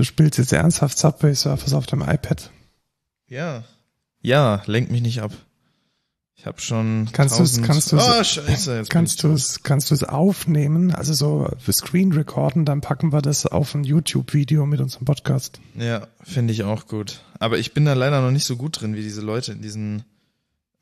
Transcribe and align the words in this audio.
Du 0.00 0.04
spielst 0.04 0.38
jetzt 0.38 0.54
ernsthaft 0.54 0.96
Subway 0.96 1.34
Surfers 1.34 1.74
auf 1.74 1.84
dem 1.84 2.00
iPad. 2.00 2.50
Ja. 3.26 3.64
Ja, 4.22 4.62
lenk 4.64 4.90
mich 4.90 5.02
nicht 5.02 5.20
ab. 5.20 5.30
Ich 6.36 6.46
habe 6.46 6.58
schon. 6.58 7.10
Kannst 7.12 7.38
du 7.38 7.42
es, 7.42 7.60
kannst 7.60 7.92
du 7.92 7.98
es, 7.98 8.08
Oh, 8.08 8.24
scheiße, 8.24 8.78
jetzt 8.78 8.88
kannst 8.88 9.22
du 9.22 9.30
es, 9.30 9.62
kannst 9.62 9.90
du 9.90 9.94
es 9.94 10.02
aufnehmen, 10.02 10.94
also 10.94 11.12
so 11.12 11.50
für 11.58 11.74
Screen 11.74 12.12
recorden, 12.12 12.64
dann 12.64 12.80
packen 12.80 13.12
wir 13.12 13.20
das 13.20 13.44
auf 13.44 13.74
ein 13.74 13.84
YouTube-Video 13.84 14.64
mit 14.64 14.80
unserem 14.80 15.04
Podcast. 15.04 15.60
Ja, 15.74 16.06
finde 16.22 16.54
ich 16.54 16.62
auch 16.62 16.86
gut. 16.86 17.20
Aber 17.38 17.58
ich 17.58 17.74
bin 17.74 17.84
da 17.84 17.92
leider 17.92 18.22
noch 18.22 18.30
nicht 18.30 18.46
so 18.46 18.56
gut 18.56 18.80
drin 18.80 18.94
wie 18.94 19.02
diese 19.02 19.20
Leute 19.20 19.52
in 19.52 19.60
diesen. 19.60 20.04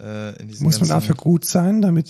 Äh, 0.00 0.40
in 0.40 0.46
diesen 0.46 0.62
Muss 0.62 0.78
man 0.78 0.90
dafür 0.90 1.16
gut 1.16 1.44
sein, 1.44 1.82
damit. 1.82 2.08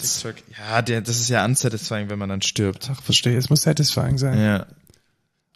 Ja, 0.59 0.83
der, 0.83 1.01
das 1.01 1.19
ist 1.21 1.31
ja 1.31 1.43
unsatisfying, 1.43 2.11
wenn 2.11 2.19
man 2.19 2.29
dann 2.29 2.43
stirbt. 2.43 2.91
ach, 2.93 3.01
verstehe, 3.01 3.39
es 3.39 3.49
muss 3.49 3.63
satisfying 3.63 4.19
sein. 4.19 4.39
Ja. 4.39 4.67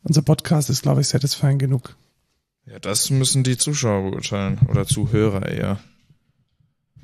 Unser 0.02 0.22
Podcast 0.22 0.70
ist, 0.70 0.82
glaube 0.82 1.00
ich, 1.00 1.08
satisfying 1.08 1.58
genug. 1.58 1.96
Ja, 2.66 2.78
das 2.78 3.10
müssen 3.10 3.44
die 3.44 3.56
Zuschauer 3.56 4.10
beurteilen. 4.10 4.60
Oder 4.68 4.86
Zuhörer 4.86 5.46
eher. 5.48 5.80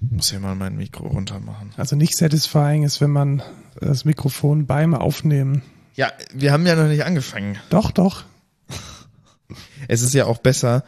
Muss 0.00 0.30
ja 0.30 0.38
mal 0.38 0.54
mein 0.54 0.76
Mikro 0.76 1.08
runter 1.08 1.40
machen. 1.40 1.72
Also 1.76 1.96
nicht 1.96 2.16
satisfying 2.16 2.84
ist, 2.84 3.00
wenn 3.00 3.10
man 3.10 3.42
das 3.80 4.04
Mikrofon 4.04 4.66
beim 4.66 4.94
Aufnehmen. 4.94 5.62
Ja, 5.94 6.12
wir 6.32 6.52
haben 6.52 6.66
ja 6.66 6.76
noch 6.76 6.88
nicht 6.88 7.04
angefangen. 7.04 7.58
Doch, 7.70 7.90
doch. 7.90 8.24
Es 9.88 10.02
ist 10.02 10.12
ja 10.12 10.26
auch 10.26 10.38
besser, 10.38 10.84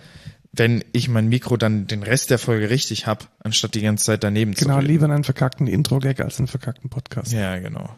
wenn 0.52 0.84
ich 0.92 1.08
mein 1.08 1.28
Mikro 1.28 1.56
dann 1.56 1.86
den 1.86 2.02
Rest 2.02 2.30
der 2.30 2.38
Folge 2.38 2.68
richtig 2.68 3.06
hab, 3.06 3.28
anstatt 3.38 3.74
die 3.74 3.80
ganze 3.80 4.04
Zeit 4.04 4.22
daneben 4.22 4.54
zu 4.54 4.66
Genau, 4.66 4.80
lieber 4.80 5.06
einen 5.06 5.24
verkackten 5.24 5.66
Intro-Gag 5.66 6.20
als 6.20 6.38
einen 6.38 6.48
verkackten 6.48 6.90
Podcast. 6.90 7.32
Ja, 7.32 7.58
genau. 7.58 7.88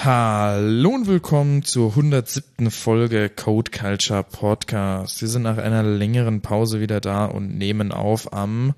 Hallo 0.00 0.90
und 0.90 1.08
willkommen 1.08 1.64
zur 1.64 1.90
107. 1.90 2.70
Folge 2.70 3.28
Code 3.28 3.72
Culture 3.72 4.22
Podcast. 4.22 5.20
Wir 5.20 5.26
sind 5.28 5.42
nach 5.42 5.58
einer 5.58 5.82
längeren 5.82 6.40
Pause 6.40 6.78
wieder 6.78 7.00
da 7.00 7.24
und 7.24 7.58
nehmen 7.58 7.90
auf 7.90 8.32
am 8.32 8.74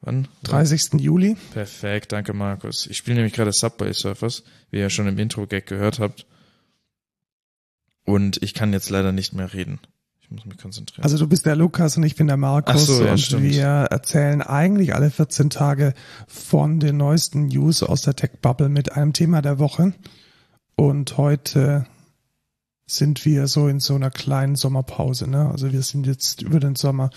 wann? 0.00 0.26
30. 0.44 0.94
Juli. 0.94 1.36
Perfekt, 1.52 2.12
danke 2.12 2.32
Markus. 2.32 2.86
Ich 2.86 2.96
spiele 2.96 3.16
nämlich 3.16 3.34
gerade 3.34 3.52
Subway 3.52 3.92
Surfers, 3.92 4.44
wie 4.70 4.78
ihr 4.78 4.88
schon 4.88 5.08
im 5.08 5.18
Intro-Gag 5.18 5.66
gehört 5.66 5.98
habt. 5.98 6.26
Und 8.06 8.42
ich 8.42 8.54
kann 8.54 8.72
jetzt 8.72 8.88
leider 8.88 9.12
nicht 9.12 9.34
mehr 9.34 9.52
reden. 9.52 9.78
Ich 10.22 10.30
muss 10.30 10.46
mich 10.46 10.56
konzentrieren. 10.56 11.04
Also 11.04 11.18
du 11.18 11.28
bist 11.28 11.44
der 11.44 11.54
Lukas 11.54 11.98
und 11.98 12.02
ich 12.02 12.16
bin 12.16 12.28
der 12.28 12.38
Markus 12.38 12.74
Ach 12.74 12.78
so, 12.78 13.04
ja, 13.04 13.12
und 13.12 13.18
stimmt. 13.18 13.42
wir 13.42 13.66
erzählen 13.66 14.40
eigentlich 14.40 14.94
alle 14.94 15.10
14 15.10 15.50
Tage 15.50 15.92
von 16.26 16.80
den 16.80 16.96
neuesten 16.96 17.48
News 17.48 17.82
aus 17.82 18.00
der 18.00 18.16
Tech-Bubble 18.16 18.70
mit 18.70 18.92
einem 18.92 19.12
Thema 19.12 19.42
der 19.42 19.58
Woche. 19.58 19.92
Und 20.76 21.16
heute 21.16 21.86
sind 22.86 23.24
wir 23.24 23.46
so 23.46 23.68
in 23.68 23.80
so 23.80 23.94
einer 23.94 24.10
kleinen 24.10 24.56
Sommerpause. 24.56 25.28
Ne? 25.28 25.48
Also 25.50 25.72
wir 25.72 25.82
sind 25.82 26.06
jetzt 26.06 26.42
über 26.42 26.60
den 26.60 26.76
Sommer 26.76 27.10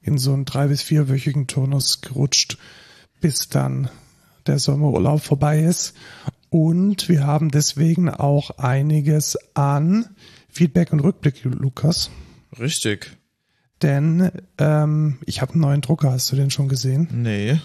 in 0.00 0.16
so 0.18 0.32
einen 0.32 0.44
drei- 0.44 0.68
bis 0.68 0.82
vierwöchigen 0.82 1.46
Turnus 1.46 2.00
gerutscht, 2.00 2.56
bis 3.20 3.48
dann 3.48 3.90
der 4.46 4.58
Sommerurlaub 4.58 5.20
vorbei 5.20 5.60
ist. 5.60 5.94
Und 6.48 7.08
wir 7.08 7.26
haben 7.26 7.50
deswegen 7.50 8.08
auch 8.08 8.50
einiges 8.58 9.36
an 9.54 10.08
Feedback 10.48 10.92
und 10.92 11.00
Rückblick, 11.00 11.44
Lukas. 11.44 12.10
Richtig. 12.58 13.16
Denn 13.82 14.30
ähm, 14.58 15.18
ich 15.26 15.40
habe 15.40 15.52
einen 15.52 15.62
neuen 15.62 15.80
Drucker, 15.80 16.12
hast 16.12 16.32
du 16.32 16.36
den 16.36 16.50
schon 16.50 16.68
gesehen? 16.68 17.08
Nee. 17.12 17.60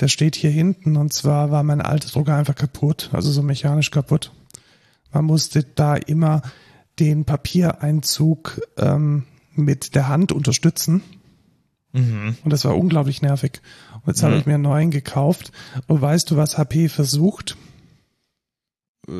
Der 0.00 0.08
steht 0.08 0.36
hier 0.36 0.50
hinten 0.50 0.96
und 0.96 1.12
zwar 1.12 1.50
war 1.50 1.62
mein 1.62 1.80
alter 1.80 2.08
Drucker 2.08 2.34
einfach 2.36 2.54
kaputt, 2.54 3.10
also 3.12 3.30
so 3.32 3.42
mechanisch 3.42 3.90
kaputt. 3.90 4.32
Man 5.12 5.24
musste 5.24 5.62
da 5.64 5.96
immer 5.96 6.42
den 6.98 7.24
Papiereinzug 7.24 8.60
ähm, 8.76 9.24
mit 9.54 9.94
der 9.94 10.08
Hand 10.08 10.32
unterstützen 10.32 11.02
Mhm. 11.92 12.36
und 12.44 12.52
das 12.52 12.66
war 12.66 12.76
unglaublich 12.76 13.22
nervig. 13.22 13.62
Und 13.94 14.08
jetzt 14.08 14.22
habe 14.22 14.34
Mhm. 14.34 14.40
ich 14.40 14.46
mir 14.46 14.54
einen 14.54 14.62
neuen 14.64 14.90
gekauft 14.90 15.52
und 15.86 16.00
weißt 16.02 16.30
du, 16.30 16.36
was 16.36 16.58
HP 16.58 16.88
versucht? 16.90 17.56
Äh, 19.08 19.12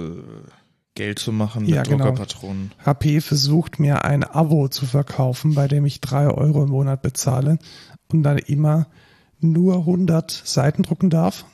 Geld 0.94 1.18
zu 1.18 1.32
machen 1.32 1.62
mit 1.62 1.74
Ja, 1.74 1.82
genau. 1.84 2.04
Druckerpatronen. 2.06 2.72
HP 2.84 3.20
versucht 3.20 3.78
mir 3.78 4.04
ein 4.04 4.22
Abo 4.24 4.68
zu 4.68 4.84
verkaufen, 4.84 5.54
bei 5.54 5.66
dem 5.68 5.86
ich 5.86 6.00
drei 6.00 6.26
Euro 6.26 6.62
im 6.64 6.70
Monat 6.70 7.02
bezahle 7.02 7.58
und 8.12 8.22
dann 8.22 8.36
immer 8.38 8.86
nur 9.40 9.78
100 9.78 10.30
Seiten 10.30 10.82
drucken 10.82 11.10
darf. 11.10 11.44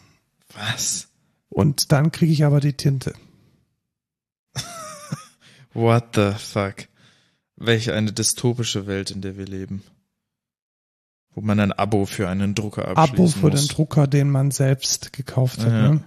Was? 0.54 1.08
Und 1.48 1.92
dann 1.92 2.12
kriege 2.12 2.32
ich 2.32 2.44
aber 2.44 2.60
die 2.60 2.74
Tinte. 2.74 3.14
What 5.74 6.14
the 6.14 6.32
fuck? 6.36 6.88
Welch 7.56 7.90
eine 7.92 8.12
dystopische 8.12 8.86
Welt, 8.86 9.10
in 9.10 9.20
der 9.20 9.36
wir 9.36 9.46
leben. 9.46 9.82
Wo 11.30 11.40
man 11.40 11.60
ein 11.60 11.72
Abo 11.72 12.06
für 12.06 12.28
einen 12.28 12.54
Drucker 12.54 12.88
abschließen 12.88 13.14
Abo 13.14 13.26
für 13.28 13.50
muss, 13.50 13.66
den 13.66 13.74
Drucker, 13.74 14.06
den 14.06 14.30
man 14.30 14.50
selbst 14.50 15.12
gekauft 15.12 15.60
hat. 15.60 15.72
Ja. 15.72 15.92
Ne? 15.92 16.04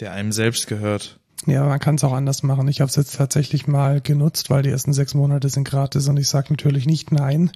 der 0.00 0.12
einem 0.12 0.32
selbst 0.32 0.66
gehört. 0.66 1.20
Ja, 1.46 1.64
man 1.64 1.78
kann 1.78 1.96
es 1.96 2.04
auch 2.04 2.12
anders 2.12 2.42
machen. 2.42 2.68
Ich 2.68 2.80
habe 2.80 2.88
es 2.88 2.96
jetzt 2.96 3.16
tatsächlich 3.16 3.66
mal 3.66 4.00
genutzt, 4.00 4.50
weil 4.50 4.62
die 4.62 4.70
ersten 4.70 4.92
sechs 4.92 5.14
Monate 5.14 5.48
sind 5.48 5.64
gratis 5.64 6.08
und 6.08 6.16
ich 6.16 6.28
sage 6.28 6.48
natürlich 6.50 6.86
nicht 6.86 7.12
nein 7.12 7.50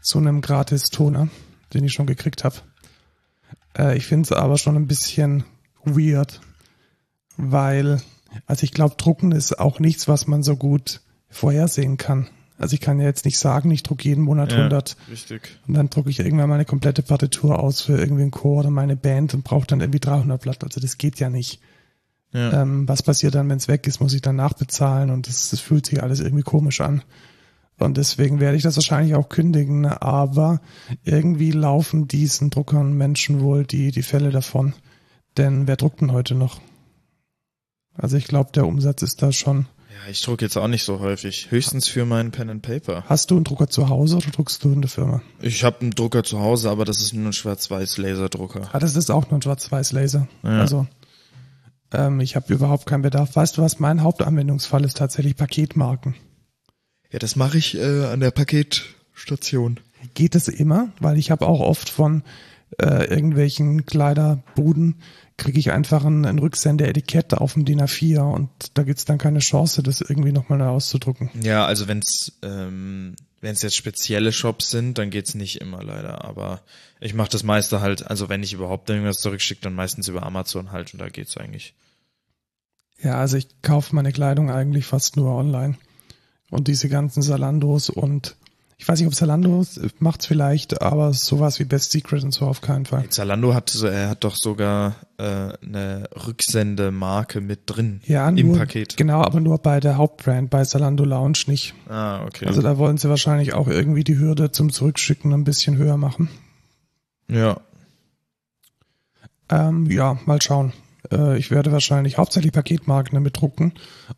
zu 0.00 0.18
einem 0.18 0.40
Gratis-Toner, 0.40 1.28
den 1.74 1.84
ich 1.84 1.92
schon 1.92 2.06
gekriegt 2.06 2.44
habe. 2.44 2.56
Äh, 3.76 3.96
ich 3.96 4.06
finde 4.06 4.26
es 4.26 4.32
aber 4.32 4.58
schon 4.58 4.76
ein 4.76 4.86
bisschen 4.86 5.44
weird, 5.84 6.40
weil, 7.36 8.00
also 8.46 8.64
ich 8.64 8.72
glaube, 8.72 8.96
drucken 8.96 9.32
ist 9.32 9.58
auch 9.58 9.78
nichts, 9.78 10.08
was 10.08 10.26
man 10.26 10.42
so 10.42 10.56
gut 10.56 11.00
vorhersehen 11.28 11.96
kann. 11.96 12.28
Also 12.58 12.74
ich 12.74 12.80
kann 12.80 12.98
ja 12.98 13.04
jetzt 13.04 13.26
nicht 13.26 13.38
sagen, 13.38 13.70
ich 13.70 13.82
drucke 13.82 14.08
jeden 14.08 14.24
Monat 14.24 14.52
Ja. 14.52 14.58
100 14.58 14.96
Richtig. 15.10 15.58
Und 15.68 15.74
dann 15.74 15.90
drucke 15.90 16.08
ich 16.08 16.20
irgendwann 16.20 16.48
meine 16.48 16.64
komplette 16.64 17.02
Partitur 17.02 17.58
aus 17.58 17.82
für 17.82 17.98
irgendwie 17.98 18.22
einen 18.22 18.30
Chor 18.30 18.60
oder 18.60 18.70
meine 18.70 18.96
Band 18.96 19.34
und 19.34 19.44
brauche 19.44 19.66
dann 19.66 19.80
irgendwie 19.80 20.00
300 20.00 20.40
Blatt. 20.40 20.64
Also 20.64 20.80
das 20.80 20.96
geht 20.96 21.20
ja 21.20 21.28
nicht. 21.28 21.60
Ja. 22.32 22.62
Ähm, 22.62 22.88
was 22.88 23.02
passiert 23.02 23.34
dann, 23.34 23.48
wenn 23.50 23.58
es 23.58 23.68
weg 23.68 23.86
ist? 23.86 24.00
Muss 24.00 24.14
ich 24.14 24.22
dann 24.22 24.36
nachbezahlen 24.36 25.10
und 25.10 25.28
das, 25.28 25.50
das 25.50 25.60
fühlt 25.60 25.86
sich 25.86 26.02
alles 26.02 26.20
irgendwie 26.20 26.42
komisch 26.42 26.80
an. 26.80 27.02
Und 27.78 27.96
deswegen 27.98 28.40
werde 28.40 28.56
ich 28.56 28.62
das 28.62 28.76
wahrscheinlich 28.76 29.14
auch 29.14 29.28
kündigen. 29.28 29.86
Aber 29.86 30.60
irgendwie 31.04 31.50
laufen 31.50 32.08
diesen 32.08 32.50
Druckern 32.50 32.94
Menschen 32.94 33.40
wohl 33.40 33.66
die, 33.66 33.90
die 33.90 34.02
Fälle 34.02 34.30
davon. 34.30 34.74
Denn 35.36 35.66
wer 35.66 35.76
druckt 35.76 36.00
denn 36.00 36.12
heute 36.12 36.34
noch? 36.34 36.60
Also 37.94 38.16
ich 38.16 38.26
glaube, 38.26 38.52
der 38.52 38.66
Umsatz 38.66 39.02
ist 39.02 39.22
da 39.22 39.32
schon. 39.32 39.66
ja, 39.90 40.10
ich 40.10 40.22
drucke 40.22 40.44
jetzt 40.44 40.56
auch 40.56 40.68
nicht 40.68 40.84
so 40.84 41.00
häufig. 41.00 41.50
Höchstens 41.50 41.88
für 41.88 42.04
meinen 42.06 42.30
Pen 42.30 42.50
and 42.50 42.62
Paper. 42.62 43.04
Hast 43.06 43.30
du 43.30 43.36
einen 43.36 43.44
Drucker 43.44 43.68
zu 43.68 43.88
Hause 43.88 44.16
oder 44.16 44.30
druckst 44.30 44.64
du 44.64 44.72
in 44.72 44.80
der 44.80 44.90
Firma? 44.90 45.20
Ich 45.40 45.64
habe 45.64 45.80
einen 45.80 45.90
Drucker 45.90 46.22
zu 46.24 46.40
Hause, 46.40 46.70
aber 46.70 46.84
das 46.84 47.00
ist 47.00 47.12
nur 47.12 47.26
ein 47.26 47.32
Schwarz-Weiß-Laserdrucker. 47.32 48.70
Ah, 48.72 48.78
das 48.78 48.96
ist 48.96 49.10
auch 49.10 49.30
nur 49.30 49.38
ein 49.38 49.42
Schwarz-Weiß-Laser. 49.42 50.28
Ja. 50.42 50.60
Also 50.60 50.86
ähm, 51.92 52.20
ich 52.20 52.36
habe 52.36 52.52
überhaupt 52.52 52.86
keinen 52.86 53.02
Bedarf. 53.02 53.36
Weißt 53.36 53.56
du, 53.58 53.62
was 53.62 53.78
mein 53.78 54.02
Hauptanwendungsfall 54.02 54.84
ist? 54.84 54.96
Tatsächlich 54.96 55.36
Paketmarken. 55.36 56.14
Ja, 57.12 57.18
das 57.18 57.36
mache 57.36 57.58
ich 57.58 57.76
äh, 57.76 58.04
an 58.06 58.20
der 58.20 58.30
Paketstation. 58.30 59.80
Geht 60.14 60.34
es 60.34 60.48
immer, 60.48 60.92
weil 61.00 61.18
ich 61.18 61.30
habe 61.30 61.46
auch 61.46 61.60
oft 61.60 61.88
von 61.88 62.22
äh, 62.80 63.04
irgendwelchen 63.06 63.86
Kleiderbuden 63.86 64.96
kriege 65.36 65.58
ich 65.58 65.70
einfach 65.70 66.04
ein, 66.04 66.24
ein 66.24 66.38
Rücksendeetikett 66.38 67.34
auf 67.34 67.52
dem 67.52 67.64
DIN 67.64 67.82
A4 67.82 68.20
und 68.20 68.48
da 68.74 68.82
gibt's 68.84 69.04
dann 69.04 69.18
keine 69.18 69.40
Chance, 69.40 69.82
das 69.82 70.00
irgendwie 70.00 70.32
nochmal 70.32 70.58
neu 70.58 70.68
auszudrucken. 70.68 71.30
Ja, 71.42 71.66
also 71.66 71.88
wenn's 71.88 72.38
ähm, 72.42 73.16
wenn's 73.40 73.62
jetzt 73.62 73.76
spezielle 73.76 74.32
Shops 74.32 74.70
sind, 74.70 74.98
dann 74.98 75.10
geht's 75.10 75.34
nicht 75.34 75.60
immer 75.60 75.82
leider. 75.82 76.24
Aber 76.24 76.62
ich 77.00 77.14
mache 77.14 77.28
das 77.28 77.42
meiste 77.42 77.80
halt, 77.80 78.06
also 78.06 78.28
wenn 78.28 78.42
ich 78.42 78.54
überhaupt 78.54 78.88
irgendwas 78.88 79.18
zurückschicke, 79.18 79.60
dann 79.62 79.74
meistens 79.74 80.08
über 80.08 80.22
Amazon 80.22 80.72
halt 80.72 80.94
und 80.94 81.00
da 81.00 81.08
geht's 81.08 81.36
eigentlich. 81.36 81.74
Ja, 83.02 83.18
also 83.18 83.36
ich 83.36 83.48
kaufe 83.60 83.94
meine 83.94 84.12
Kleidung 84.12 84.50
eigentlich 84.50 84.86
fast 84.86 85.16
nur 85.16 85.34
online. 85.34 85.76
Und 86.50 86.68
diese 86.68 86.88
ganzen 86.88 87.22
Salandos 87.22 87.90
und 87.90 88.36
ich 88.78 88.86
weiß 88.86 88.98
nicht, 89.00 89.08
ob 89.08 89.14
Zalando 89.14 89.64
macht's 90.00 90.26
vielleicht, 90.26 90.82
aber 90.82 91.14
sowas 91.14 91.58
wie 91.58 91.64
Best 91.64 91.92
Secret 91.92 92.22
und 92.22 92.32
so 92.32 92.44
auf 92.46 92.60
keinen 92.60 92.84
Fall. 92.84 93.08
Zalando 93.08 93.54
hat 93.54 93.70
so, 93.70 93.86
er 93.86 94.10
hat 94.10 94.22
doch 94.22 94.36
sogar 94.36 94.96
äh, 95.16 95.22
eine 95.64 96.08
Rücksendemarke 96.26 97.40
mit 97.40 97.60
drin 97.66 98.02
Ja, 98.04 98.28
im 98.28 98.48
nur, 98.48 98.58
Paket. 98.58 98.98
Genau, 98.98 99.22
aber 99.22 99.40
nur 99.40 99.58
bei 99.58 99.80
der 99.80 99.96
Hauptbrand, 99.96 100.50
bei 100.50 100.62
Zalando 100.66 101.04
Lounge 101.04 101.38
nicht. 101.46 101.74
Ah, 101.88 102.22
okay. 102.26 102.44
Also 102.46 102.60
da 102.60 102.76
wollen 102.76 102.98
sie 102.98 103.08
wahrscheinlich 103.08 103.54
auch 103.54 103.66
irgendwie 103.66 104.04
die 104.04 104.18
Hürde 104.18 104.52
zum 104.52 104.70
Zurückschicken 104.70 105.32
ein 105.32 105.44
bisschen 105.44 105.78
höher 105.78 105.96
machen. 105.96 106.28
ja, 107.28 107.58
Ähm, 109.48 109.86
ja, 109.90 110.18
mal 110.26 110.42
schauen. 110.42 110.72
Äh, 111.10 111.38
ich 111.38 111.50
werde 111.50 111.72
wahrscheinlich 111.72 112.18
hauptsächlich 112.18 112.52
Paketmarken 112.52 113.14
damit 113.14 113.40
drucken 113.40 113.74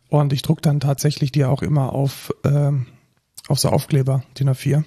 und 0.09 0.33
ich 0.33 0.41
druck 0.41 0.61
dann 0.61 0.79
tatsächlich 0.79 1.31
die 1.31 1.45
auch 1.45 1.61
immer 1.61 1.93
auf, 1.93 2.33
ähm, 2.43 2.87
auf 3.47 3.59
so 3.59 3.69
Aufkleber, 3.69 4.23
DIN 4.37 4.49
A4, 4.49 4.83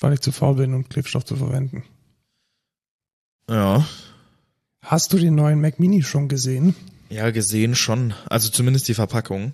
weil 0.00 0.12
ich 0.14 0.20
zu 0.20 0.32
faul 0.32 0.56
bin, 0.56 0.74
um 0.74 0.88
Klebstoff 0.88 1.24
zu 1.24 1.36
verwenden. 1.36 1.84
ja. 3.48 3.86
Hast 4.82 5.12
du 5.12 5.18
den 5.18 5.34
neuen 5.34 5.60
Mac 5.60 5.78
Mini 5.78 6.02
schon 6.02 6.28
gesehen? 6.28 6.74
Ja, 7.10 7.30
gesehen 7.30 7.74
schon. 7.74 8.14
Also 8.30 8.48
zumindest 8.48 8.88
die 8.88 8.94
Verpackung. 8.94 9.52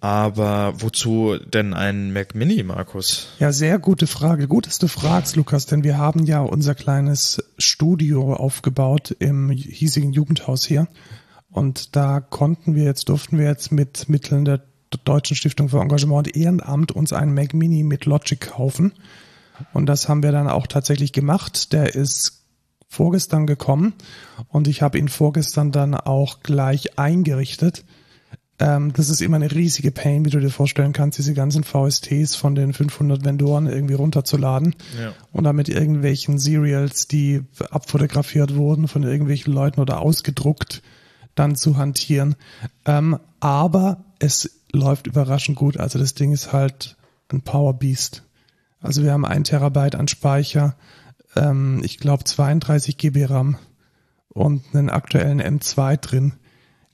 Aber 0.00 0.74
wozu 0.80 1.36
denn 1.36 1.74
ein 1.74 2.12
Mac 2.12 2.34
Mini, 2.34 2.62
Markus? 2.62 3.28
Ja, 3.38 3.52
sehr 3.52 3.78
gute 3.78 4.06
Frage. 4.06 4.48
Gut, 4.48 4.66
dass 4.66 4.78
du 4.78 4.88
fragst, 4.88 5.36
Lukas, 5.36 5.66
denn 5.66 5.84
wir 5.84 5.98
haben 5.98 6.24
ja 6.24 6.40
unser 6.40 6.74
kleines 6.74 7.44
Studio 7.58 8.32
aufgebaut 8.32 9.14
im 9.18 9.50
hiesigen 9.50 10.12
Jugendhaus 10.12 10.64
hier. 10.64 10.88
Und 11.50 11.96
da 11.96 12.20
konnten 12.20 12.74
wir 12.74 12.84
jetzt, 12.84 13.10
durften 13.10 13.36
wir 13.36 13.46
jetzt 13.46 13.72
mit 13.72 14.08
Mitteln 14.08 14.46
der 14.46 14.62
Deutschen 15.04 15.36
Stiftung 15.36 15.68
für 15.68 15.80
Engagement 15.80 16.28
und 16.28 16.36
Ehrenamt 16.36 16.92
uns 16.92 17.12
einen 17.12 17.34
Mac 17.34 17.52
Mini 17.52 17.82
mit 17.82 18.06
Logic 18.06 18.40
kaufen. 18.40 18.92
Und 19.74 19.86
das 19.86 20.08
haben 20.08 20.22
wir 20.22 20.32
dann 20.32 20.48
auch 20.48 20.66
tatsächlich 20.66 21.12
gemacht. 21.12 21.72
Der 21.74 21.94
ist 21.94 22.44
vorgestern 22.88 23.46
gekommen 23.46 23.92
und 24.48 24.66
ich 24.66 24.82
habe 24.82 24.98
ihn 24.98 25.08
vorgestern 25.08 25.70
dann 25.72 25.94
auch 25.94 26.40
gleich 26.42 26.98
eingerichtet. 26.98 27.84
Ähm, 28.60 28.92
das 28.92 29.08
ist 29.08 29.22
immer 29.22 29.36
eine 29.36 29.50
riesige 29.50 29.90
Pain, 29.90 30.24
wie 30.24 30.30
du 30.30 30.38
dir 30.38 30.50
vorstellen 30.50 30.92
kannst, 30.92 31.18
diese 31.18 31.32
ganzen 31.34 31.64
VSTs 31.64 32.36
von 32.36 32.54
den 32.54 32.72
500 32.74 33.24
Vendoren 33.24 33.66
irgendwie 33.66 33.94
runterzuladen 33.94 34.74
Ja. 35.00 35.14
und 35.32 35.44
dann 35.44 35.56
mit 35.56 35.68
irgendwelchen 35.70 36.38
Serials, 36.38 37.08
die 37.08 37.42
abfotografiert 37.70 38.54
wurden 38.54 38.86
von 38.86 39.02
irgendwelchen 39.02 39.52
Leuten 39.52 39.80
oder 39.80 40.00
ausgedruckt, 40.00 40.82
dann 41.34 41.56
zu 41.56 41.78
hantieren. 41.78 42.36
Ähm, 42.84 43.18
aber 43.40 44.04
es 44.18 44.60
läuft 44.72 45.06
überraschend 45.06 45.56
gut. 45.56 45.78
Also 45.78 45.98
das 45.98 46.14
Ding 46.14 46.32
ist 46.32 46.52
halt 46.52 46.96
ein 47.32 47.40
Power 47.42 47.74
Beast. 47.78 48.24
Also 48.82 49.02
wir 49.02 49.12
haben 49.12 49.24
ein 49.24 49.44
Terabyte 49.44 49.94
an 49.94 50.06
Speicher, 50.08 50.76
ähm, 51.34 51.80
ich 51.82 51.98
glaube 51.98 52.24
32 52.24 52.98
GB 52.98 53.24
RAM 53.26 53.56
und 54.28 54.62
einen 54.74 54.90
aktuellen 54.90 55.40
M2 55.40 55.96
drin. 55.96 56.32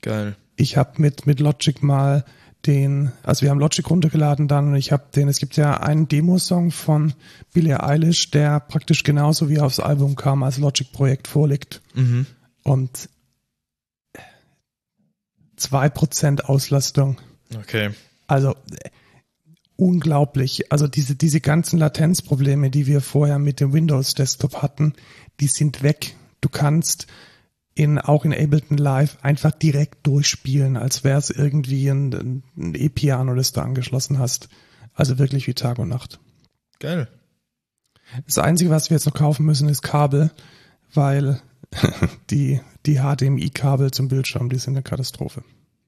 Geil. 0.01 0.35
Ich 0.57 0.75
habe 0.75 1.01
mit 1.01 1.25
mit 1.25 1.39
Logic 1.39 1.81
mal 1.81 2.25
den, 2.65 3.11
also 3.23 3.43
wir 3.43 3.49
haben 3.49 3.59
Logic 3.59 3.89
runtergeladen 3.89 4.47
dann 4.47 4.69
und 4.69 4.75
ich 4.75 4.91
habe 4.91 5.05
den, 5.15 5.29
es 5.29 5.39
gibt 5.39 5.55
ja 5.55 5.79
einen 5.79 6.07
Demosong 6.07 6.71
von 6.71 7.13
Billie 7.53 7.81
Eilish, 7.81 8.31
der 8.31 8.59
praktisch 8.59 9.03
genauso 9.03 9.49
wie 9.49 9.59
aufs 9.59 9.79
Album 9.79 10.15
kam 10.15 10.43
als 10.43 10.57
Logic-Projekt 10.57 11.27
vorliegt. 11.27 11.81
Mhm. 11.93 12.25
Und 12.63 13.09
2% 15.57 16.41
Auslastung. 16.41 17.17
Okay. 17.55 17.91
Also 18.27 18.55
unglaublich. 19.77 20.71
Also 20.71 20.87
diese, 20.87 21.15
diese 21.15 21.39
ganzen 21.39 21.79
Latenzprobleme, 21.79 22.69
die 22.69 22.87
wir 22.87 23.01
vorher 23.01 23.39
mit 23.39 23.59
dem 23.59 23.73
Windows 23.73 24.13
Desktop 24.13 24.61
hatten, 24.61 24.93
die 25.39 25.47
sind 25.47 25.83
weg. 25.83 26.15
Du 26.41 26.49
kannst 26.49 27.07
in, 27.77 27.99
auch 27.99 28.25
in 28.25 28.33
Ableton 28.33 28.77
Live 28.77 29.17
einfach 29.21 29.51
direkt 29.51 30.07
durchspielen, 30.07 30.77
als 30.77 31.03
wäre 31.03 31.19
es 31.19 31.29
irgendwie 31.29 31.87
ein, 31.89 32.43
ein 32.57 32.73
E-Piano, 32.73 33.35
das 33.35 33.51
du 33.51 33.61
angeschlossen 33.61 34.17
hast. 34.17 34.49
Also 34.95 35.19
wirklich 35.19 35.45
wie 35.45 35.53
Tag 35.53 35.77
und 35.77 35.89
Nacht. 35.89 36.19
Geil. 36.79 37.07
Das 38.25 38.39
Einzige, 38.39 38.71
was 38.71 38.89
wir 38.89 38.95
jetzt 38.95 39.05
noch 39.05 39.13
kaufen 39.13 39.45
müssen, 39.45 39.69
ist 39.69 39.83
Kabel, 39.83 40.31
weil 40.91 41.39
die, 42.31 42.61
die 42.87 42.95
HDMI-Kabel 42.95 43.91
zum 43.91 44.07
Bildschirm, 44.07 44.49
die 44.49 44.57
sind 44.57 44.73
eine 44.73 44.81
Katastrophe. 44.81 45.43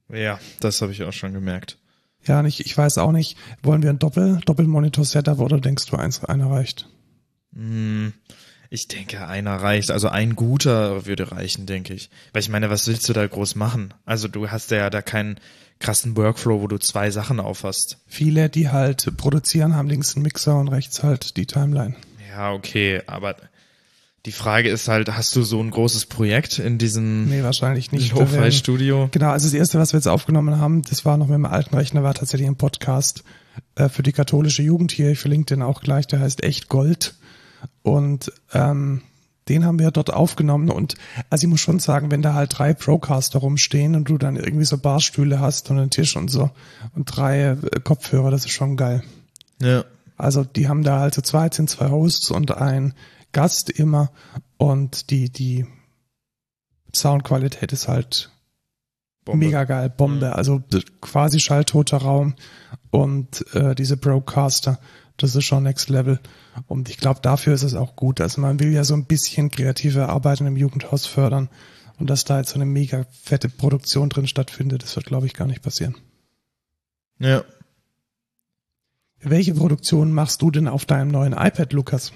Ja, 0.10 0.40
das 0.60 0.82
habe 0.84 0.92
ich 0.92 1.04
auch 1.04 1.14
schon 1.14 1.34
gemerkt. 1.34 1.80
Ja, 2.26 2.40
und 2.40 2.46
ich, 2.46 2.64
ich 2.64 2.78
weiß 2.78 3.00
auch 3.00 3.12
nicht, 3.12 3.36
wollen 3.64 3.82
wir 3.82 3.90
ein 3.90 4.00
Doppel, 4.00 4.42
Doppelmonitor-Setup 4.46 5.40
oder 5.40 5.60
denkst 5.60 5.88
du, 5.88 5.96
eins, 5.96 6.24
einer 6.24 6.52
reicht? 6.52 6.88
Hm, 7.54 8.14
ich 8.70 8.88
denke, 8.88 9.28
einer 9.28 9.56
reicht. 9.56 9.92
Also 9.92 10.10
ein 10.10 10.36
guter 10.36 11.06
würde 11.06 11.32
reichen, 11.32 11.66
denke 11.66 11.94
ich. 11.94 12.10
Weil 12.34 12.42
ich 12.42 12.50
meine, 12.50 12.70
was 12.70 12.88
willst 12.88 13.10
du 13.10 13.14
da 13.14 13.26
groß 13.26 13.56
machen? 13.56 13.94
Also 14.06 14.28
du 14.28 14.50
hast 14.50 14.72
ja 14.72 14.90
da 14.90 15.02
keinen 15.02 15.40
krassen 15.80 16.16
Workflow, 16.16 16.62
wo 16.62 16.68
du 16.68 16.78
zwei 16.78 17.10
Sachen 17.10 17.40
aufhast. 17.40 17.98
Viele, 18.06 18.50
die 18.50 18.70
halt 18.70 19.18
produzieren, 19.18 19.76
haben 19.76 19.90
links 19.90 20.16
einen 20.16 20.24
Mixer 20.24 20.60
und 20.60 20.68
rechts 20.68 21.04
halt 21.04 21.38
die 21.38 21.46
Timeline. 21.46 21.96
Ja, 22.30 22.52
okay, 22.54 23.02
aber 23.08 23.36
die 24.26 24.34
Frage 24.34 24.70
ist 24.70 24.90
halt, 24.90 25.10
hast 25.16 25.36
du 25.36 25.44
so 25.44 25.62
ein 25.62 25.72
großes 25.72 26.06
Projekt 26.06 26.60
in 26.60 26.78
diesem 26.78 27.30
Nee, 27.30 27.42
wahrscheinlich 27.42 27.92
nicht. 27.92 28.14
Lo-Fi-Studio? 28.14 29.08
Genau, 29.12 29.30
also 29.30 29.48
das 29.48 29.54
erste, 29.54 29.80
was 29.80 29.94
wir 29.94 29.98
jetzt 29.98 30.08
aufgenommen 30.08 30.60
haben, 30.60 30.84
das 30.84 31.06
war 31.06 31.18
noch 31.18 31.28
mit 31.28 31.36
dem 31.36 31.46
alten 31.46 31.76
Rechner, 31.76 32.04
war 32.04 32.14
tatsächlich 32.14 32.48
ein 32.48 32.58
Podcast 32.58 33.24
äh, 33.76 33.88
für 33.88 34.04
die 34.04 34.12
katholische 34.12 34.62
Jugend 34.62 34.92
hier. 34.92 35.10
Ich 35.10 35.20
verlinke 35.20 35.56
den 35.56 35.62
auch 35.62 35.82
gleich, 35.82 36.06
der 36.06 36.20
heißt 36.20 36.44
Echt 36.44 36.68
Gold. 36.68 37.16
Und 37.82 38.32
ähm, 38.54 39.02
den 39.50 39.66
haben 39.66 39.80
wir 39.80 39.92
dort 39.92 40.14
aufgenommen. 40.14 40.70
Und 40.70 40.96
also 41.30 41.46
ich 41.46 41.50
muss 41.50 41.60
schon 41.60 41.80
sagen, 41.80 42.12
wenn 42.12 42.22
da 42.22 42.34
halt 42.34 42.58
drei 42.58 42.74
Procaster 42.74 43.40
rumstehen 43.40 43.96
und 43.96 44.10
du 44.10 44.18
dann 44.18 44.36
irgendwie 44.36 44.66
so 44.66 44.78
Barstühle 44.78 45.40
hast 45.40 45.70
und 45.72 45.80
einen 45.80 45.90
Tisch 45.90 46.16
und 46.16 46.30
so 46.30 46.52
und 46.96 47.06
drei 47.06 47.50
äh, 47.50 47.80
Kopfhörer, 47.84 48.32
das 48.32 48.46
ist 48.46 48.52
schon 48.52 48.78
geil. 48.78 49.04
Ja. 49.62 49.84
Also 50.16 50.44
die 50.44 50.68
haben 50.68 50.84
da 50.84 51.00
halt 51.00 51.14
zu 51.14 51.22
zweit 51.22 51.54
sind 51.54 51.70
zwei 51.70 51.90
Hosts 51.90 52.32
und 52.32 52.52
ein 52.52 52.94
Gast 53.32 53.70
immer 53.70 54.12
und 54.58 55.10
die, 55.10 55.30
die 55.30 55.66
Soundqualität 56.96 57.72
ist 57.72 57.88
halt 57.88 58.32
Bombe. 59.26 59.46
mega 59.46 59.64
geil, 59.64 59.90
Bombe. 59.90 60.36
Also 60.36 60.62
quasi 61.02 61.40
schalltoter 61.40 61.98
Raum 61.98 62.36
und 62.92 63.46
äh, 63.54 63.76
diese 63.76 63.98
Broadcaster, 63.98 64.80
das 65.24 65.36
ist 65.36 65.46
schon 65.46 65.64
Next 65.64 65.90
Level. 65.90 66.20
Und 66.68 66.90
ich 66.90 66.98
glaube, 66.98 67.20
dafür 67.22 67.54
ist 67.54 67.64
es 67.64 67.76
auch 67.76 67.96
gut. 67.96 68.22
Also 68.22 68.42
man 68.42 68.60
will 68.60 68.72
ja 68.72 68.84
so 68.84 68.94
ein 68.94 69.06
bisschen 69.06 69.52
kreative 69.52 70.10
Arbeiten 70.10 70.48
im 70.48 70.58
Jugendhaus 70.58 71.06
fördern. 71.06 71.50
Und 71.98 72.10
dass 72.10 72.24
da 72.24 72.40
jetzt 72.40 72.52
so 72.52 72.56
eine 72.56 72.66
mega 72.66 73.06
fette 73.24 73.50
Produktion 73.50 74.10
drin 74.10 74.28
stattfindet, 74.28 74.84
das 74.84 74.96
wird, 74.96 75.06
glaube 75.06 75.26
ich, 75.28 75.34
gar 75.34 75.48
nicht 75.48 75.62
passieren. 75.62 75.96
Ja. 77.20 77.44
Welche 79.22 79.54
Produktion 79.54 80.14
machst 80.14 80.42
du 80.42 80.50
denn 80.50 80.70
auf 80.70 80.86
deinem 80.86 81.12
neuen 81.12 81.34
iPad, 81.34 81.74
Lukas? 81.74 82.14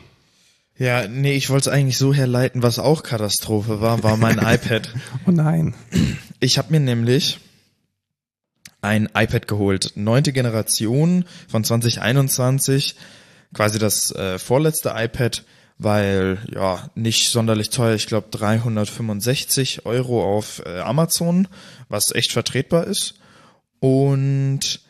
Ja, 0.77 1.07
nee, 1.07 1.33
ich 1.33 1.49
wollte 1.49 1.69
es 1.69 1.75
eigentlich 1.75 1.97
so 1.97 2.13
herleiten, 2.13 2.63
was 2.63 2.79
auch 2.79 3.03
Katastrophe 3.03 3.81
war, 3.81 4.01
war 4.03 4.17
mein 4.17 4.37
iPad. 4.41 4.89
Oh 5.27 5.31
nein. 5.31 5.75
Ich 6.39 6.57
habe 6.57 6.71
mir 6.71 6.79
nämlich 6.79 7.39
ein 8.83 9.09
iPad 9.15 9.47
geholt, 9.47 9.93
neunte 9.95 10.33
Generation 10.33 11.25
von 11.47 11.63
2021, 11.63 12.95
quasi 13.53 13.79
das 13.79 14.11
äh, 14.11 14.37
vorletzte 14.37 14.93
iPad, 14.95 15.45
weil 15.77 16.39
ja 16.53 16.89
nicht 16.93 17.29
sonderlich 17.29 17.69
teuer, 17.69 17.95
ich 17.95 18.07
glaube 18.07 18.27
365 18.31 19.85
Euro 19.85 20.23
auf 20.23 20.61
äh, 20.65 20.79
Amazon, 20.79 21.47
was 21.87 22.11
echt 22.13 22.31
vertretbar 22.31 22.85
ist. 22.85 23.15
Und 23.79 24.81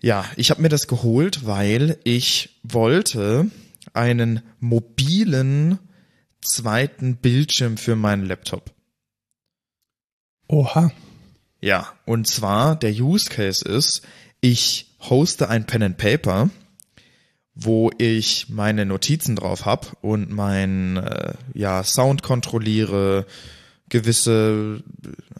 ja, 0.00 0.24
ich 0.36 0.50
habe 0.50 0.62
mir 0.62 0.68
das 0.68 0.86
geholt, 0.86 1.46
weil 1.46 1.98
ich 2.04 2.60
wollte 2.62 3.50
einen 3.92 4.42
mobilen 4.60 5.78
zweiten 6.40 7.16
Bildschirm 7.16 7.76
für 7.76 7.96
meinen 7.96 8.24
Laptop. 8.24 8.70
Oha. 10.48 10.92
Ja, 11.64 11.86
und 12.04 12.26
zwar 12.26 12.76
der 12.76 12.92
Use 12.92 13.30
Case 13.30 13.66
ist, 13.66 14.02
ich 14.42 14.94
hoste 15.00 15.48
ein 15.48 15.64
Pen 15.64 15.82
and 15.82 15.96
Paper, 15.96 16.50
wo 17.54 17.90
ich 17.96 18.50
meine 18.50 18.84
Notizen 18.84 19.34
drauf 19.34 19.64
hab 19.64 19.96
und 20.02 20.30
mein 20.30 20.98
äh, 20.98 21.32
ja 21.54 21.82
Sound 21.82 22.22
kontrolliere, 22.22 23.24
gewisse 23.88 24.82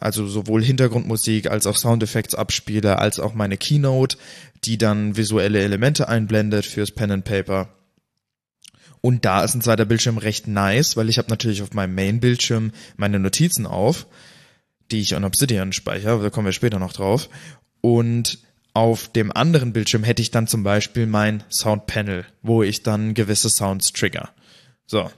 also 0.01 0.27
sowohl 0.27 0.65
Hintergrundmusik 0.65 1.51
als 1.51 1.67
auch 1.67 1.77
Soundeffekte 1.77 2.39
abspiele, 2.39 2.99
als 2.99 3.21
auch 3.21 3.35
meine 3.35 3.59
Keynote, 3.59 4.17
die 4.65 4.79
dann 4.79 5.19
visuelle 5.19 5.61
Elemente 5.61 6.09
einblendet 6.09 6.65
fürs 6.65 6.91
Pen 6.91 7.11
and 7.11 7.25
Paper. 7.27 7.69
Und 9.03 9.27
da 9.27 9.45
ist 9.45 9.55
ein 9.57 9.61
zweiter 9.61 9.85
Bildschirm 9.85 10.17
recht 10.17 10.49
nice, 10.49 10.97
weil 10.97 11.11
ich 11.11 11.19
habe 11.19 11.29
natürlich 11.29 11.61
auf 11.61 11.75
meinem 11.75 11.95
Main-Bildschirm 11.95 12.73
meine 12.97 13.19
Notizen 13.19 13.67
auf, 13.67 14.07
die 14.91 15.01
ich 15.01 15.15
an 15.15 15.25
Obsidian 15.25 15.73
speichere, 15.73 16.23
da 16.23 16.31
kommen 16.31 16.47
wir 16.47 16.53
später 16.53 16.79
noch 16.79 16.93
drauf. 16.93 17.29
Und 17.81 18.39
auf 18.73 19.09
dem 19.09 19.31
anderen 19.31 19.73
Bildschirm 19.73 20.05
hätte 20.05 20.23
ich 20.23 20.31
dann 20.31 20.47
zum 20.47 20.65
Beispiel 20.65 21.07
mein 21.07 21.45
Soundpanel, 21.49 22.27
wo 22.43 22.63
ich 22.63 22.83
dann 22.83 23.15
gewisse 23.15 23.49
Sounds 23.49 23.93
trigger. 23.93 24.31
So. 24.87 25.11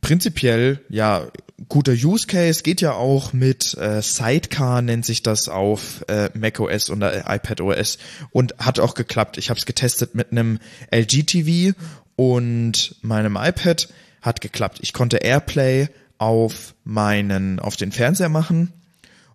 Prinzipiell, 0.00 0.84
ja, 0.90 1.28
guter 1.68 1.92
Use 1.92 2.26
Case 2.26 2.62
geht 2.62 2.80
ja 2.80 2.92
auch 2.92 3.32
mit 3.32 3.74
äh, 3.74 4.00
Sidecar 4.00 4.80
nennt 4.82 5.04
sich 5.04 5.22
das 5.22 5.48
auf 5.48 6.04
äh, 6.08 6.30
macOS 6.34 6.88
und 6.88 7.02
äh, 7.02 7.22
iPadOS 7.26 7.98
und 8.30 8.54
hat 8.58 8.78
auch 8.78 8.94
geklappt. 8.94 9.38
Ich 9.38 9.50
habe 9.50 9.58
es 9.58 9.66
getestet 9.66 10.14
mit 10.14 10.30
einem 10.30 10.60
LG 10.94 11.24
TV 11.24 11.76
und 12.16 12.96
meinem 13.02 13.36
iPad 13.36 13.88
hat 14.22 14.40
geklappt. 14.40 14.78
Ich 14.82 14.92
konnte 14.92 15.18
AirPlay 15.18 15.88
auf 16.18 16.74
meinen 16.84 17.60
auf 17.60 17.76
den 17.76 17.92
Fernseher 17.92 18.28
machen 18.28 18.72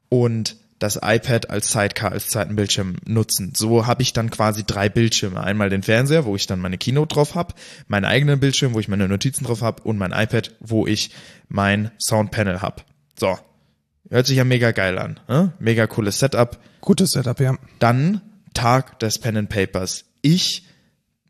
und 0.10 0.58
das 0.80 1.00
iPad 1.02 1.50
als 1.50 1.72
Sidecar, 1.72 2.12
als 2.12 2.28
zweiten 2.28 2.58
Bildschirm 2.58 2.98
nutzen. 3.06 3.54
So 3.56 3.88
habe 3.88 4.02
ich 4.02 4.12
dann 4.12 4.30
quasi 4.30 4.66
drei 4.66 4.90
Bildschirme. 4.90 5.42
Einmal 5.42 5.70
den 5.70 5.82
Fernseher, 5.82 6.26
wo 6.26 6.36
ich 6.36 6.46
dann 6.46 6.60
meine 6.60 6.78
Keynote 6.78 7.16
drauf 7.16 7.36
habe, 7.36 7.54
meinen 7.88 8.04
eigenen 8.04 8.40
Bildschirm, 8.42 8.74
wo 8.74 8.82
ich 8.82 8.90
meine 8.90 9.08
Notizen 9.08 9.46
drauf 9.46 9.62
habe 9.62 9.82
und 9.84 9.98
mein 9.98 10.12
iPad, 10.12 10.52
wo 10.60 10.86
ich 10.86 11.12
mein 11.48 11.92
Soundpanel 12.00 12.62
habe. 12.62 12.84
So. 13.18 13.40
Hört 14.10 14.28
sich 14.28 14.38
ja 14.38 14.44
mega 14.44 14.72
geil 14.72 15.00
an. 15.00 15.20
Ne? 15.30 15.54
Mega 15.60 15.88
cooles 15.88 16.20
Setup. 16.20 16.60
Gutes 16.82 17.12
Setup, 17.12 17.40
ja. 17.40 17.56
Dann 17.80 18.22
Tag 18.54 19.00
des 19.00 19.20
Pen 19.20 19.38
and 19.38 19.50
Papers. 19.50 20.04
Ich 20.22 20.68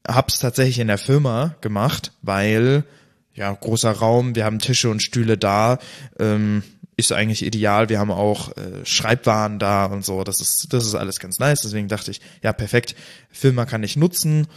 hab's 0.07 0.39
tatsächlich 0.39 0.79
in 0.79 0.87
der 0.87 0.97
Firma 0.97 1.55
gemacht, 1.61 2.11
weil 2.23 2.85
ja 3.33 3.51
großer 3.51 3.91
Raum, 3.91 4.35
wir 4.35 4.45
haben 4.45 4.59
Tische 4.59 4.89
und 4.89 5.01
Stühle 5.01 5.37
da, 5.37 5.79
ähm, 6.19 6.63
ist 6.95 7.11
eigentlich 7.11 7.43
ideal. 7.43 7.89
Wir 7.89 7.99
haben 7.99 8.11
auch 8.11 8.55
äh, 8.55 8.85
Schreibwaren 8.85 9.59
da 9.59 9.85
und 9.85 10.05
so. 10.05 10.23
Das 10.23 10.39
ist 10.39 10.71
das 10.73 10.85
ist 10.85 10.95
alles 10.95 11.19
ganz 11.19 11.39
nice. 11.39 11.61
Deswegen 11.61 11.87
dachte 11.87 12.11
ich, 12.11 12.21
ja 12.43 12.53
perfekt, 12.53 12.95
Firma 13.31 13.65
kann 13.65 13.83
ich 13.83 13.95
nutzen. 13.95 14.47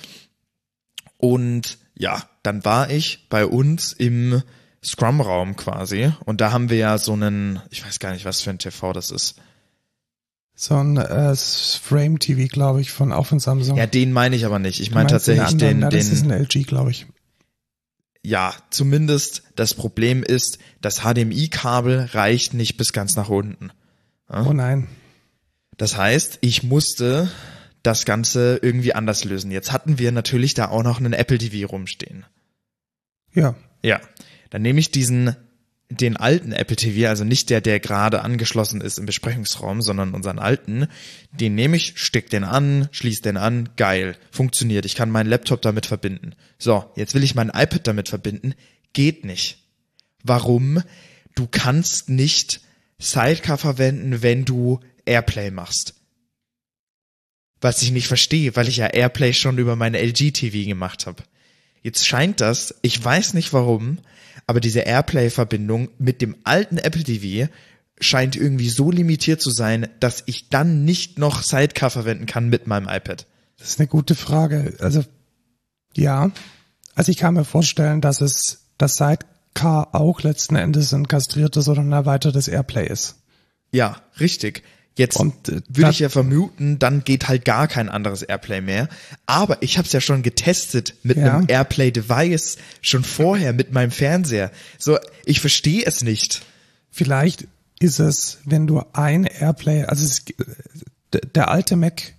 Und 1.17 1.79
ja, 1.97 2.23
dann 2.43 2.65
war 2.65 2.91
ich 2.91 3.27
bei 3.31 3.47
uns 3.47 3.93
im 3.93 4.43
Scrum-Raum 4.85 5.57
quasi 5.57 6.13
und 6.25 6.41
da 6.41 6.53
haben 6.53 6.71
wir 6.71 6.77
ja 6.77 6.99
so 6.99 7.15
einen, 7.15 7.61
ich 7.71 7.85
weiß 7.85 7.99
gar 7.99 8.13
nicht, 8.13 8.25
was 8.25 8.43
für 8.43 8.51
ein 8.51 8.59
TV 8.59 8.93
das 8.93 9.11
ist. 9.11 9.37
So 10.55 10.75
ein 10.75 10.97
äh, 10.97 11.35
Frame 11.35 12.19
TV, 12.19 12.49
glaube 12.49 12.81
ich, 12.81 12.91
von 12.91 13.13
auch 13.13 13.27
von 13.27 13.41
Samsung. 13.41 13.77
Ja, 13.77 13.87
den 13.87 14.13
meine 14.13 14.37
ich 14.37 14.47
aber 14.47 14.59
nicht. 14.59 14.81
Ich 14.81 14.91
meine 14.91 15.11
tatsächlich 15.11 15.49
den, 15.49 15.59
den, 15.59 15.81
ja, 15.83 15.89
den. 15.89 15.99
Das 15.99 16.09
ist 16.09 16.25
ein 16.25 16.31
LG, 16.31 16.67
glaube 16.67 16.91
ich. 16.91 17.07
Ja, 18.27 18.57
zumindest 18.71 19.45
das 19.55 19.75
Problem 19.75 20.25
ist, 20.25 20.59
das 20.81 21.03
HDMI-Kabel 21.03 22.09
reicht 22.11 22.55
nicht 22.55 22.77
bis 22.77 22.93
ganz 22.93 23.15
nach 23.15 23.29
unten. 23.29 23.71
Ja? 24.29 24.45
Oh 24.45 24.53
nein. 24.53 24.89
Das 25.77 25.97
heißt, 25.97 26.39
ich 26.41 26.65
musste 26.65 27.31
das 27.85 28.05
Ganze 28.05 28.59
irgendwie 28.61 28.97
anders 28.97 29.23
lösen. 29.23 29.53
Jetzt 29.53 29.71
hatten 29.71 30.01
wir 30.01 30.11
natürlich 30.11 30.55
da 30.55 30.71
auch 30.71 30.83
noch 30.83 30.99
einen 30.99 31.13
Apple 31.13 31.39
TV 31.39 31.69
rumstehen. 31.69 32.27
Ja. 33.33 33.55
Ja. 33.85 34.01
Dann 34.51 34.63
nehme 34.63 34.81
ich 34.81 34.91
diesen 34.91 35.37
den 35.89 36.17
alten 36.17 36.53
Apple 36.53 36.77
TV, 36.77 37.09
also 37.09 37.25
nicht 37.25 37.49
der, 37.49 37.61
der 37.61 37.79
gerade 37.79 38.23
angeschlossen 38.23 38.81
ist 38.81 38.99
im 38.99 39.07
Besprechungsraum, 39.07 39.83
sondern 39.83 40.15
unseren 40.15 40.39
alten, 40.39 40.89
den 41.31 41.55
nehme 41.55 41.77
ich, 41.77 41.93
steck 41.97 42.29
den 42.29 42.45
an, 42.45 42.89
schließ 42.91 43.21
den 43.21 43.37
an, 43.37 43.69
geil, 43.77 44.17
funktioniert, 44.33 44.85
ich 44.85 44.97
kann 44.97 45.11
meinen 45.11 45.29
Laptop 45.29 45.63
damit 45.63 45.87
verbinden. 45.87 46.35
So, 46.59 46.85
jetzt 46.97 47.15
will 47.15 47.23
ich 47.23 47.35
mein 47.35 47.51
iPad 47.51 47.87
damit 47.87 48.09
verbinden, 48.09 48.55
geht 48.93 49.25
nicht. 49.25 49.59
Warum? 50.25 50.83
Du 51.37 51.47
kannst 51.47 52.09
nicht 52.09 52.61
Sidecar 52.99 53.59
verwenden, 53.59 54.23
wenn 54.23 54.45
du 54.45 54.81
Airplay 55.05 55.51
machst. 55.51 55.95
Was 57.61 57.83
ich 57.83 57.93
nicht 57.93 58.09
verstehe, 58.09 58.57
weil 58.57 58.69
ich 58.69 58.79
ja 58.79 58.87
Airplay 58.87 59.33
schon 59.33 59.59
über 59.59 59.77
meine 59.77 60.01
LG 60.01 60.33
TV 60.33 60.69
gemacht 60.69 61.07
habe. 61.07 61.23
Jetzt 61.83 62.07
scheint 62.07 62.41
das, 62.41 62.75
ich 62.83 63.03
weiß 63.03 63.35
nicht 63.35 63.53
warum, 63.53 63.99
aber 64.47 64.61
diese 64.61 64.81
Airplay-Verbindung 64.81 65.91
mit 65.99 66.23
dem 66.23 66.37
alten 66.45 66.79
Apple 66.79 67.03
TV 67.03 67.51
scheint 68.01 68.37
irgendwie 68.37 68.69
so 68.69 68.91
limitiert 68.91 69.41
zu 69.41 69.51
sein, 69.51 69.89
dass 70.01 70.23
ich 70.27 70.49
dann 70.49 70.85
nicht 70.85 71.19
noch 71.19 71.43
Sidecar 71.43 71.91
verwenden 71.91 72.27
kann 72.27 72.49
mit 72.49 72.67
meinem 72.67 72.89
iPad. 72.89 73.27
Das 73.59 73.69
ist 73.69 73.81
eine 73.81 73.89
gute 73.89 74.15
Frage. 74.15 74.75
Also 74.81 75.05
ja, 75.95 76.31
also 76.95 77.11
ich 77.11 77.17
kann 77.17 77.35
mir 77.35 77.45
vorstellen, 77.45 78.01
dass 78.01 78.21
es 78.21 78.67
das 78.79 78.97
Sidecar 78.97 79.95
auch 79.95 80.23
letzten 80.23 80.57
Endes 80.57 80.93
ein 80.93 81.09
kastriertes 81.09 81.69
oder 81.69 81.81
ein 81.81 81.93
erweitertes 81.93 82.49
Airplay 82.49 82.87
ist. 82.87 83.17
Ja, 83.73 83.97
richtig. 84.21 84.63
Jetzt 84.97 85.21
äh, 85.21 85.61
würde 85.69 85.91
ich 85.91 85.99
ja 85.99 86.09
vermuten, 86.09 86.79
dann 86.79 87.05
geht 87.05 87.29
halt 87.29 87.45
gar 87.45 87.69
kein 87.69 87.89
anderes 87.89 88.23
Airplay 88.23 88.61
mehr. 88.63 88.89
Aber 89.27 89.63
ich 89.63 89.77
habe 89.77 89.87
es 89.87 89.93
ja 89.93 90.01
schon 90.01 90.23
getestet 90.23 90.95
mit 91.03 91.19
ja. 91.19 91.37
einem 91.37 91.47
Airplay-Device 91.49 92.57
schon 92.81 93.05
vorher 93.05 93.53
mit 93.53 93.73
meinem 93.73 93.91
Fernseher. 93.91 94.51
So, 94.79 94.99
ich 95.25 95.41
verstehe 95.41 95.85
es 95.85 96.03
nicht. 96.03 96.43
Vielleicht 96.91 97.47
ist 97.79 97.99
es, 97.99 98.39
wenn 98.47 98.67
du 98.67 98.83
ein 98.95 99.25
Airplay, 99.25 99.85
also 99.85 100.03
es, 100.03 100.25
der 101.35 101.51
alte 101.51 101.77
Mac, 101.77 102.15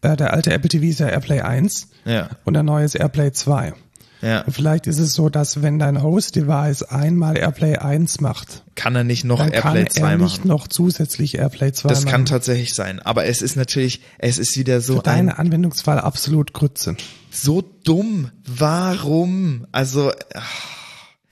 äh, 0.00 0.16
der 0.16 0.32
alte 0.32 0.50
Apple 0.50 0.70
TV 0.70 0.86
ist 0.86 1.00
ja 1.00 1.08
Airplay 1.08 1.42
1 1.42 1.88
ja. 2.06 2.30
und 2.44 2.54
der 2.54 2.62
neue 2.62 2.86
ist 2.86 2.94
Airplay 2.94 3.32
2. 3.32 3.74
Ja. 4.22 4.44
Vielleicht 4.48 4.86
ist 4.86 4.98
es 4.98 5.14
so, 5.14 5.28
dass 5.28 5.62
wenn 5.62 5.78
dein 5.78 6.02
Host-Device 6.02 6.84
einmal 6.84 7.36
Airplay 7.36 7.76
1 7.76 8.20
macht, 8.20 8.62
kann 8.74 8.96
er 8.96 9.04
nicht 9.04 9.24
noch 9.24 9.40
Airplay 9.40 9.86
2 9.86 10.00
machen. 10.00 10.10
Kann 10.10 10.20
er 10.20 10.24
nicht 10.24 10.44
noch 10.44 10.68
zusätzlich 10.68 11.36
Airplay 11.36 11.72
2 11.72 11.88
das 11.88 11.98
machen. 11.98 12.04
Das 12.04 12.12
kann 12.12 12.24
tatsächlich 12.24 12.74
sein. 12.74 13.00
Aber 13.00 13.26
es 13.26 13.42
ist 13.42 13.56
natürlich, 13.56 14.00
es 14.18 14.38
ist 14.38 14.56
wieder 14.56 14.80
so 14.80 14.96
Für 14.96 15.02
deine 15.02 15.38
Anwendungsfall 15.38 15.98
absolut 15.98 16.54
Grütze. 16.54 16.96
So 17.30 17.62
dumm. 17.84 18.30
Warum? 18.46 19.66
Also, 19.72 20.12
ach. 20.34 20.74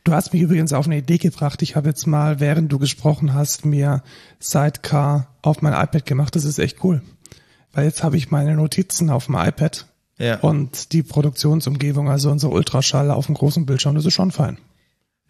Du 0.05 0.13
hast 0.13 0.33
mich 0.33 0.43
übrigens 0.43 0.73
auf 0.73 0.87
eine 0.87 0.99
Idee 0.99 1.19
gebracht. 1.19 1.63
Ich 1.63 1.77
habe 1.77 1.89
jetzt 1.89 2.07
mal, 2.09 2.41
während 2.41 2.73
du 2.73 2.81
gesprochen 2.81 3.35
hast, 3.35 3.65
mir 3.65 4.03
Sidecar 4.41 5.29
auf 5.43 5.63
mein 5.63 5.73
iPad 5.73 6.05
gemacht. 6.07 6.35
Das 6.35 6.45
ist 6.45 6.59
echt 6.59 6.83
cool. 6.83 7.03
Weil 7.73 7.85
jetzt 7.85 8.03
habe 8.03 8.17
ich 8.17 8.31
meine 8.31 8.57
Notizen 8.57 9.11
auf 9.11 9.27
dem 9.27 9.37
iPad 9.37 9.87
ja. 10.19 10.39
Und 10.41 10.93
die 10.93 11.03
Produktionsumgebung, 11.03 12.09
also 12.09 12.31
unser 12.31 12.51
Ultraschall 12.51 13.11
auf 13.11 13.27
dem 13.27 13.35
großen 13.35 13.67
Bildschirm, 13.67 13.95
das 13.95 14.07
ist 14.07 14.15
schon 14.15 14.31
fein. 14.31 14.59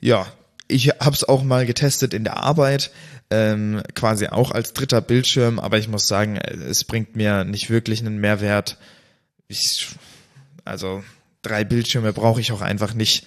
Ja, 0.00 0.26
ich 0.68 0.88
habe 0.88 1.14
es 1.14 1.24
auch 1.24 1.42
mal 1.42 1.66
getestet 1.66 2.14
in 2.14 2.24
der 2.24 2.38
Arbeit, 2.38 2.90
ähm, 3.30 3.82
quasi 3.94 4.26
auch 4.28 4.50
als 4.50 4.72
dritter 4.72 5.00
Bildschirm, 5.00 5.58
aber 5.58 5.78
ich 5.78 5.88
muss 5.88 6.08
sagen, 6.08 6.36
es 6.36 6.84
bringt 6.84 7.16
mir 7.16 7.44
nicht 7.44 7.70
wirklich 7.70 8.00
einen 8.00 8.18
Mehrwert. 8.18 8.78
Ich, 9.48 9.88
also 10.64 11.02
drei 11.42 11.64
Bildschirme 11.64 12.12
brauche 12.12 12.40
ich 12.40 12.52
auch 12.52 12.60
einfach 12.60 12.94
nicht. 12.94 13.26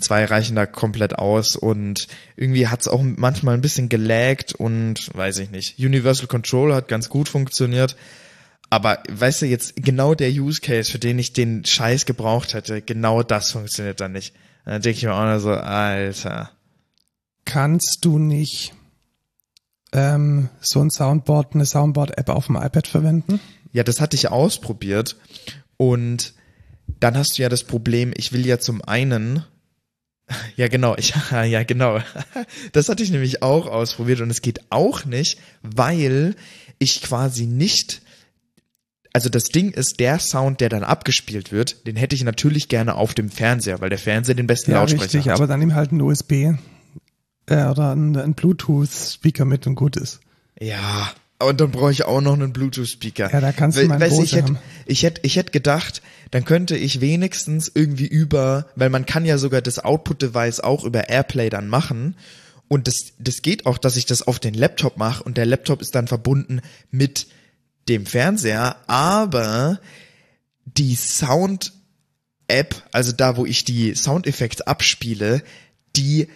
Zwei 0.00 0.24
reichen 0.24 0.56
da 0.56 0.66
komplett 0.66 1.18
aus 1.18 1.54
und 1.56 2.08
irgendwie 2.36 2.68
hat's 2.68 2.88
auch 2.88 3.02
manchmal 3.02 3.54
ein 3.54 3.60
bisschen 3.60 3.88
gelaggt 3.88 4.52
und 4.52 5.14
weiß 5.14 5.38
ich 5.38 5.50
nicht. 5.50 5.78
Universal 5.78 6.26
Control 6.26 6.74
hat 6.74 6.88
ganz 6.88 7.08
gut 7.08 7.28
funktioniert, 7.28 7.96
aber 8.74 9.04
weißt 9.08 9.42
du, 9.42 9.46
jetzt 9.46 9.76
genau 9.76 10.16
der 10.16 10.30
Use 10.30 10.60
Case, 10.60 10.90
für 10.90 10.98
den 10.98 11.16
ich 11.16 11.32
den 11.32 11.64
Scheiß 11.64 12.06
gebraucht 12.06 12.54
hätte, 12.54 12.82
genau 12.82 13.22
das 13.22 13.52
funktioniert 13.52 14.00
dann 14.00 14.10
nicht. 14.10 14.34
Dann 14.64 14.82
denke 14.82 14.98
ich 14.98 15.04
mir 15.04 15.14
auch 15.14 15.24
nur 15.24 15.38
so, 15.38 15.52
Alter. 15.52 16.50
Kannst 17.44 17.98
du 18.04 18.18
nicht 18.18 18.74
ähm, 19.92 20.48
so 20.60 20.80
ein 20.80 20.90
Soundboard, 20.90 21.54
eine 21.54 21.66
Soundboard-App 21.66 22.28
auf 22.30 22.46
dem 22.46 22.56
iPad 22.56 22.88
verwenden? 22.88 23.38
Ja, 23.72 23.84
das 23.84 24.00
hatte 24.00 24.16
ich 24.16 24.32
ausprobiert. 24.32 25.18
Und 25.76 26.34
dann 26.98 27.16
hast 27.16 27.38
du 27.38 27.42
ja 27.42 27.48
das 27.48 27.62
Problem, 27.62 28.12
ich 28.16 28.32
will 28.32 28.44
ja 28.44 28.58
zum 28.58 28.82
einen 28.82 29.44
ja, 30.56 30.66
genau, 30.66 30.96
ich, 30.96 31.14
ja, 31.30 31.62
genau. 31.62 32.00
Das 32.72 32.88
hatte 32.88 33.04
ich 33.04 33.12
nämlich 33.12 33.40
auch 33.42 33.68
ausprobiert 33.68 34.20
und 34.20 34.30
es 34.30 34.42
geht 34.42 34.62
auch 34.70 35.04
nicht, 35.04 35.38
weil 35.62 36.34
ich 36.80 37.02
quasi 37.02 37.46
nicht 37.46 38.02
also 39.14 39.28
das 39.28 39.44
Ding 39.44 39.70
ist, 39.70 40.00
der 40.00 40.18
Sound, 40.18 40.60
der 40.60 40.68
dann 40.68 40.82
abgespielt 40.82 41.52
wird, 41.52 41.86
den 41.86 41.94
hätte 41.94 42.16
ich 42.16 42.24
natürlich 42.24 42.68
gerne 42.68 42.96
auf 42.96 43.14
dem 43.14 43.30
Fernseher, 43.30 43.80
weil 43.80 43.88
der 43.88 43.98
Fernseher 43.98 44.34
den 44.34 44.48
besten 44.48 44.72
ja, 44.72 44.80
Lautsprecher 44.80 45.04
richtig, 45.04 45.28
hat. 45.28 45.36
aber 45.36 45.46
dann 45.46 45.60
nimm 45.60 45.74
halt 45.74 45.92
einen 45.92 46.00
USB 46.00 46.32
äh, 46.32 46.56
oder 47.46 47.92
einen, 47.92 48.16
einen 48.16 48.34
Bluetooth-Speaker 48.34 49.44
mit 49.44 49.68
und 49.68 49.76
gut 49.76 49.96
ist. 49.96 50.18
Ja, 50.60 51.12
und 51.38 51.60
dann 51.60 51.70
brauche 51.70 51.92
ich 51.92 52.04
auch 52.04 52.20
noch 52.20 52.32
einen 52.32 52.52
Bluetooth-Speaker. 52.52 53.32
Ja, 53.32 53.40
da 53.40 53.52
kannst 53.52 53.78
du 53.78 53.86
mal 53.86 54.00
weißt, 54.00 54.20
ich 54.20 54.34
hätte, 54.34 54.56
ich 54.84 55.04
hätte, 55.04 55.20
ich 55.22 55.36
hätte 55.36 55.52
gedacht, 55.52 56.02
dann 56.32 56.44
könnte 56.44 56.76
ich 56.76 57.00
wenigstens 57.00 57.70
irgendwie 57.72 58.08
über, 58.08 58.66
weil 58.74 58.90
man 58.90 59.06
kann 59.06 59.24
ja 59.24 59.38
sogar 59.38 59.62
das 59.62 59.78
Output-Device 59.78 60.58
auch 60.58 60.82
über 60.82 61.08
Airplay 61.08 61.50
dann 61.50 61.68
machen. 61.68 62.16
Und 62.66 62.88
das, 62.88 63.12
das 63.20 63.42
geht 63.42 63.66
auch, 63.66 63.78
dass 63.78 63.96
ich 63.96 64.06
das 64.06 64.26
auf 64.26 64.40
den 64.40 64.54
Laptop 64.54 64.96
mache 64.96 65.22
und 65.22 65.36
der 65.36 65.46
Laptop 65.46 65.80
ist 65.80 65.94
dann 65.94 66.08
verbunden 66.08 66.62
mit 66.90 67.28
dem 67.88 68.06
Fernseher, 68.06 68.76
aber 68.86 69.80
die 70.64 70.94
Sound 70.94 71.72
App, 72.48 72.74
also 72.92 73.12
da, 73.12 73.36
wo 73.36 73.46
ich 73.46 73.64
die 73.64 73.94
Soundeffekte 73.94 74.66
abspiele, 74.66 75.42
die 75.96 76.28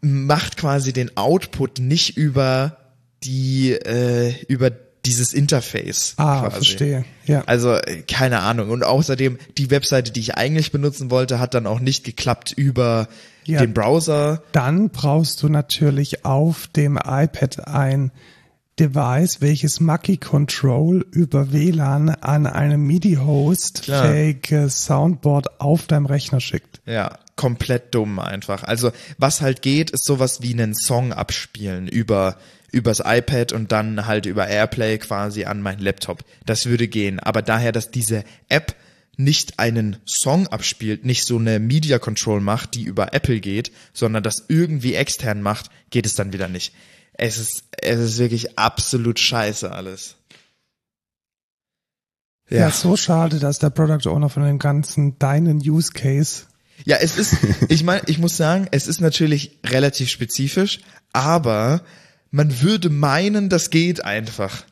macht 0.00 0.56
quasi 0.56 0.92
den 0.92 1.16
Output 1.16 1.78
nicht 1.78 2.16
über 2.16 2.76
die 3.22 3.72
äh, 3.72 4.34
über 4.46 4.70
dieses 5.04 5.32
Interface. 5.32 6.14
Ah, 6.16 6.40
quasi. 6.40 6.56
verstehe. 6.56 7.04
Ja. 7.24 7.42
Also 7.46 7.78
keine 8.06 8.40
Ahnung. 8.40 8.70
Und 8.70 8.84
außerdem 8.84 9.38
die 9.56 9.70
Webseite, 9.70 10.12
die 10.12 10.20
ich 10.20 10.36
eigentlich 10.36 10.72
benutzen 10.72 11.10
wollte, 11.10 11.38
hat 11.38 11.54
dann 11.54 11.66
auch 11.66 11.80
nicht 11.80 12.04
geklappt 12.04 12.52
über 12.52 13.08
ja, 13.44 13.60
den 13.60 13.72
Browser. 13.72 14.42
Dann 14.52 14.90
brauchst 14.90 15.42
du 15.42 15.48
natürlich 15.48 16.24
auf 16.24 16.66
dem 16.68 16.96
iPad 16.96 17.66
ein 17.66 18.12
Device, 18.80 19.42
welches 19.42 19.78
Mackie 19.78 20.16
Control 20.16 21.04
über 21.10 21.52
WLAN 21.52 22.08
an 22.08 22.46
einem 22.46 22.86
MIDI-Host 22.86 23.84
fähiges 23.84 24.86
Soundboard 24.86 25.60
auf 25.60 25.86
deinem 25.86 26.06
Rechner 26.06 26.40
schickt. 26.40 26.80
Ja, 26.86 27.18
komplett 27.36 27.94
dumm 27.94 28.18
einfach. 28.18 28.64
Also 28.64 28.90
was 29.18 29.42
halt 29.42 29.60
geht, 29.60 29.90
ist 29.90 30.06
sowas 30.06 30.40
wie 30.40 30.54
einen 30.54 30.74
Song 30.74 31.12
abspielen 31.12 31.88
über 31.88 32.38
übers 32.72 33.02
iPad 33.04 33.52
und 33.52 33.70
dann 33.70 34.06
halt 34.06 34.26
über 34.26 34.46
AirPlay 34.48 34.96
quasi 34.98 35.44
an 35.44 35.60
meinen 35.60 35.80
Laptop. 35.80 36.24
Das 36.46 36.66
würde 36.66 36.88
gehen. 36.88 37.20
Aber 37.20 37.42
daher, 37.42 37.72
dass 37.72 37.90
diese 37.90 38.24
App 38.48 38.76
nicht 39.16 39.58
einen 39.58 39.96
Song 40.06 40.46
abspielt, 40.46 41.04
nicht 41.04 41.26
so 41.26 41.38
eine 41.38 41.58
Media 41.58 41.98
Control 41.98 42.40
macht, 42.40 42.74
die 42.74 42.84
über 42.84 43.12
Apple 43.12 43.40
geht, 43.40 43.72
sondern 43.92 44.22
das 44.22 44.46
irgendwie 44.48 44.94
extern 44.94 45.42
macht, 45.42 45.70
geht 45.90 46.06
es 46.06 46.14
dann 46.14 46.32
wieder 46.32 46.48
nicht. 46.48 46.72
Es 47.22 47.36
ist, 47.36 47.64
es 47.76 47.98
ist 47.98 48.18
wirklich 48.18 48.58
absolut 48.58 49.18
scheiße 49.18 49.70
alles. 49.70 50.16
Ja. 52.48 52.60
ja, 52.60 52.70
so 52.70 52.96
schade, 52.96 53.38
dass 53.38 53.58
der 53.58 53.68
Product 53.68 54.08
Owner 54.08 54.30
von 54.30 54.42
dem 54.42 54.58
ganzen 54.58 55.18
deinen 55.18 55.58
Use 55.58 55.92
Case. 55.92 56.44
Ja, 56.86 56.96
es 56.96 57.18
ist, 57.18 57.36
ich 57.68 57.84
meine, 57.84 58.00
ich 58.06 58.18
muss 58.18 58.38
sagen, 58.38 58.68
es 58.70 58.86
ist 58.86 59.02
natürlich 59.02 59.58
relativ 59.66 60.08
spezifisch, 60.08 60.80
aber 61.12 61.82
man 62.30 62.62
würde 62.62 62.88
meinen, 62.88 63.50
das 63.50 63.68
geht 63.68 64.02
einfach. 64.02 64.64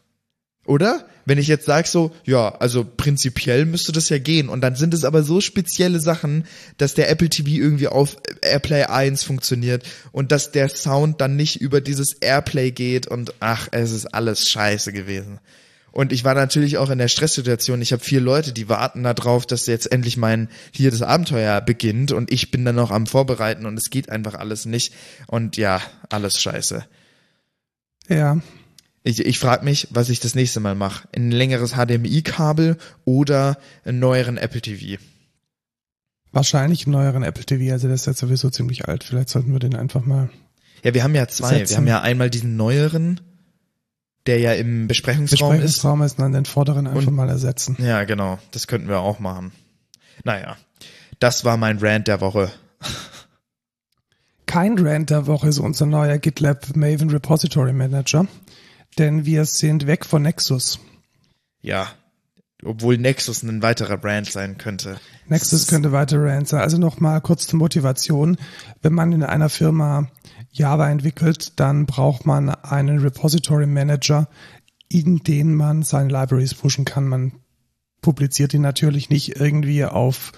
Oder? 0.69 1.07
Wenn 1.25 1.39
ich 1.39 1.49
jetzt 1.49 1.65
sage 1.65 1.89
so, 1.89 2.15
ja, 2.25 2.55
also 2.57 2.85
prinzipiell 2.85 3.65
müsste 3.65 3.91
das 3.91 4.11
ja 4.11 4.19
gehen. 4.19 4.51
Und 4.51 4.61
dann 4.61 4.77
sind 4.77 4.93
es 4.93 5.05
aber 5.05 5.23
so 5.23 5.41
spezielle 5.41 5.99
Sachen, 5.99 6.45
dass 6.77 6.93
der 6.93 7.09
Apple 7.09 7.31
TV 7.31 7.49
irgendwie 7.49 7.89
auf 7.89 8.17
Airplay 8.43 8.85
1 8.85 9.23
funktioniert 9.23 9.85
und 10.13 10.31
dass 10.31 10.53
der 10.53 10.69
Sound 10.69 11.23
dann 11.23 11.37
nicht 11.37 11.63
über 11.63 11.81
dieses 11.81 12.13
Airplay 12.21 12.71
geht 12.71 13.07
und 13.07 13.33
ach, 13.41 13.69
es 13.71 13.93
ist 13.93 14.15
alles 14.15 14.47
scheiße 14.47 14.93
gewesen. 14.93 15.41
Und 15.91 16.13
ich 16.13 16.23
war 16.23 16.35
natürlich 16.35 16.77
auch 16.77 16.91
in 16.91 16.99
der 16.99 17.09
Stresssituation. 17.09 17.81
Ich 17.81 17.93
habe 17.93 18.05
vier 18.05 18.21
Leute, 18.21 18.53
die 18.53 18.69
warten 18.69 19.05
da 19.05 19.15
drauf, 19.15 19.47
dass 19.47 19.67
jetzt 19.67 19.91
endlich 19.91 20.19
mein 20.19 20.49
hier 20.71 20.91
das 20.91 21.01
Abenteuer 21.01 21.63
beginnt 21.63 22.13
und 22.13 22.31
ich 22.31 22.51
bin 22.51 22.67
dann 22.67 22.77
noch 22.77 22.91
am 22.91 23.07
Vorbereiten 23.07 23.65
und 23.65 23.79
es 23.79 23.89
geht 23.89 24.11
einfach 24.11 24.35
alles 24.35 24.67
nicht. 24.67 24.93
Und 25.29 25.57
ja, 25.57 25.81
alles 26.11 26.39
scheiße. 26.39 26.85
Ja. 28.09 28.39
Ich, 29.05 29.25
ich 29.25 29.39
frage 29.39 29.65
mich, 29.65 29.89
was 29.91 30.09
ich 30.09 30.21
das 30.21 30.35
nächste 30.35 30.61
Mal 30.61 30.75
mache. 30.75 31.09
Ein 31.15 31.31
längeres 31.31 31.73
HDMI-Kabel 31.73 32.77
oder 33.05 33.59
einen 33.85 34.01
neueren 34.01 34.37
Apple 34.37 34.61
TV. 34.61 35.01
Wahrscheinlich 36.33 36.87
einen 36.87 36.93
neueren 36.93 37.23
Apple 37.23 37.45
TV, 37.45 37.73
also 37.73 37.87
der 37.87 37.95
ist 37.95 38.07
jetzt 38.07 38.19
sowieso 38.19 38.51
ziemlich 38.51 38.87
alt. 38.87 39.05
Vielleicht 39.05 39.31
sollten 39.31 39.53
wir 39.53 39.61
den 39.61 39.77
einfach 39.77 40.05
mal. 40.05 40.29
Ja, 40.83 40.95
wir 40.95 41.03
haben 41.03 41.15
ja 41.15 41.27
zwei. 41.29 41.59
Setzen. 41.59 41.71
Wir 41.71 41.77
haben 41.79 41.87
ja 41.87 42.01
einmal 42.03 42.31
diesen 42.31 42.57
neueren 42.57 43.21
der 44.29 44.39
ja 44.39 44.53
im 44.53 44.87
Besprechungsraum, 44.87 45.53
Besprechungsraum 45.53 46.03
ist. 46.03 46.19
und 46.19 46.23
dann 46.23 46.33
den 46.33 46.45
vorderen 46.45 46.87
einfach 46.87 47.07
und, 47.07 47.15
mal 47.15 47.31
ersetzen. 47.31 47.77
Ja, 47.81 48.05
genau. 48.05 48.39
Das 48.51 48.67
könnten 48.67 48.89
wir 48.89 49.01
auch 49.01 49.21
machen. 49.21 49.53
Naja, 50.23 50.57
das 51.19 51.45
war 51.47 51.57
mein 51.57 51.79
Rant 51.79 52.09
der 52.09 52.21
Woche. 52.21 52.53
Kein 54.47 54.79
Rant 54.79 55.11
der 55.11 55.27
Woche 55.27 55.49
ist 55.49 55.59
unser 55.59 55.87
neuer 55.87 56.19
GitLab 56.19 56.77
Maven 56.77 57.09
Repository 57.11 57.73
Manager, 57.73 58.27
denn 58.99 59.25
wir 59.25 59.45
sind 59.45 59.87
weg 59.87 60.05
von 60.05 60.23
Nexus. 60.23 60.81
Ja, 61.61 61.89
obwohl 62.65 62.99
Nexus 62.99 63.43
ein 63.43 63.63
weiterer 63.63 63.97
Brand 63.97 64.31
sein 64.31 64.59
könnte. 64.59 64.99
Nexus 65.29 65.69
könnte 65.69 65.93
weiter 65.93 66.19
Brand 66.19 66.49
sein. 66.49 66.61
Also 66.61 66.77
nochmal 66.79 67.21
kurz 67.21 67.47
zur 67.47 67.59
Motivation. 67.59 68.37
Wenn 68.83 68.95
man 68.95 69.13
in 69.13 69.23
einer 69.23 69.49
Firma 69.49 70.11
Java 70.51 70.91
entwickelt, 70.91 71.59
dann 71.61 71.87
braucht 71.87 72.27
man 72.27 72.49
einen 72.49 72.99
Repository 72.99 73.67
Manager, 73.67 74.29
in 74.89 75.19
den 75.19 75.55
man 75.55 75.83
seine 75.83 76.11
Libraries 76.11 76.55
pushen 76.55 76.85
kann. 76.85 77.07
Man 77.07 77.33
publiziert 78.01 78.53
die 78.53 78.59
natürlich 78.59 79.09
nicht 79.09 79.37
irgendwie 79.37 79.85
auf 79.85 80.33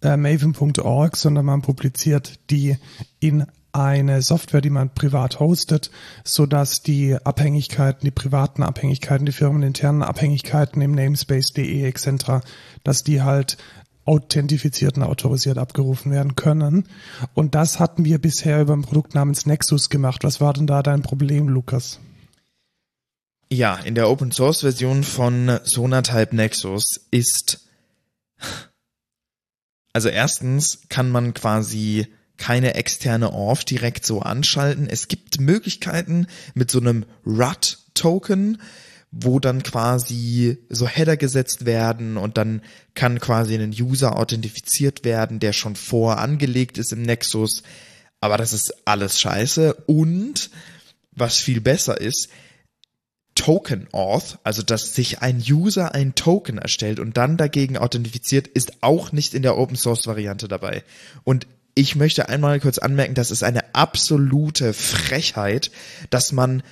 äh, 0.00 0.16
maven.org, 0.16 1.16
sondern 1.16 1.44
man 1.44 1.62
publiziert 1.62 2.40
die 2.50 2.78
in 3.20 3.46
eine 3.72 4.22
Software, 4.22 4.60
die 4.60 4.70
man 4.70 4.94
privat 4.94 5.40
hostet, 5.40 5.90
so 6.24 6.46
dass 6.46 6.82
die 6.82 7.16
Abhängigkeiten, 7.22 8.04
die 8.04 8.10
privaten 8.10 8.62
Abhängigkeiten, 8.62 9.26
die 9.26 9.32
firmeninternen 9.32 10.02
Abhängigkeiten 10.02 10.80
im 10.82 10.92
Namespace.de 10.92 11.84
etc., 11.84 12.46
dass 12.84 13.04
die 13.04 13.22
halt 13.22 13.58
authentifiziert 14.04 14.96
und 14.96 15.02
autorisiert 15.02 15.58
abgerufen 15.58 16.10
werden 16.10 16.34
können. 16.34 16.88
Und 17.34 17.54
das 17.54 17.78
hatten 17.78 18.06
wir 18.06 18.18
bisher 18.18 18.60
über 18.62 18.72
ein 18.72 18.82
Produkt 18.82 19.14
namens 19.14 19.44
Nexus 19.44 19.90
gemacht. 19.90 20.24
Was 20.24 20.40
war 20.40 20.54
denn 20.54 20.66
da 20.66 20.82
dein 20.82 21.02
Problem, 21.02 21.48
Lukas? 21.48 22.00
Ja, 23.50 23.76
in 23.76 23.94
der 23.94 24.08
Open 24.08 24.32
Source 24.32 24.60
Version 24.60 25.04
von 25.04 25.60
Sonatype 25.64 26.34
Nexus 26.34 27.06
ist, 27.10 27.68
also 29.92 30.08
erstens 30.08 30.88
kann 30.88 31.10
man 31.10 31.34
quasi 31.34 32.08
keine 32.38 32.74
externe 32.74 33.32
Orf 33.32 33.64
direkt 33.64 34.06
so 34.06 34.20
anschalten. 34.20 34.88
Es 34.88 35.08
gibt 35.08 35.40
Möglichkeiten 35.40 36.26
mit 36.54 36.70
so 36.70 36.80
einem 36.80 37.04
RUT-Token, 37.26 38.58
wo 39.10 39.40
dann 39.40 39.62
quasi 39.62 40.58
so 40.68 40.86
Header 40.86 41.16
gesetzt 41.16 41.66
werden 41.66 42.16
und 42.16 42.38
dann 42.38 42.62
kann 42.94 43.20
quasi 43.20 43.54
ein 43.54 43.70
User 43.70 44.16
authentifiziert 44.16 45.04
werden, 45.04 45.40
der 45.40 45.52
schon 45.52 45.76
vor 45.76 46.18
angelegt 46.18 46.78
ist 46.78 46.92
im 46.92 47.02
Nexus. 47.02 47.62
Aber 48.20 48.36
das 48.36 48.52
ist 48.52 48.86
alles 48.86 49.20
scheiße. 49.20 49.74
Und 49.86 50.50
was 51.12 51.38
viel 51.38 51.60
besser 51.60 52.00
ist, 52.00 52.28
Token 53.34 53.86
Auth, 53.92 54.38
also 54.42 54.62
dass 54.62 54.94
sich 54.94 55.22
ein 55.22 55.38
User 55.38 55.94
ein 55.94 56.16
Token 56.16 56.58
erstellt 56.58 56.98
und 56.98 57.16
dann 57.16 57.36
dagegen 57.36 57.78
authentifiziert, 57.78 58.48
ist 58.48 58.82
auch 58.82 59.12
nicht 59.12 59.32
in 59.32 59.42
der 59.42 59.56
Open 59.56 59.76
Source 59.76 60.08
Variante 60.08 60.48
dabei. 60.48 60.82
Und 61.22 61.46
ich 61.74 61.96
möchte 61.96 62.28
einmal 62.28 62.60
kurz 62.60 62.78
anmerken, 62.78 63.14
das 63.14 63.30
ist 63.30 63.42
eine 63.42 63.74
absolute 63.74 64.72
Frechheit, 64.72 65.70
dass 66.10 66.32
man 66.32 66.62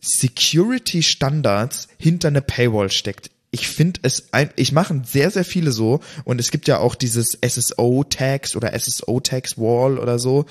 Security 0.00 1.02
Standards 1.02 1.88
hinter 1.98 2.28
eine 2.28 2.42
Paywall 2.42 2.90
steckt. 2.90 3.30
Ich 3.50 3.68
finde 3.68 4.00
es 4.02 4.32
ein, 4.32 4.50
ich 4.56 4.72
mache 4.72 5.02
sehr, 5.04 5.30
sehr 5.30 5.44
viele 5.44 5.72
so 5.72 6.00
und 6.24 6.40
es 6.40 6.50
gibt 6.50 6.68
ja 6.68 6.78
auch 6.78 6.94
dieses 6.94 7.38
SSO 7.44 8.04
Tags 8.04 8.56
oder 8.56 8.78
SSO 8.78 9.20
Tags 9.20 9.56
Wall 9.56 9.98
oder 9.98 10.18
so, 10.18 10.46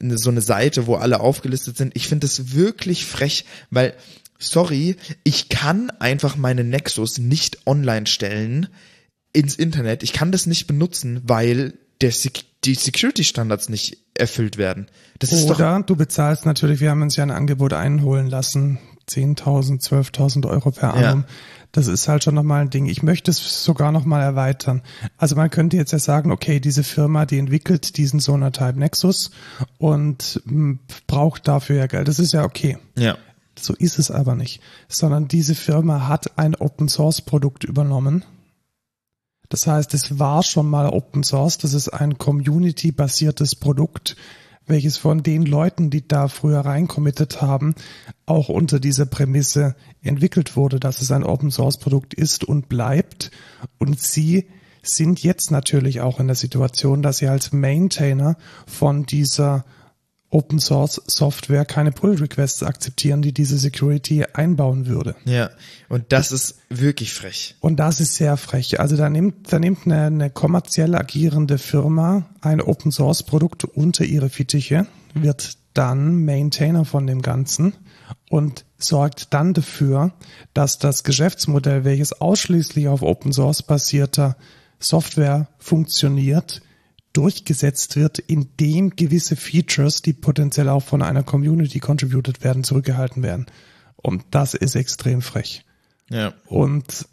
so 0.00 0.30
eine 0.30 0.40
Seite, 0.40 0.86
wo 0.86 0.96
alle 0.96 1.20
aufgelistet 1.20 1.76
sind. 1.76 1.92
Ich 1.94 2.08
finde 2.08 2.26
es 2.26 2.54
wirklich 2.54 3.06
frech, 3.06 3.44
weil, 3.70 3.94
sorry, 4.38 4.96
ich 5.22 5.48
kann 5.48 5.90
einfach 5.90 6.36
meine 6.36 6.64
Nexus 6.64 7.18
nicht 7.18 7.66
online 7.66 8.06
stellen 8.06 8.68
ins 9.32 9.54
Internet. 9.54 10.02
Ich 10.02 10.12
kann 10.12 10.32
das 10.32 10.46
nicht 10.46 10.66
benutzen, 10.66 11.20
weil 11.24 11.74
der, 12.02 12.12
die 12.64 12.74
Security-Standards 12.74 13.68
nicht 13.68 13.98
erfüllt 14.14 14.58
werden. 14.58 14.88
Das 15.18 15.32
ist 15.32 15.44
Oder 15.44 15.78
doch 15.78 15.86
du 15.86 15.96
bezahlst 15.96 16.46
natürlich, 16.46 16.80
wir 16.80 16.90
haben 16.90 17.02
uns 17.02 17.16
ja 17.16 17.22
ein 17.22 17.30
Angebot 17.30 17.72
einholen 17.72 18.28
lassen, 18.28 18.78
10.000, 19.08 19.82
12.000 19.82 20.48
Euro 20.48 20.70
per 20.70 20.94
annum. 20.94 21.20
Ja. 21.20 21.34
Das 21.72 21.86
ist 21.86 22.06
halt 22.06 22.22
schon 22.22 22.34
nochmal 22.34 22.62
ein 22.62 22.70
Ding. 22.70 22.86
Ich 22.86 23.02
möchte 23.02 23.30
es 23.30 23.64
sogar 23.64 23.92
nochmal 23.92 24.22
erweitern. 24.22 24.82
Also 25.16 25.36
man 25.36 25.48
könnte 25.48 25.78
jetzt 25.78 25.92
ja 25.92 25.98
sagen, 25.98 26.30
okay, 26.30 26.60
diese 26.60 26.84
Firma, 26.84 27.24
die 27.24 27.38
entwickelt 27.38 27.96
diesen 27.96 28.20
Sonatype 28.20 28.78
Nexus 28.78 29.30
und 29.78 30.42
hm, 30.46 30.80
braucht 31.06 31.48
dafür 31.48 31.76
ja 31.76 31.86
Geld. 31.86 32.08
Das 32.08 32.18
ist 32.18 32.32
ja 32.32 32.44
okay. 32.44 32.76
Ja. 32.98 33.16
So 33.58 33.74
ist 33.74 33.98
es 33.98 34.10
aber 34.10 34.34
nicht. 34.34 34.60
Sondern 34.88 35.28
diese 35.28 35.54
Firma 35.54 36.08
hat 36.08 36.38
ein 36.38 36.54
Open 36.54 36.88
Source 36.88 37.22
Produkt 37.22 37.64
übernommen 37.64 38.24
das 39.52 39.66
heißt, 39.66 39.92
es 39.92 40.18
war 40.18 40.42
schon 40.42 40.70
mal 40.70 40.88
Open 40.88 41.22
Source. 41.22 41.58
Das 41.58 41.74
ist 41.74 41.90
ein 41.90 42.16
Community-basiertes 42.16 43.54
Produkt, 43.54 44.16
welches 44.66 44.96
von 44.96 45.22
den 45.22 45.44
Leuten, 45.44 45.90
die 45.90 46.08
da 46.08 46.28
früher 46.28 46.60
reinkommittet 46.60 47.42
haben, 47.42 47.74
auch 48.24 48.48
unter 48.48 48.80
dieser 48.80 49.04
Prämisse 49.04 49.76
entwickelt 50.00 50.56
wurde, 50.56 50.80
dass 50.80 51.02
es 51.02 51.12
ein 51.12 51.22
Open 51.22 51.50
Source 51.50 51.76
Produkt 51.76 52.14
ist 52.14 52.44
und 52.44 52.70
bleibt. 52.70 53.30
Und 53.76 54.00
sie 54.00 54.46
sind 54.82 55.22
jetzt 55.22 55.50
natürlich 55.50 56.00
auch 56.00 56.18
in 56.18 56.28
der 56.28 56.36
Situation, 56.36 57.02
dass 57.02 57.18
sie 57.18 57.28
als 57.28 57.52
Maintainer 57.52 58.38
von 58.66 59.04
dieser 59.04 59.66
Open 60.32 60.58
Source 60.58 61.00
Software 61.06 61.64
keine 61.66 61.92
Pull 61.92 62.14
Requests 62.16 62.62
akzeptieren, 62.62 63.20
die 63.20 63.32
diese 63.32 63.58
Security 63.58 64.24
einbauen 64.32 64.86
würde. 64.86 65.14
Ja, 65.24 65.50
und 65.88 66.06
das 66.08 66.32
ist 66.32 66.58
wirklich 66.70 67.12
frech. 67.12 67.54
Und 67.60 67.76
das 67.76 68.00
ist 68.00 68.14
sehr 68.14 68.36
frech. 68.38 68.80
Also 68.80 68.96
da 68.96 69.10
nimmt, 69.10 69.52
da 69.52 69.58
nimmt 69.58 69.84
eine, 69.84 70.06
eine 70.06 70.30
kommerziell 70.30 70.94
agierende 70.94 71.58
Firma 71.58 72.30
ein 72.40 72.62
Open 72.62 72.90
Source 72.90 73.22
Produkt 73.22 73.64
unter 73.64 74.04
ihre 74.04 74.30
Fittiche, 74.30 74.86
wird 75.14 75.58
dann 75.74 76.24
Maintainer 76.24 76.84
von 76.84 77.06
dem 77.06 77.22
Ganzen 77.22 77.74
und 78.30 78.64
sorgt 78.78 79.34
dann 79.34 79.52
dafür, 79.52 80.12
dass 80.54 80.78
das 80.78 81.04
Geschäftsmodell, 81.04 81.84
welches 81.84 82.20
ausschließlich 82.20 82.88
auf 82.88 83.02
Open 83.02 83.32
Source 83.32 83.62
basierter 83.62 84.36
Software 84.78 85.48
funktioniert, 85.58 86.62
durchgesetzt 87.12 87.96
wird, 87.96 88.18
indem 88.18 88.96
gewisse 88.96 89.36
Features, 89.36 90.02
die 90.02 90.12
potenziell 90.12 90.68
auch 90.68 90.82
von 90.82 91.02
einer 91.02 91.22
Community 91.22 91.78
contributed 91.78 92.42
werden, 92.42 92.64
zurückgehalten 92.64 93.22
werden. 93.22 93.46
Und 93.96 94.24
das 94.30 94.54
ist 94.54 94.74
extrem 94.74 95.22
frech. 95.22 95.64
Ja. 96.10 96.34
Und 96.46 97.06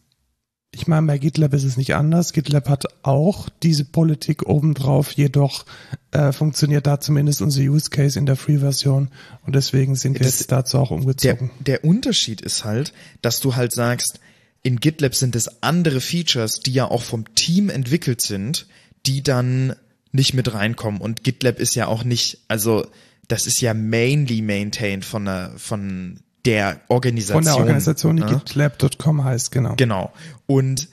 ich 0.72 0.88
meine, 0.88 1.08
bei 1.08 1.18
GitLab 1.18 1.54
ist 1.54 1.64
es 1.64 1.78
nicht 1.78 1.96
anders. 1.96 2.34
GitLab 2.34 2.70
hat 2.70 2.86
auch 3.02 3.50
diese 3.64 3.86
Politik 3.86 4.48
obendrauf, 4.48 5.12
jedoch 5.14 5.66
äh, 6.12 6.32
funktioniert 6.32 6.86
da 6.86 7.00
zumindest 7.00 7.42
unser 7.42 7.62
Use 7.62 7.90
Case 7.90 8.20
in 8.20 8.26
der 8.26 8.36
Free-Version 8.36 9.10
und 9.46 9.56
deswegen 9.56 9.96
sind 9.96 10.14
wir 10.14 10.26
das, 10.26 10.40
jetzt 10.40 10.52
dazu 10.52 10.78
auch 10.78 10.92
umgezogen. 10.92 11.50
Der, 11.60 11.80
der 11.80 11.86
Unterschied 11.86 12.42
ist 12.42 12.66
halt, 12.66 12.94
dass 13.22 13.40
du 13.40 13.56
halt 13.56 13.74
sagst, 13.74 14.20
in 14.62 14.80
GitLab 14.80 15.16
sind 15.16 15.36
es 15.36 15.64
andere 15.64 16.02
Features, 16.02 16.60
die 16.60 16.74
ja 16.74 16.86
auch 16.86 17.02
vom 17.02 17.34
Team 17.34 17.70
entwickelt 17.70 18.22
sind, 18.22 18.68
die 19.06 19.24
dann 19.24 19.76
nicht 20.12 20.34
mit 20.34 20.54
reinkommen. 20.54 21.02
Und 21.02 21.24
GitLab 21.24 21.60
ist 21.60 21.76
ja 21.76 21.88
auch 21.88 22.04
nicht, 22.04 22.40
also 22.48 22.86
das 23.28 23.48
ist 23.48 23.62
ja 23.62 23.74
mainly 23.74 24.42
maintained 24.42 25.06
von 25.06 25.26
der, 25.26 25.52
von 25.58 26.20
der 26.46 26.82
Organisation. 26.88 27.44
Von 27.44 27.54
der 27.54 27.62
Organisation, 27.62 28.16
die 28.18 28.24
ne? 28.24 28.30
GitLab.com 28.30 29.24
heißt, 29.24 29.52
genau. 29.52 29.76
Genau. 29.76 30.12
Und 30.48 30.90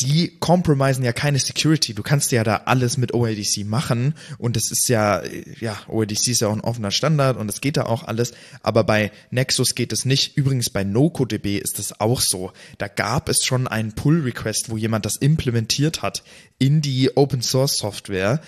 die 0.00 0.36
compromisen 0.40 1.04
ja 1.04 1.12
keine 1.12 1.38
Security. 1.38 1.94
Du 1.94 2.02
kannst 2.02 2.32
ja 2.32 2.42
da 2.42 2.62
alles 2.64 2.96
mit 2.96 3.14
OADC 3.14 3.64
machen 3.64 4.14
und 4.38 4.56
es 4.56 4.70
ist 4.72 4.88
ja, 4.88 5.22
ja, 5.60 5.78
OADC 5.88 6.28
ist 6.28 6.40
ja 6.40 6.48
auch 6.48 6.52
ein 6.52 6.60
offener 6.60 6.90
Standard 6.90 7.36
und 7.36 7.48
es 7.48 7.60
geht 7.60 7.76
da 7.76 7.84
auch 7.84 8.02
alles, 8.02 8.32
aber 8.62 8.82
bei 8.82 9.12
Nexus 9.30 9.74
geht 9.74 9.92
es 9.92 10.04
nicht. 10.04 10.36
Übrigens 10.36 10.70
bei 10.70 10.82
NoCoDB 10.82 11.58
ist 11.58 11.78
es 11.78 12.00
auch 12.00 12.20
so. 12.20 12.52
Da 12.78 12.88
gab 12.88 13.28
es 13.28 13.44
schon 13.44 13.68
einen 13.68 13.92
Pull-Request, 13.92 14.70
wo 14.70 14.76
jemand 14.76 15.06
das 15.06 15.16
implementiert 15.16 16.02
hat 16.02 16.24
in 16.58 16.80
die 16.80 17.16
Open 17.16 17.42
Source 17.42 17.76
Software 17.76 18.40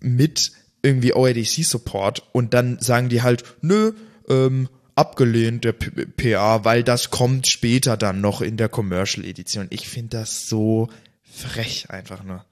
mit 0.00 0.52
irgendwie 0.82 1.14
OADC 1.14 1.64
Support 1.64 2.24
und 2.32 2.52
dann 2.52 2.78
sagen 2.80 3.08
die 3.08 3.22
halt, 3.22 3.44
nö, 3.62 3.92
ähm, 4.28 4.68
abgelehnt, 4.94 5.64
der 5.64 5.72
PA, 5.72 6.64
weil 6.64 6.82
das 6.82 7.10
kommt 7.10 7.46
später 7.46 7.96
dann 7.96 8.20
noch 8.20 8.40
in 8.40 8.56
der 8.56 8.68
Commercial 8.68 9.24
Edition. 9.24 9.66
Ich 9.70 9.88
finde 9.88 10.18
das 10.18 10.46
so 10.46 10.88
frech 11.22 11.90
einfach 11.90 12.22
nur. 12.24 12.44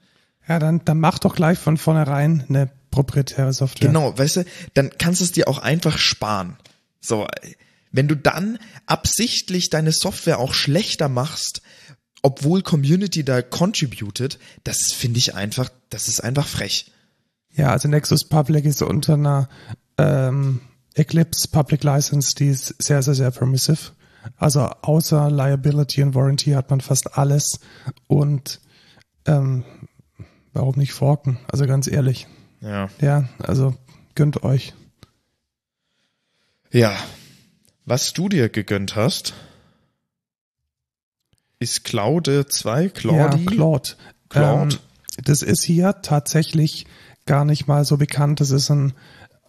Ja, 0.47 0.59
dann, 0.59 0.83
dann 0.85 0.99
mach 0.99 1.19
doch 1.19 1.35
gleich 1.35 1.59
von 1.59 1.77
vornherein 1.77 2.45
eine 2.49 2.69
proprietäre 2.89 3.53
Software. 3.53 3.87
Genau, 3.87 4.17
weißt 4.17 4.37
du, 4.37 4.45
dann 4.73 4.91
kannst 4.97 5.21
du 5.21 5.25
es 5.25 5.31
dir 5.31 5.47
auch 5.47 5.59
einfach 5.59 5.97
sparen. 5.97 6.57
So, 6.99 7.27
wenn 7.91 8.07
du 8.07 8.15
dann 8.15 8.57
absichtlich 8.85 9.69
deine 9.69 9.91
Software 9.91 10.39
auch 10.39 10.53
schlechter 10.53 11.09
machst, 11.09 11.61
obwohl 12.21 12.61
Community 12.61 13.23
da 13.23 13.41
contributed, 13.41 14.39
das 14.63 14.91
finde 14.93 15.19
ich 15.19 15.35
einfach, 15.35 15.69
das 15.89 16.07
ist 16.07 16.23
einfach 16.23 16.47
frech. 16.47 16.91
Ja, 17.53 17.71
also 17.71 17.87
Nexus 17.87 18.25
Public 18.25 18.65
ist 18.65 18.81
unter 18.81 19.15
einer 19.15 19.49
ähm, 19.97 20.61
Eclipse 20.95 21.47
Public 21.47 21.83
License, 21.83 22.35
die 22.35 22.49
ist 22.49 22.81
sehr, 22.81 23.01
sehr, 23.01 23.13
sehr 23.13 23.31
permissive. 23.31 23.91
Also 24.37 24.61
außer 24.61 25.31
Liability 25.31 26.03
und 26.03 26.15
Warranty 26.15 26.51
hat 26.51 26.69
man 26.69 26.81
fast 26.81 27.17
alles. 27.17 27.59
Und 28.07 28.59
ähm, 29.25 29.63
warum 30.53 30.75
nicht 30.75 30.93
forken? 30.93 31.39
Also 31.51 31.65
ganz 31.65 31.87
ehrlich. 31.87 32.27
Ja. 32.59 32.89
Ja, 32.99 33.29
also 33.39 33.75
gönnt 34.15 34.43
euch. 34.43 34.73
Ja. 36.71 36.95
Was 37.85 38.13
du 38.13 38.29
dir 38.29 38.49
gegönnt 38.49 38.95
hast, 38.95 39.33
ist 41.59 41.83
Claude 41.83 42.45
2, 42.47 42.89
Claudi? 42.89 43.17
Ja, 43.17 43.51
Claude. 43.51 43.89
Claude. 44.29 44.75
Ähm, 44.75 44.79
das 45.23 45.41
ist 45.41 45.63
hier 45.63 46.01
tatsächlich 46.01 46.85
gar 47.25 47.45
nicht 47.45 47.67
mal 47.67 47.85
so 47.85 47.97
bekannt. 47.97 48.39
Das 48.39 48.51
ist 48.51 48.69
ein, 48.69 48.93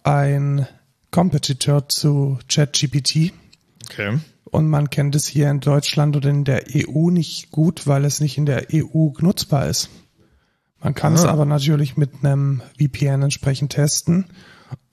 ein 0.03 0.67
Competitor 1.13 1.87
zu 1.87 2.39
ChatGPT. 2.49 3.33
Okay. 3.85 4.19
Und 4.45 4.67
man 4.67 4.89
kennt 4.89 5.15
es 5.15 5.27
hier 5.27 5.49
in 5.49 5.59
Deutschland 5.59 6.17
oder 6.17 6.29
in 6.29 6.43
der 6.43 6.63
EU 6.73 7.11
nicht 7.11 7.51
gut, 7.51 7.85
weil 7.85 8.03
es 8.03 8.19
nicht 8.19 8.37
in 8.37 8.47
der 8.47 8.67
EU 8.73 9.11
nutzbar 9.19 9.67
ist. 9.67 9.89
Man 10.79 10.95
kann 10.95 11.13
ah. 11.13 11.15
es 11.15 11.25
aber 11.25 11.45
natürlich 11.45 11.97
mit 11.97 12.23
einem 12.23 12.63
VPN 12.79 13.21
entsprechend 13.21 13.73
testen. 13.73 14.25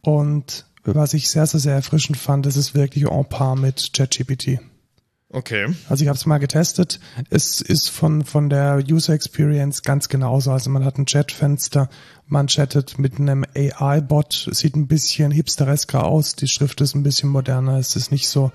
Und 0.02 0.66
was 0.84 1.14
ich 1.14 1.30
sehr, 1.30 1.46
sehr, 1.46 1.60
sehr 1.60 1.74
erfrischend 1.74 2.18
fand, 2.18 2.46
ist 2.46 2.56
es 2.56 2.74
wirklich 2.74 3.06
en 3.06 3.24
par 3.24 3.56
mit 3.56 3.90
ChatGPT. 3.94 4.60
Okay. 5.32 5.68
Also 5.88 6.02
ich 6.02 6.08
habe 6.08 6.16
es 6.16 6.26
mal 6.26 6.38
getestet. 6.38 6.98
Es 7.30 7.60
ist 7.60 7.88
von, 7.88 8.24
von 8.24 8.50
der 8.50 8.82
User 8.90 9.12
Experience 9.12 9.82
ganz 9.82 10.08
genauso. 10.08 10.50
Also 10.50 10.70
man 10.70 10.84
hat 10.84 10.98
ein 10.98 11.06
Chatfenster, 11.06 11.88
man 12.26 12.48
chattet 12.48 12.98
mit 12.98 13.20
einem 13.20 13.44
AI-Bot, 13.54 14.48
sieht 14.50 14.74
ein 14.74 14.88
bisschen 14.88 15.30
hipsteresker 15.30 16.04
aus, 16.04 16.34
die 16.34 16.48
Schrift 16.48 16.80
ist 16.80 16.96
ein 16.96 17.04
bisschen 17.04 17.28
moderner, 17.28 17.78
es 17.78 17.94
ist 17.94 18.10
nicht 18.10 18.28
so 18.28 18.50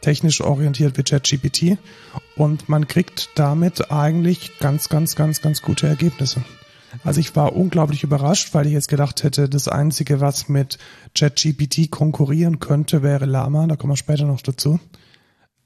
technisch 0.00 0.40
orientiert 0.40 0.98
wie 0.98 1.04
ChatGPT 1.04 1.78
und 2.36 2.68
man 2.68 2.88
kriegt 2.88 3.30
damit 3.36 3.90
eigentlich 3.92 4.58
ganz, 4.58 4.88
ganz, 4.88 5.14
ganz, 5.14 5.42
ganz 5.42 5.62
gute 5.62 5.86
Ergebnisse. 5.86 6.44
Also 7.04 7.20
ich 7.20 7.36
war 7.36 7.54
unglaublich 7.54 8.02
überrascht, 8.02 8.52
weil 8.52 8.66
ich 8.66 8.72
jetzt 8.72 8.88
gedacht 8.88 9.22
hätte, 9.22 9.48
das 9.48 9.68
Einzige, 9.68 10.20
was 10.20 10.48
mit 10.48 10.78
ChatGPT 11.14 11.90
konkurrieren 11.90 12.58
könnte, 12.58 13.02
wäre 13.02 13.26
Lama. 13.26 13.66
Da 13.66 13.76
kommen 13.76 13.92
wir 13.92 13.96
später 13.96 14.24
noch 14.24 14.40
dazu. 14.40 14.80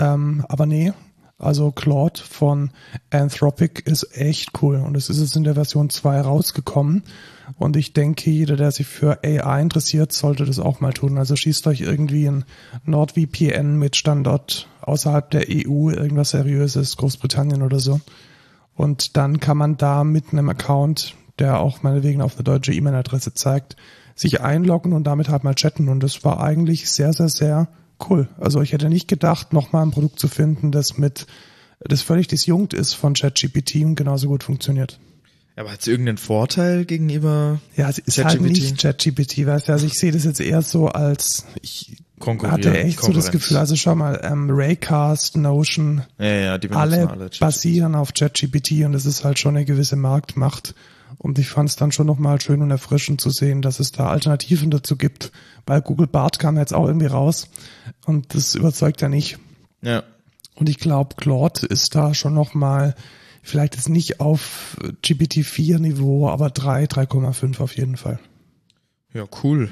Ähm, 0.00 0.44
aber 0.48 0.66
nee, 0.66 0.92
also 1.38 1.70
Claude 1.70 2.20
von 2.20 2.70
Anthropic 3.10 3.82
ist 3.84 4.16
echt 4.16 4.62
cool 4.62 4.76
und 4.76 4.96
es 4.96 5.08
ist 5.08 5.20
jetzt 5.20 5.36
in 5.36 5.44
der 5.44 5.54
Version 5.54 5.88
2 5.88 6.20
rausgekommen 6.20 7.04
und 7.56 7.76
ich 7.76 7.92
denke, 7.92 8.30
jeder, 8.30 8.56
der 8.56 8.72
sich 8.72 8.86
für 8.86 9.20
AI 9.24 9.62
interessiert, 9.62 10.12
sollte 10.12 10.44
das 10.44 10.58
auch 10.58 10.80
mal 10.80 10.92
tun. 10.92 11.18
Also 11.18 11.36
schießt 11.36 11.66
euch 11.66 11.80
irgendwie 11.80 12.26
ein 12.26 12.44
NordVPN 12.84 13.76
mit 13.76 13.96
Standort 13.96 14.68
außerhalb 14.82 15.30
der 15.30 15.46
EU, 15.48 15.90
irgendwas 15.90 16.30
seriöses, 16.30 16.96
Großbritannien 16.96 17.62
oder 17.62 17.80
so. 17.80 18.00
Und 18.74 19.16
dann 19.16 19.40
kann 19.40 19.56
man 19.56 19.76
da 19.76 20.04
mit 20.04 20.32
einem 20.32 20.48
Account, 20.48 21.14
der 21.38 21.60
auch 21.60 21.82
meinetwegen 21.82 22.22
auf 22.22 22.34
eine 22.34 22.44
deutsche 22.44 22.72
E-Mail-Adresse 22.72 23.34
zeigt, 23.34 23.76
sich 24.14 24.40
einloggen 24.40 24.92
und 24.92 25.04
damit 25.04 25.28
halt 25.28 25.44
mal 25.44 25.54
chatten. 25.54 25.88
Und 25.88 26.02
das 26.02 26.24
war 26.24 26.40
eigentlich 26.40 26.90
sehr, 26.90 27.12
sehr, 27.12 27.28
sehr 27.28 27.68
cool. 28.08 28.28
Also 28.38 28.62
ich 28.62 28.72
hätte 28.72 28.88
nicht 28.88 29.08
gedacht, 29.08 29.52
nochmal 29.52 29.84
ein 29.84 29.90
Produkt 29.90 30.18
zu 30.18 30.28
finden, 30.28 30.72
das 30.72 30.96
mit, 30.96 31.26
das 31.80 32.02
völlig 32.02 32.28
disjunkt 32.28 32.72
ist 32.72 32.94
von 32.94 33.14
ChatGPT 33.14 33.76
und 33.76 33.96
genauso 33.96 34.28
gut 34.28 34.44
funktioniert. 34.44 34.98
Aber 35.56 35.72
hat 35.72 35.80
es 35.80 35.88
irgendeinen 35.88 36.16
Vorteil 36.16 36.84
gegenüber 36.86 37.60
Ja, 37.76 37.90
es 37.90 37.98
ist 37.98 38.24
halt 38.24 38.40
nicht 38.40 38.78
ChatGPT, 38.78 39.46
weißt 39.46 39.68
du, 39.68 39.72
also 39.72 39.86
ich 39.86 39.98
sehe 39.98 40.12
das 40.12 40.24
jetzt 40.24 40.40
eher 40.40 40.62
so 40.62 40.88
als, 40.88 41.44
ich 41.60 41.98
hatte 42.44 42.78
echt 42.78 43.00
so 43.00 43.12
das 43.12 43.30
Gefühl, 43.30 43.56
also 43.56 43.76
schau 43.76 43.94
mal, 43.94 44.20
ähm, 44.22 44.48
Raycast, 44.50 45.36
Notion, 45.36 46.02
ja, 46.18 46.26
ja, 46.26 46.58
die 46.58 46.70
alle, 46.70 47.10
alle 47.10 47.30
basieren 47.40 47.94
auf 47.94 48.14
ChatGPT 48.14 48.84
und 48.84 48.92
das 48.92 49.04
ist 49.06 49.24
halt 49.24 49.38
schon 49.38 49.56
eine 49.56 49.66
gewisse 49.66 49.96
Marktmacht. 49.96 50.74
Und 51.22 51.38
ich 51.38 51.50
fand 51.50 51.68
es 51.68 51.76
dann 51.76 51.92
schon 51.92 52.06
nochmal 52.06 52.40
schön 52.40 52.62
und 52.62 52.70
erfrischend 52.70 53.20
zu 53.20 53.28
sehen, 53.28 53.61
dass 53.61 53.78
es 53.78 53.92
da 53.92 54.09
Alternativen 54.09 54.70
dazu 54.70 54.96
gibt, 54.96 55.33
weil 55.66 55.83
Google 55.83 56.06
Bart 56.06 56.38
kam 56.38 56.56
jetzt 56.56 56.72
auch 56.72 56.87
irgendwie 56.87 57.09
raus 57.09 57.50
und 58.06 58.35
das 58.35 58.54
überzeugt 58.54 59.02
ja 59.02 59.11
nicht. 59.11 59.38
Ja. 59.83 60.02
Und 60.54 60.70
ich 60.70 60.78
glaube, 60.78 61.16
Claude 61.16 61.66
ist 61.66 61.94
da 61.94 62.14
schon 62.14 62.33
nochmal, 62.33 62.94
vielleicht 63.42 63.76
ist 63.76 63.90
nicht 63.90 64.20
auf 64.20 64.78
GPT-4 65.02 65.78
Niveau, 65.78 66.30
aber 66.30 66.48
3, 66.48 66.85
3,5 66.85 67.61
auf 67.61 67.76
jeden 67.76 67.98
Fall. 67.98 68.18
Ja, 69.12 69.26
cool. 69.42 69.70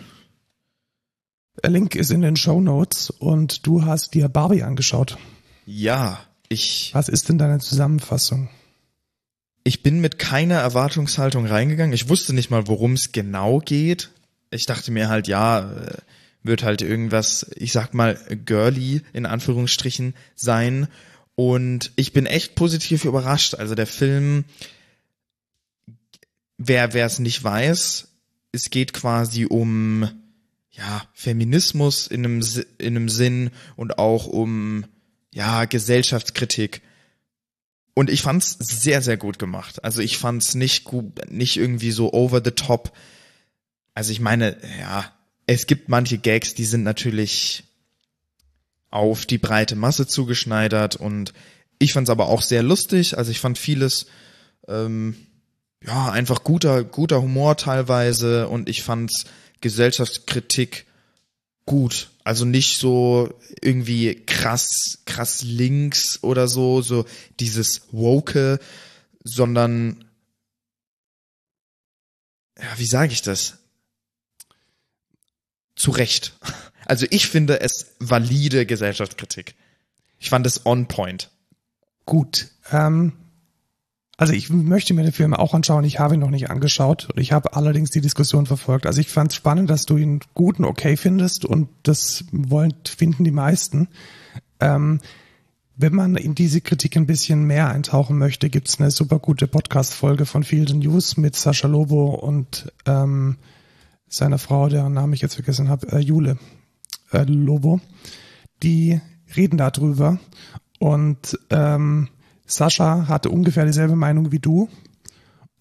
Der 1.63 1.71
Link 1.71 1.95
ist 1.95 2.11
in 2.11 2.21
den 2.21 2.37
Show 2.37 2.61
Notes 2.61 3.09
und 3.09 3.67
du 3.67 3.87
hast 3.87 4.13
dir 4.13 4.29
Barbie 4.29 4.65
angeschaut. 4.65 5.17
Ja, 5.65 6.21
ich. 6.51 6.91
Was 6.93 7.09
ist 7.09 7.31
denn 7.31 7.39
deine 7.39 7.59
Zusammenfassung? 7.59 8.51
Ich 9.69 9.83
bin 9.83 10.01
mit 10.01 10.19
keiner 10.19 10.61
Erwartungshaltung 10.61 11.45
reingegangen. 11.45 11.93
Ich 11.93 12.09
wusste 12.09 12.33
nicht 12.33 12.49
mal, 12.49 12.69
worum 12.69 12.95
es 12.95 13.13
genau 13.13 13.59
geht. 13.59 14.09
Ich 14.51 14.65
dachte 14.65 14.91
mir 14.91 15.11
halt, 15.11 15.29
ja, 15.29 15.71
äh, 15.71 15.99
wird 16.43 16.63
halt 16.63 16.81
irgendwas, 16.81 17.51
ich 17.55 17.73
sag 17.73 17.93
mal, 17.93 18.19
girly 18.47 19.03
in 19.13 19.27
Anführungsstrichen 19.27 20.15
sein. 20.35 20.89
Und 21.35 21.93
ich 21.97 22.15
bin 22.15 22.25
echt 22.25 22.55
positiv 22.55 23.05
überrascht. 23.05 23.57
Also 23.57 23.75
der 23.75 23.87
Film, 23.87 24.47
wer 26.57 26.95
es 26.95 27.19
nicht 27.19 27.45
weiß, 27.45 28.09
es 28.53 28.71
geht 28.71 28.95
quasi 28.95 29.45
um 29.45 30.09
ja 30.71 31.03
Feminismus 31.13 32.07
in 32.07 32.25
einem 32.25 32.43
in 32.79 32.97
einem 32.97 33.11
Sinn 33.11 33.51
und 33.77 33.99
auch 33.99 34.29
um 34.29 34.87
ja 35.31 35.67
Gesellschaftskritik 35.67 36.81
und 37.99 38.11
ich 38.11 38.23
fand's 38.23 38.57
sehr, 38.61 39.03
sehr 39.03 39.17
gut 39.17 39.41
gemacht. 39.41 39.83
Also 39.83 40.03
ich 40.03 40.19
fand's 40.19 40.55
nicht 40.55 40.85
gut, 40.85 41.33
nicht 41.33 41.57
irgendwie 41.57 41.91
so 41.91 42.13
over 42.13 42.41
the 42.45 42.53
top. 42.53 42.93
Also 43.93 44.13
ich 44.13 44.21
meine, 44.21 44.57
ja, 44.79 45.13
es 45.49 45.67
gibt 45.67 45.89
manche 45.89 46.17
Gags, 46.17 46.55
die 46.55 46.65
sind 46.65 46.85
natürlich 46.85 47.65
auf 48.89 49.27
die 49.27 49.39
breite 49.39 49.75
Masse 49.75 50.07
zugeschneidert 50.07 50.95
und 50.95 51.33
ich 51.81 51.93
fand's 51.93 52.09
aber 52.09 52.29
auch 52.29 52.43
sehr 52.43 52.63
lustig. 52.63 53.19
Also 53.19 53.33
ich 53.33 53.41
fand 53.41 53.59
vieles, 53.59 54.07
ähm, 54.69 55.17
ja, 55.85 56.13
einfach 56.13 56.45
guter, 56.45 56.85
guter 56.85 57.21
Humor 57.21 57.57
teilweise 57.57 58.49
und 58.49 58.69
ich 58.69 58.85
fand's 58.85 59.25
Gesellschaftskritik 59.61 60.87
gut. 61.67 62.11
Also 62.29 62.45
nicht 62.45 62.77
so 62.77 63.41
irgendwie 63.63 64.15
krass, 64.15 64.99
krass 65.07 65.43
links 65.43 66.23
oder 66.23 66.47
so, 66.47 66.83
so 66.83 67.07
dieses 67.41 67.91
Woke, 67.91 68.61
sondern, 69.25 70.05
ja, 72.59 72.69
wie 72.77 72.85
sage 72.85 73.15
ich 73.15 73.23
das? 73.23 73.57
Zu 75.75 75.91
Recht. 75.91 76.35
Also 76.85 77.07
ich 77.09 77.29
finde 77.29 77.63
es 77.63 77.95
valide 77.99 78.67
Gesellschaftskritik. 78.67 79.55
Ich 80.19 80.29
fand 80.29 80.47
es 80.47 80.67
on 80.67 80.87
point. 80.87 81.31
Gut. 82.05 82.49
Ähm, 82.71 83.15
also 84.19 84.33
ich 84.33 84.51
möchte 84.51 84.95
mir 84.95 85.05
den 85.05 85.13
Film 85.13 85.33
auch 85.33 85.55
anschauen. 85.55 85.85
Ich 85.85 86.01
habe 86.01 86.15
ihn 86.15 86.21
noch 86.21 86.31
nicht 86.31 86.51
angeschaut. 86.51 87.09
Ich 87.15 87.31
habe 87.31 87.55
allerdings 87.55 87.93
die 87.93 88.01
Diskussion 88.01 88.47
verfolgt. 88.47 88.85
Also 88.85 89.01
ich 89.01 89.09
fand 89.09 89.31
es 89.31 89.37
spannend, 89.37 89.71
dass 89.71 89.87
du 89.87 89.97
ihn 89.97 90.19
gut 90.35 90.59
und 90.59 90.65
okay 90.65 90.97
findest 90.97 91.45
und 91.45 91.69
das 91.85 92.25
wollen 92.33 92.75
finden 92.85 93.23
die 93.23 93.31
meisten. 93.31 93.87
Ähm, 94.59 94.99
wenn 95.77 95.95
man 95.95 96.17
in 96.17 96.35
diese 96.35 96.61
Kritik 96.61 96.97
ein 96.97 97.07
bisschen 97.07 97.45
mehr 97.45 97.69
eintauchen 97.69 98.19
möchte, 98.19 98.51
gibt's 98.51 98.81
eine 98.81 98.91
super 98.91 99.21
gute 99.21 99.47
Podcast-Folge 99.47 100.27
von 100.27 100.43
Field 100.43 100.75
News 100.75 101.17
mit 101.17 101.37
Sascha 101.37 101.69
Lobo 101.69 102.11
und 102.11 102.73
ähm, 102.87 103.37
seiner 104.09 104.39
Frau, 104.39 104.69
deren 104.69 104.95
Namen 104.95 105.13
ich 105.13 105.21
jetzt 105.21 105.35
vergessen 105.35 105.69
habe, 105.69 105.93
äh, 105.93 106.01
Jule 106.01 106.39
äh, 107.13 107.23
Lobo. 107.23 107.81
Die 108.65 109.01
reden 109.37 109.59
darüber 109.59 110.19
und 110.81 111.39
ähm, 111.51 112.09
Sascha 112.49 113.07
hatte 113.07 113.31
ungefähr 113.31 113.67
dieselbe 113.67 113.95
Meinung 113.97 114.33
wie 114.33 114.39
du. 114.39 114.69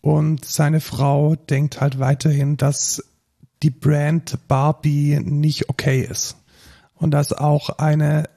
Und 0.01 0.45
seine 0.45 0.79
Frau 0.79 1.35
denkt 1.35 1.81
halt 1.81 1.99
weiterhin, 1.99 2.57
dass 2.57 3.03
die 3.61 3.69
Brand 3.69 4.39
Barbie 4.47 5.19
nicht 5.23 5.69
okay 5.69 6.01
ist. 6.01 6.37
Und 6.95 7.11
dass 7.11 7.33
auch 7.33 7.69
eine 7.77 8.29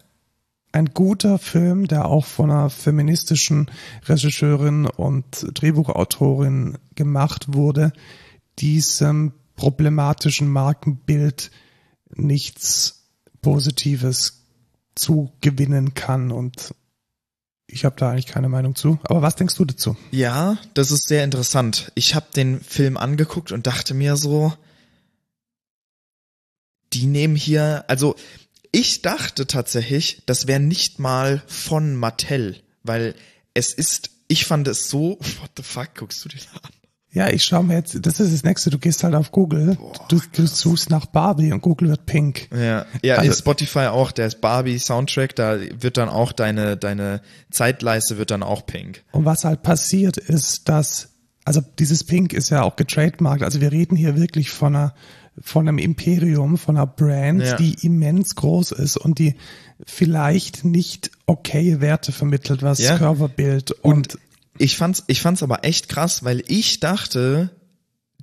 ein 0.72 0.86
guter 0.94 1.38
Film, 1.38 1.88
der 1.88 2.06
auch 2.06 2.24
von 2.24 2.50
einer 2.50 2.70
feministischen 2.70 3.70
Regisseurin 4.06 4.86
und 4.86 5.46
Drehbuchautorin 5.54 6.78
gemacht 6.94 7.54
wurde, 7.54 7.92
diesem 8.60 9.32
problematischen 9.56 10.48
Markenbild 10.48 11.50
nichts 12.14 13.08
Positives 13.42 14.44
zugewinnen 14.94 15.94
kann 15.94 16.30
und 16.30 16.74
ich 17.72 17.84
habe 17.84 17.96
da 17.98 18.10
eigentlich 18.10 18.26
keine 18.26 18.48
Meinung 18.48 18.74
zu. 18.74 18.98
Aber 19.04 19.22
was 19.22 19.36
denkst 19.36 19.54
du 19.56 19.64
dazu? 19.64 19.96
Ja, 20.10 20.58
das 20.74 20.90
ist 20.90 21.08
sehr 21.08 21.24
interessant. 21.24 21.92
Ich 21.94 22.14
habe 22.14 22.26
den 22.34 22.60
Film 22.60 22.96
angeguckt 22.96 23.52
und 23.52 23.66
dachte 23.66 23.94
mir 23.94 24.16
so, 24.16 24.52
die 26.92 27.06
nehmen 27.06 27.36
hier, 27.36 27.84
also 27.88 28.16
ich 28.72 29.02
dachte 29.02 29.46
tatsächlich, 29.46 30.22
das 30.26 30.46
wäre 30.46 30.60
nicht 30.60 30.98
mal 30.98 31.42
von 31.46 31.96
Mattel, 31.96 32.60
weil 32.82 33.14
es 33.54 33.72
ist, 33.72 34.10
ich 34.28 34.44
fand 34.44 34.68
es 34.68 34.88
so, 34.88 35.18
what 35.40 35.50
the 35.56 35.62
fuck, 35.62 35.94
guckst 35.94 36.24
du 36.24 36.28
dir 36.28 36.40
an? 36.62 36.70
Ja, 37.12 37.28
ich 37.28 37.42
schaue 37.42 37.64
mir 37.64 37.74
jetzt, 37.74 38.06
das 38.06 38.20
ist 38.20 38.32
das 38.32 38.44
nächste, 38.44 38.70
du 38.70 38.78
gehst 38.78 39.02
halt 39.02 39.16
auf 39.16 39.32
Google, 39.32 39.74
Boah, 39.74 39.92
du, 40.08 40.20
du 40.32 40.46
suchst 40.46 40.90
nach 40.90 41.06
Barbie 41.06 41.52
und 41.52 41.60
Google 41.60 41.88
wird 41.88 42.06
pink. 42.06 42.48
Ja, 42.56 42.86
ja, 43.02 43.16
also, 43.16 43.32
Spotify 43.32 43.86
auch, 43.86 44.12
der 44.12 44.30
Barbie 44.40 44.78
Soundtrack, 44.78 45.34
da 45.34 45.58
wird 45.58 45.96
dann 45.96 46.08
auch 46.08 46.30
deine, 46.30 46.76
deine 46.76 47.20
Zeitleiste 47.50 48.16
wird 48.16 48.30
dann 48.30 48.44
auch 48.44 48.64
pink. 48.64 49.02
Und 49.10 49.24
was 49.24 49.44
halt 49.44 49.62
passiert 49.62 50.18
ist, 50.18 50.68
dass, 50.68 51.08
also 51.44 51.60
dieses 51.80 52.04
Pink 52.04 52.32
ist 52.32 52.50
ja 52.50 52.62
auch 52.62 52.76
getrademarkt, 52.76 53.42
also 53.42 53.60
wir 53.60 53.72
reden 53.72 53.96
hier 53.96 54.14
wirklich 54.14 54.50
von 54.50 54.76
einer, 54.76 54.94
von 55.42 55.66
einem 55.66 55.78
Imperium, 55.78 56.58
von 56.58 56.76
einer 56.76 56.86
Brand, 56.86 57.42
ja. 57.42 57.56
die 57.56 57.74
immens 57.84 58.36
groß 58.36 58.70
ist 58.70 58.96
und 58.96 59.18
die 59.18 59.34
vielleicht 59.84 60.64
nicht 60.64 61.10
okay 61.26 61.80
Werte 61.80 62.12
vermittelt, 62.12 62.62
was 62.62 62.78
ja. 62.78 62.96
Körperbild 62.96 63.72
und, 63.72 64.14
und 64.14 64.18
ich 64.60 64.76
fand's, 64.76 65.04
ich 65.06 65.20
fand's 65.20 65.42
aber 65.42 65.64
echt 65.64 65.88
krass, 65.88 66.22
weil 66.24 66.42
ich 66.46 66.80
dachte, 66.80 67.50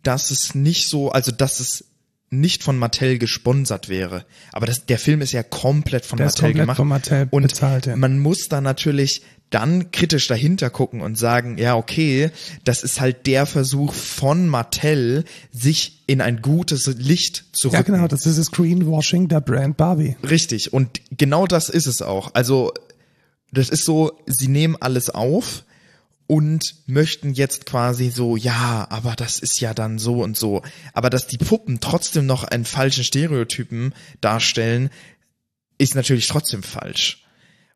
dass 0.04 0.32
es 0.32 0.56
nicht 0.56 0.88
so, 0.88 1.12
also 1.12 1.32
dass 1.32 1.60
es 1.60 1.86
nicht 2.30 2.62
von 2.62 2.78
Mattel 2.78 3.18
gesponsert 3.18 3.90
wäre. 3.90 4.26
Aber 4.52 4.66
das, 4.66 4.86
der 4.86 5.00
Film 5.00 5.22
ist 5.22 5.32
ja 5.32 5.44
komplett 5.44 6.06
von 6.06 6.18
der 6.18 6.28
Mattel 6.28 6.54
gemacht. 6.54 6.78
Von 6.78 6.90
Mattel 6.90 7.28
und 7.32 7.44
bezahlt, 7.44 7.86
ja. 7.86 7.96
man 7.96 8.20
muss 8.20 8.50
da 8.50 8.62
natürlich 8.62 9.22
dann 9.50 9.92
kritisch 9.92 10.28
dahinter 10.28 10.70
gucken 10.70 11.00
und 11.02 11.18
sagen, 11.18 11.58
ja, 11.58 11.76
okay, 11.76 12.32
das 12.66 12.84
ist 12.84 13.00
halt 13.00 13.28
der 13.28 13.46
Versuch 13.46 13.94
von 13.94 14.50
Mattel, 14.50 15.24
sich 15.52 16.04
in 16.06 16.20
ein 16.20 16.42
gutes 16.42 16.86
Licht 16.98 17.46
zu 17.54 17.70
rücken. 17.70 17.76
Ja, 17.78 17.82
genau, 17.82 18.08
das 18.08 18.26
ist 18.26 18.38
das 18.38 18.52
Greenwashing 18.52 19.30
der 19.30 19.40
Brand 19.40 19.78
Barbie. 19.78 20.18
Richtig. 20.30 20.74
Und 20.74 21.02
genau 21.12 21.48
das 21.48 21.70
ist 21.70 21.88
es 21.88 22.02
auch. 22.02 22.34
Also, 22.34 22.74
das 23.54 23.70
ist 23.70 23.86
so, 23.86 24.20
sie 24.26 24.50
nehmen 24.50 24.76
alles 24.80 25.10
auf, 25.10 25.64
und 26.28 26.76
möchten 26.88 27.34
jetzt 27.34 27.66
quasi 27.66 28.10
so, 28.10 28.36
ja, 28.36 28.86
aber 28.90 29.16
das 29.16 29.40
ist 29.40 29.62
ja 29.62 29.74
dann 29.74 29.98
so 29.98 30.22
und 30.22 30.36
so. 30.38 30.62
Aber 30.94 31.10
dass 31.10 31.28
die 31.28 31.38
Puppen 31.38 31.80
trotzdem 31.80 32.26
noch 32.26 32.44
einen 32.44 32.66
falschen 32.66 33.06
Stereotypen 33.06 33.94
darstellen, 34.20 34.90
ist 35.78 35.96
natürlich 35.96 36.28
trotzdem 36.28 36.64
falsch. 36.64 37.24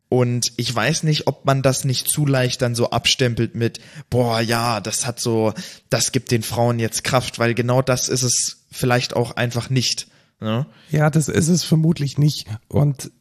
Und 0.09 0.51
ich 0.57 0.75
weiß 0.75 1.03
nicht, 1.03 1.27
ob 1.27 1.45
man 1.45 1.61
das 1.61 1.85
nicht 1.85 2.09
zu 2.09 2.25
leicht 2.25 2.61
dann 2.61 2.75
so 2.75 2.89
abstempelt 2.89 3.55
mit, 3.55 3.79
boah, 4.09 4.41
ja, 4.41 4.81
das 4.81 5.05
hat 5.05 5.21
so, 5.21 5.53
das 5.89 6.11
gibt 6.11 6.31
den 6.31 6.43
Frauen 6.43 6.79
jetzt 6.79 7.05
Kraft, 7.05 7.39
weil 7.39 7.53
genau 7.53 7.81
das 7.81 8.09
ist 8.09 8.23
es 8.23 8.65
vielleicht 8.69 9.15
auch 9.15 9.37
einfach 9.37 9.69
nicht. 9.69 10.07
Ne? 10.41 10.65
Ja, 10.89 11.09
das 11.09 11.29
ist 11.29 11.47
es 11.47 11.63
vermutlich 11.63 12.17
nicht. 12.17 12.47
Und 12.67 13.11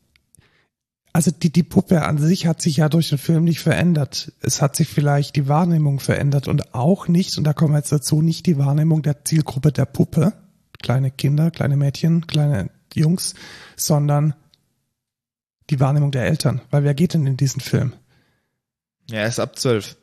also 1.13 1.31
die, 1.31 1.51
die 1.51 1.63
Puppe 1.63 2.03
an 2.03 2.19
sich 2.19 2.47
hat 2.47 2.63
sich 2.63 2.79
ja 2.79 2.89
durch 2.89 3.09
den 3.09 3.19
Film 3.19 3.45
nicht 3.45 3.61
verändert. 3.61 4.33
Es 4.41 4.63
hat 4.63 4.77
sich 4.77 4.89
vielleicht 4.89 5.37
die 5.37 5.49
Wahrnehmung 5.49 5.99
verändert 5.99 6.47
und 6.47 6.75
auch 6.75 7.09
nicht, 7.09 7.37
und 7.37 7.45
da 7.45 7.53
kommen 7.53 7.75
wir 7.75 7.79
jetzt 7.79 7.93
dazu, 7.93 8.23
nicht 8.23 8.47
die 8.47 8.59
Wahrnehmung 8.59 9.03
der 9.03 9.25
Zielgruppe 9.25 9.73
der 9.73 9.87
Puppe, 9.87 10.33
kleine 10.83 11.11
Kinder, 11.11 11.51
kleine 11.51 11.77
Mädchen, 11.77 12.27
kleine 12.27 12.71
Jungs, 12.95 13.35
sondern 13.77 14.35
die 15.71 15.81
Wahrnehmung 15.81 16.13
der 16.13 16.27
Eltern. 16.27 16.61
Weil 16.71 16.85
wer 16.85 16.95
geht 16.95 17.15
denn 17.15 17.27
in 17.27 17.37
diesen 17.37 17.61
Film? 17.61 17.93
Ja, 19.11 19.21
er 19.21 19.29
ist 19.29 19.41
ab 19.41 19.59
zwölf. 19.59 19.97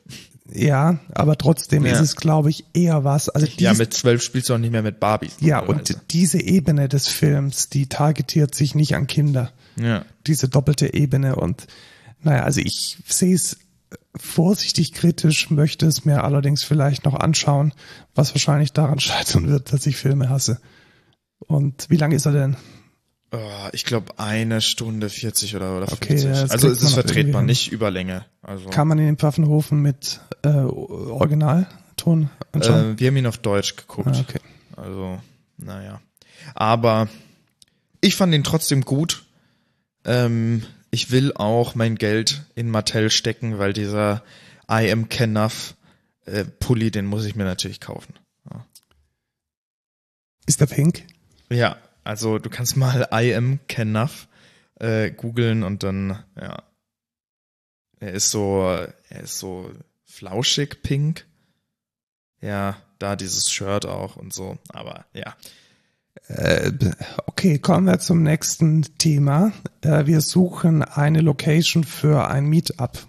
Ja, 0.52 0.98
aber 1.12 1.36
trotzdem 1.36 1.84
ja. 1.84 1.92
ist 1.92 2.00
es, 2.00 2.16
glaube 2.16 2.50
ich, 2.50 2.64
eher 2.72 3.04
was. 3.04 3.28
Also 3.28 3.46
ja, 3.58 3.74
mit 3.74 3.92
zwölf 3.92 4.22
spielst 4.22 4.48
du 4.48 4.54
auch 4.54 4.58
nicht 4.58 4.72
mehr 4.72 4.82
mit 4.82 4.98
Barbies. 4.98 5.36
Ja, 5.40 5.60
und 5.60 5.98
diese 6.10 6.40
Ebene 6.40 6.88
des 6.88 7.08
Films, 7.08 7.68
die 7.68 7.86
targetiert 7.86 8.54
sich 8.54 8.74
nicht 8.74 8.94
an 8.94 9.06
Kinder. 9.06 9.52
Ja. 9.76 10.04
Diese 10.26 10.48
doppelte 10.48 10.94
Ebene 10.94 11.36
und 11.36 11.66
naja, 12.22 12.42
also 12.44 12.60
ich 12.60 12.98
sehe 13.06 13.34
es 13.34 13.58
vorsichtig 14.16 14.92
kritisch, 14.92 15.50
möchte 15.50 15.86
es 15.86 16.04
mir 16.04 16.24
allerdings 16.24 16.64
vielleicht 16.64 17.04
noch 17.04 17.14
anschauen, 17.14 17.72
was 18.14 18.34
wahrscheinlich 18.34 18.72
daran 18.72 19.00
scheitern 19.00 19.48
wird, 19.48 19.72
dass 19.72 19.86
ich 19.86 19.96
Filme 19.96 20.28
hasse. 20.28 20.60
Und 21.38 21.88
wie 21.88 21.96
lang 21.96 22.12
ist 22.12 22.26
er 22.26 22.32
denn? 22.32 22.56
Oh, 23.30 23.68
ich 23.72 23.84
glaube 23.84 24.18
eine 24.18 24.62
Stunde 24.62 25.10
40 25.10 25.54
oder, 25.56 25.76
oder 25.76 25.86
50. 25.86 26.24
Okay, 26.24 26.28
also 26.28 26.68
es 26.68 26.82
ist 26.82 26.94
vertretbar, 26.94 27.42
nicht 27.42 27.70
Überlänge. 27.70 28.24
Also. 28.40 28.70
Kann 28.70 28.88
man 28.88 28.98
in 28.98 29.04
den 29.04 29.18
Pfaffenhofen 29.18 29.82
mit 29.82 30.20
äh, 30.42 30.48
Originalton 30.48 32.30
anschauen? 32.52 32.94
Äh, 32.94 33.00
wir 33.00 33.08
haben 33.08 33.16
ihn 33.18 33.26
auf 33.26 33.36
Deutsch 33.36 33.76
geguckt. 33.76 34.08
Ah, 34.08 34.20
okay. 34.20 34.40
Also, 34.76 35.20
naja. 35.58 36.00
Aber 36.54 37.08
ich 38.00 38.16
fand 38.16 38.32
ihn 38.32 38.44
trotzdem 38.44 38.82
gut. 38.82 39.24
Ähm, 40.06 40.62
ich 40.90 41.10
will 41.10 41.34
auch 41.34 41.74
mein 41.74 41.96
Geld 41.96 42.46
in 42.54 42.70
Mattel 42.70 43.10
stecken, 43.10 43.58
weil 43.58 43.74
dieser 43.74 44.22
I 44.70 44.90
am 44.90 45.10
Kenneth 45.10 45.74
äh, 46.24 46.44
Pulli, 46.44 46.90
den 46.90 47.04
muss 47.04 47.26
ich 47.26 47.34
mir 47.34 47.44
natürlich 47.44 47.80
kaufen. 47.80 48.14
Ja. 48.50 48.64
Ist 50.46 50.62
der 50.62 50.66
pink? 50.66 51.02
Ja, 51.50 51.76
also 52.08 52.38
du 52.38 52.48
kannst 52.48 52.74
mal 52.78 53.06
I 53.12 53.34
am 53.34 53.60
Kenneth 53.68 54.28
äh, 54.80 55.10
googeln 55.10 55.62
und 55.62 55.82
dann, 55.82 56.24
ja. 56.40 56.62
Er 58.00 58.12
ist 58.12 58.30
so, 58.30 58.62
er 58.62 59.20
ist 59.20 59.38
so 59.38 59.70
flauschig 60.06 60.82
pink. 60.82 61.26
Ja, 62.40 62.78
da 62.98 63.14
dieses 63.14 63.50
Shirt 63.50 63.84
auch 63.84 64.16
und 64.16 64.32
so, 64.32 64.56
aber 64.70 65.04
ja. 65.12 65.34
Äh, 66.28 66.72
okay, 67.26 67.58
kommen 67.58 67.86
wir 67.86 67.98
zum 67.98 68.22
nächsten 68.22 68.84
Thema. 68.96 69.52
Äh, 69.82 70.06
wir 70.06 70.22
suchen 70.22 70.82
eine 70.82 71.20
Location 71.20 71.84
für 71.84 72.26
ein 72.28 72.46
Meetup. 72.46 73.06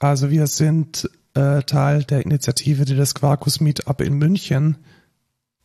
Also 0.00 0.30
wir 0.30 0.48
sind 0.48 1.08
äh, 1.34 1.62
Teil 1.62 2.02
der 2.02 2.22
Initiative, 2.22 2.84
die 2.84 2.96
das 2.96 3.14
Quarkus 3.14 3.60
Meetup 3.60 4.00
in 4.00 4.14
München 4.14 4.76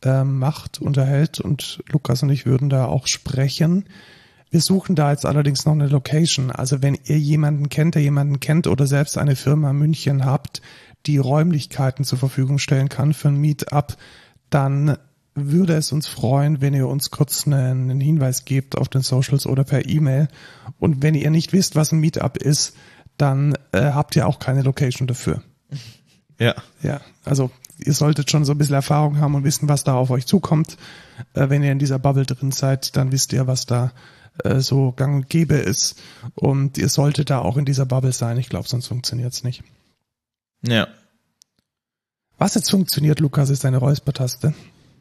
macht, 0.04 0.80
unterhält 0.80 1.40
und 1.40 1.82
Lukas 1.90 2.22
und 2.22 2.30
ich 2.30 2.46
würden 2.46 2.68
da 2.68 2.86
auch 2.86 3.06
sprechen. 3.06 3.84
Wir 4.50 4.60
suchen 4.60 4.94
da 4.94 5.10
jetzt 5.10 5.26
allerdings 5.26 5.64
noch 5.64 5.72
eine 5.72 5.88
Location. 5.88 6.50
Also 6.50 6.82
wenn 6.82 6.98
ihr 7.04 7.18
jemanden 7.18 7.68
kennt, 7.68 7.96
der 7.96 8.02
jemanden 8.02 8.38
kennt 8.40 8.66
oder 8.66 8.86
selbst 8.86 9.18
eine 9.18 9.34
Firma 9.34 9.70
in 9.70 9.78
München 9.78 10.24
habt, 10.24 10.62
die 11.06 11.18
Räumlichkeiten 11.18 12.04
zur 12.04 12.18
Verfügung 12.18 12.58
stellen 12.58 12.88
kann 12.88 13.14
für 13.14 13.28
ein 13.28 13.36
Meetup, 13.36 13.96
dann 14.50 14.96
würde 15.34 15.74
es 15.74 15.90
uns 15.90 16.06
freuen, 16.06 16.60
wenn 16.60 16.74
ihr 16.74 16.86
uns 16.86 17.10
kurz 17.10 17.46
einen 17.46 18.00
Hinweis 18.00 18.44
gebt 18.44 18.78
auf 18.78 18.88
den 18.88 19.02
Socials 19.02 19.46
oder 19.46 19.64
per 19.64 19.88
E-Mail. 19.88 20.28
Und 20.78 21.02
wenn 21.02 21.14
ihr 21.14 21.30
nicht 21.30 21.52
wisst, 21.52 21.74
was 21.74 21.92
ein 21.92 21.98
Meetup 21.98 22.36
ist, 22.36 22.76
dann 23.16 23.54
äh, 23.72 23.90
habt 23.92 24.16
ihr 24.16 24.26
auch 24.26 24.38
keine 24.38 24.62
Location 24.62 25.08
dafür. 25.08 25.42
Ja. 26.38 26.54
Ja, 26.82 27.00
also 27.24 27.50
ihr 27.84 27.92
solltet 27.94 28.30
schon 28.30 28.44
so 28.44 28.52
ein 28.52 28.58
bisschen 28.58 28.74
Erfahrung 28.74 29.18
haben 29.18 29.34
und 29.34 29.44
wissen, 29.44 29.68
was 29.68 29.84
da 29.84 29.94
auf 29.94 30.10
euch 30.10 30.26
zukommt. 30.26 30.76
Äh, 31.34 31.48
wenn 31.50 31.62
ihr 31.62 31.72
in 31.72 31.78
dieser 31.78 31.98
Bubble 31.98 32.26
drin 32.26 32.52
seid, 32.52 32.96
dann 32.96 33.12
wisst 33.12 33.32
ihr, 33.32 33.46
was 33.46 33.66
da 33.66 33.92
äh, 34.42 34.60
so 34.60 34.92
gang 34.92 35.14
und 35.16 35.30
gäbe 35.30 35.54
ist. 35.54 35.96
Und 36.34 36.78
ihr 36.78 36.88
solltet 36.88 37.30
da 37.30 37.38
auch 37.40 37.56
in 37.56 37.64
dieser 37.64 37.86
Bubble 37.86 38.12
sein. 38.12 38.38
Ich 38.38 38.48
glaube, 38.48 38.68
sonst 38.68 38.88
funktioniert's 38.88 39.44
nicht. 39.44 39.62
Ja. 40.62 40.88
Was 42.38 42.54
jetzt 42.54 42.70
funktioniert, 42.70 43.20
Lukas, 43.20 43.50
ist 43.50 43.64
deine 43.64 43.78
Räuspertaste. 43.78 44.54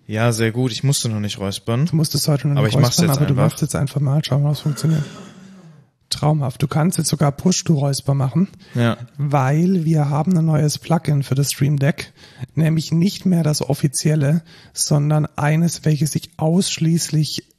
Ja, 0.05 0.31
sehr 0.31 0.51
gut. 0.51 0.71
Ich 0.71 0.83
musste 0.83 1.09
noch 1.09 1.19
nicht 1.19 1.39
räuspern. 1.39 1.85
Du 1.85 1.95
musstest 1.95 2.27
heute 2.27 2.47
noch 2.47 2.57
Aber 2.57 2.67
nicht 2.67 2.75
ich 2.75 2.81
mach's 2.81 2.99
räuspern, 2.99 3.07
jetzt 3.07 3.17
aber 3.17 3.25
du 3.25 3.33
einfach. 3.33 3.43
machst 3.43 3.61
jetzt 3.61 3.75
einfach 3.75 4.01
mal. 4.01 4.21
Schauen 4.23 4.41
wir 4.41 4.45
mal, 4.45 4.51
was 4.51 4.59
funktioniert. 4.59 5.03
Traumhaft. 6.23 6.61
Du 6.61 6.67
kannst 6.67 6.97
jetzt 6.97 7.09
sogar 7.09 7.31
Push-to-Räusper 7.31 8.13
machen. 8.13 8.47
Ja. 8.75 8.97
weil 9.17 9.85
wir 9.85 10.09
haben 10.09 10.37
ein 10.37 10.45
neues 10.45 10.77
Plugin 10.79 11.23
für 11.23 11.35
das 11.35 11.51
Stream 11.51 11.77
Deck, 11.77 12.13
nämlich 12.55 12.91
nicht 12.91 13.25
mehr 13.25 13.43
das 13.43 13.61
offizielle, 13.61 14.41
sondern 14.73 15.27
eines, 15.35 15.85
welches 15.85 16.13
sich 16.13 16.31
ausschließlich 16.37 17.49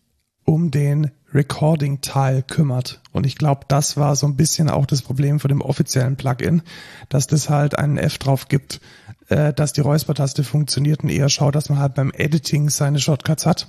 um 0.44 0.70
den 0.70 1.11
Recording-Teil 1.33 2.42
kümmert. 2.42 3.00
Und 3.12 3.27
ich 3.27 3.37
glaube, 3.37 3.62
das 3.68 3.96
war 3.96 4.14
so 4.16 4.27
ein 4.27 4.37
bisschen 4.37 4.70
auch 4.70 4.87
das 4.87 5.03
Problem 5.03 5.40
von 5.40 5.48
dem 5.48 5.61
offiziellen 5.61 6.16
Plugin, 6.16 6.62
dass 7.09 7.27
das 7.27 7.50
halt 7.50 7.79
einen 7.79 7.98
F 7.98 8.18
drauf 8.18 8.48
gibt, 8.48 8.81
äh, 9.29 9.53
dass 9.53 9.72
die 9.72 9.81
Räuspertaste 9.81 10.44
funktioniert 10.44 11.03
und 11.03 11.11
eher 11.11 11.29
schaut, 11.29 11.55
dass 11.55 11.68
man 11.68 11.79
halt 11.79 11.94
beim 11.94 12.12
Editing 12.12 12.70
seine 12.70 13.00
Shortcuts 13.00 13.46
hat. 13.46 13.68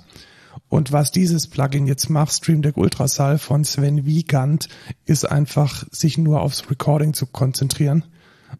Und 0.68 0.92
was 0.92 1.12
dieses 1.12 1.46
Plugin 1.46 1.86
jetzt 1.86 2.10
macht, 2.10 2.32
Stream 2.32 2.62
Deck 2.62 2.76
Ultrasaal 2.76 3.38
von 3.38 3.64
Sven 3.64 4.04
Wiegand, 4.04 4.68
ist 5.04 5.24
einfach 5.24 5.84
sich 5.90 6.18
nur 6.18 6.40
aufs 6.40 6.68
Recording 6.70 7.14
zu 7.14 7.26
konzentrieren. 7.26 8.04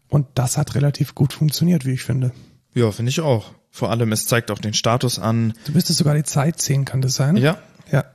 Und 0.09 0.27
das 0.35 0.57
hat 0.57 0.75
relativ 0.75 1.15
gut 1.15 1.33
funktioniert, 1.33 1.85
wie 1.85 1.93
ich 1.93 2.03
finde. 2.03 2.31
Ja, 2.73 2.91
finde 2.91 3.09
ich 3.09 3.19
auch. 3.19 3.51
Vor 3.71 3.91
allem, 3.91 4.11
es 4.11 4.25
zeigt 4.25 4.51
auch 4.51 4.59
den 4.59 4.73
Status 4.73 5.19
an. 5.19 5.53
Du 5.65 5.73
müsstest 5.73 5.99
sogar 5.99 6.15
die 6.15 6.23
Zeit 6.23 6.61
sehen, 6.61 6.85
kann 6.85 7.01
das 7.01 7.15
sein? 7.15 7.37
Ja. 7.37 7.57
Ja. 7.91 8.05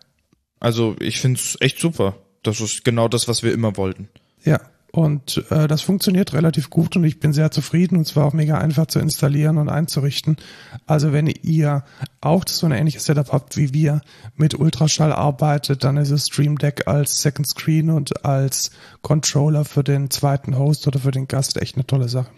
Also, 0.59 0.97
ich 0.99 1.21
find's 1.21 1.57
echt 1.61 1.79
super. 1.79 2.17
Das 2.43 2.61
ist 2.61 2.85
genau 2.85 3.09
das, 3.09 3.29
was 3.29 3.43
wir 3.43 3.53
immer 3.53 3.77
wollten. 3.77 4.09
Ja. 4.45 4.61
Und 4.95 5.43
äh, 5.51 5.69
das 5.69 5.81
funktioniert 5.81 6.35
relativ 6.35 6.69
gut 6.69 6.97
und 6.97 7.05
ich 7.05 7.19
bin 7.19 7.33
sehr 7.33 7.51
zufrieden 7.51 7.97
und 7.97 8.07
es 8.07 8.15
war 8.15 8.27
auch 8.27 8.35
mega 8.35 8.59
einfach 8.59 8.87
zu 8.87 8.99
installieren 8.99 9.57
und 9.57 9.71
einzurichten. 9.71 10.37
Also 10.85 11.15
wenn 11.15 11.29
ihr 11.29 11.83
auch 12.21 12.45
so 12.47 12.67
ein 12.67 12.73
ähnliches 12.73 13.07
Setup 13.07 13.33
habt 13.33 13.57
wie 13.57 13.73
wir, 13.73 14.03
mit 14.37 14.55
Ultraschall 14.55 15.15
arbeitet, 15.15 15.83
dann 15.83 15.97
ist 15.97 16.11
es 16.11 16.27
Stream 16.27 16.59
Deck 16.59 16.89
als 16.89 17.23
Second 17.23 17.49
Screen 17.49 17.89
und 17.89 18.27
als 18.27 18.71
Controller 19.01 19.65
für 19.65 19.83
den 19.83 20.11
zweiten 20.11 20.59
Host 20.59 20.87
oder 20.87 20.99
für 20.99 21.11
den 21.11 21.27
Gast 21.27 21.57
echt 21.57 21.77
eine 21.77 21.87
tolle 21.87 22.11
Sache. 22.11 22.31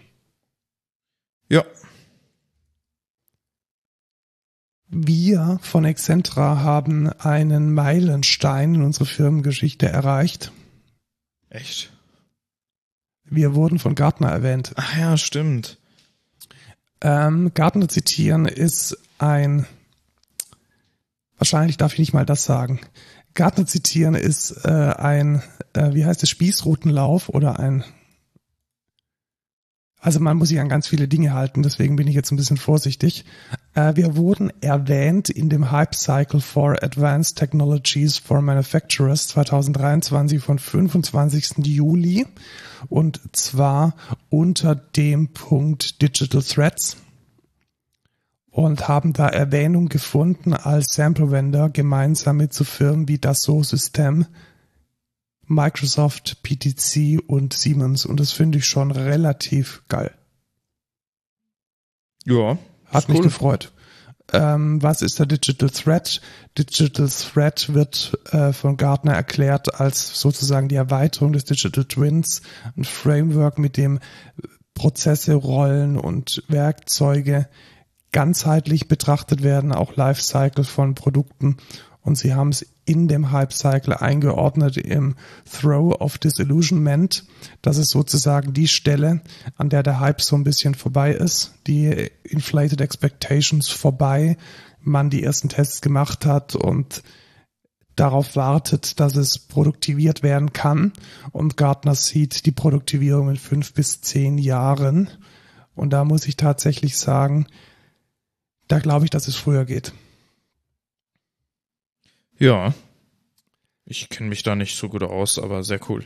Ja. 1.49 1.65
Wir 4.87 5.59
von 5.61 5.83
Excentra 5.83 6.61
haben 6.61 7.09
einen 7.09 7.73
Meilenstein 7.73 8.75
in 8.75 8.81
unserer 8.81 9.07
Firmengeschichte 9.07 9.89
erreicht. 9.89 10.53
Echt? 11.49 11.91
Wir 13.25 13.55
wurden 13.55 13.79
von 13.79 13.95
Gartner 13.95 14.29
erwähnt. 14.29 14.73
Ach 14.75 14.97
ja, 14.97 15.17
stimmt. 15.17 15.79
Ähm, 17.01 17.51
Gartner 17.53 17.87
zitieren 17.89 18.45
ist 18.45 18.97
ein, 19.17 19.65
wahrscheinlich 21.37 21.77
darf 21.77 21.93
ich 21.93 21.99
nicht 21.99 22.13
mal 22.13 22.25
das 22.25 22.45
sagen. 22.45 22.79
Gartner 23.33 23.65
zitieren 23.65 24.15
ist 24.15 24.51
äh, 24.63 24.69
ein, 24.69 25.41
äh, 25.73 25.93
wie 25.93 26.05
heißt 26.05 26.23
es, 26.23 26.29
Spießrutenlauf 26.29 27.29
oder 27.29 27.59
ein, 27.59 27.83
also 30.05 30.19
man 30.19 30.37
muss 30.37 30.49
sich 30.49 30.59
an 30.59 30.69
ganz 30.69 30.87
viele 30.87 31.07
Dinge 31.07 31.33
halten, 31.33 31.63
deswegen 31.63 31.95
bin 31.95 32.07
ich 32.07 32.13
jetzt 32.13 32.31
ein 32.31 32.35
bisschen 32.35 32.57
vorsichtig. 32.57 33.25
Äh, 33.73 33.95
wir 33.95 34.15
wurden 34.15 34.53
erwähnt 34.61 35.29
in 35.29 35.49
dem 35.49 35.71
Hype 35.71 35.95
Cycle 35.95 36.41
for 36.41 36.83
Advanced 36.83 37.39
Technologies 37.39 38.19
for 38.19 38.39
Manufacturers 38.43 39.29
2023 39.29 40.39
von 40.39 40.59
25. 40.59 41.65
Juli 41.65 42.27
und 42.87 43.19
zwar 43.35 43.95
unter 44.29 44.75
dem 44.75 45.33
Punkt 45.33 46.03
Digital 46.03 46.43
Threats 46.43 46.97
und 48.51 48.87
haben 48.87 49.11
da 49.11 49.27
Erwähnung 49.27 49.89
gefunden 49.89 50.53
als 50.53 50.93
Sample 50.93 51.31
Vendor 51.31 51.71
gemeinsam 51.71 52.37
mit 52.37 52.53
so 52.53 52.63
Firmen 52.63 53.07
wie 53.07 53.17
Dassault 53.17 53.65
System, 53.65 54.27
Microsoft, 55.47 56.41
PTC 56.43 57.19
und 57.27 57.53
Siemens 57.53 58.05
und 58.05 58.19
das 58.19 58.31
finde 58.31 58.57
ich 58.57 58.65
schon 58.65 58.91
relativ 58.91 59.83
geil. 59.87 60.11
Ja. 62.25 62.57
Hat 62.85 63.09
mich 63.09 63.19
cool. 63.19 63.23
gefreut. 63.25 63.71
Ähm, 64.33 64.81
was 64.81 65.01
ist 65.01 65.19
der 65.19 65.27
Digital 65.27 65.69
Threat? 65.69 66.19
Digital 66.57 67.07
Threat 67.07 67.73
wird 67.73 68.17
äh, 68.31 68.53
von 68.53 68.75
Gartner 68.75 69.13
erklärt 69.13 69.79
als 69.79 70.19
sozusagen 70.19 70.67
die 70.67 70.75
Erweiterung 70.75 71.33
des 71.33 71.45
Digital 71.45 71.85
Twins, 71.85 72.41
ein 72.75 72.85
Framework, 72.85 73.59
mit 73.59 73.77
dem 73.77 73.99
Prozesse, 74.73 75.35
Rollen 75.35 75.97
und 75.97 76.43
Werkzeuge 76.47 77.47
ganzheitlich 78.11 78.87
betrachtet 78.87 79.43
werden, 79.43 79.71
auch 79.71 79.95
Lifecycle 79.95 80.63
von 80.63 80.95
Produkten. 80.95 81.57
Und 82.05 82.19
sie 82.19 82.35
haben 82.35 82.49
es 82.49 82.65
in 82.85 83.07
dem 83.07 83.31
Hype-Cycle 83.31 83.95
eingeordnet 83.95 84.77
im 84.77 85.15
Throw 85.51 85.99
of 85.99 86.19
Disillusionment. 86.19 87.25
Das 87.63 87.77
ist 87.77 87.89
sozusagen 87.89 88.53
die 88.53 88.67
Stelle, 88.67 89.21
an 89.57 89.69
der 89.69 89.81
der 89.81 89.99
Hype 89.99 90.21
so 90.21 90.35
ein 90.35 90.43
bisschen 90.43 90.75
vorbei 90.75 91.13
ist, 91.13 91.55
die 91.65 92.11
Inflated 92.23 92.79
Expectations 92.79 93.69
vorbei, 93.69 94.37
man 94.81 95.09
die 95.09 95.23
ersten 95.23 95.49
Tests 95.49 95.81
gemacht 95.81 96.27
hat 96.27 96.55
und 96.55 97.01
darauf 97.95 98.35
wartet, 98.35 98.99
dass 98.99 99.15
es 99.15 99.39
produktiviert 99.39 100.21
werden 100.21 100.53
kann. 100.53 100.93
Und 101.31 101.57
Gartner 101.57 101.95
sieht 101.95 102.45
die 102.45 102.51
Produktivierung 102.51 103.29
in 103.29 103.37
fünf 103.37 103.73
bis 103.73 104.01
zehn 104.01 104.37
Jahren. 104.37 105.09
Und 105.73 105.89
da 105.89 106.05
muss 106.05 106.27
ich 106.27 106.37
tatsächlich 106.37 106.99
sagen, 106.99 107.47
da 108.67 108.77
glaube 108.77 109.05
ich, 109.05 109.09
dass 109.09 109.27
es 109.27 109.35
früher 109.35 109.65
geht. 109.65 109.91
Ja. 112.37 112.73
Ich 113.85 114.09
kenne 114.09 114.29
mich 114.29 114.43
da 114.43 114.55
nicht 114.55 114.77
so 114.77 114.89
gut 114.89 115.03
aus, 115.03 115.39
aber 115.39 115.63
sehr 115.63 115.79
cool. 115.89 116.05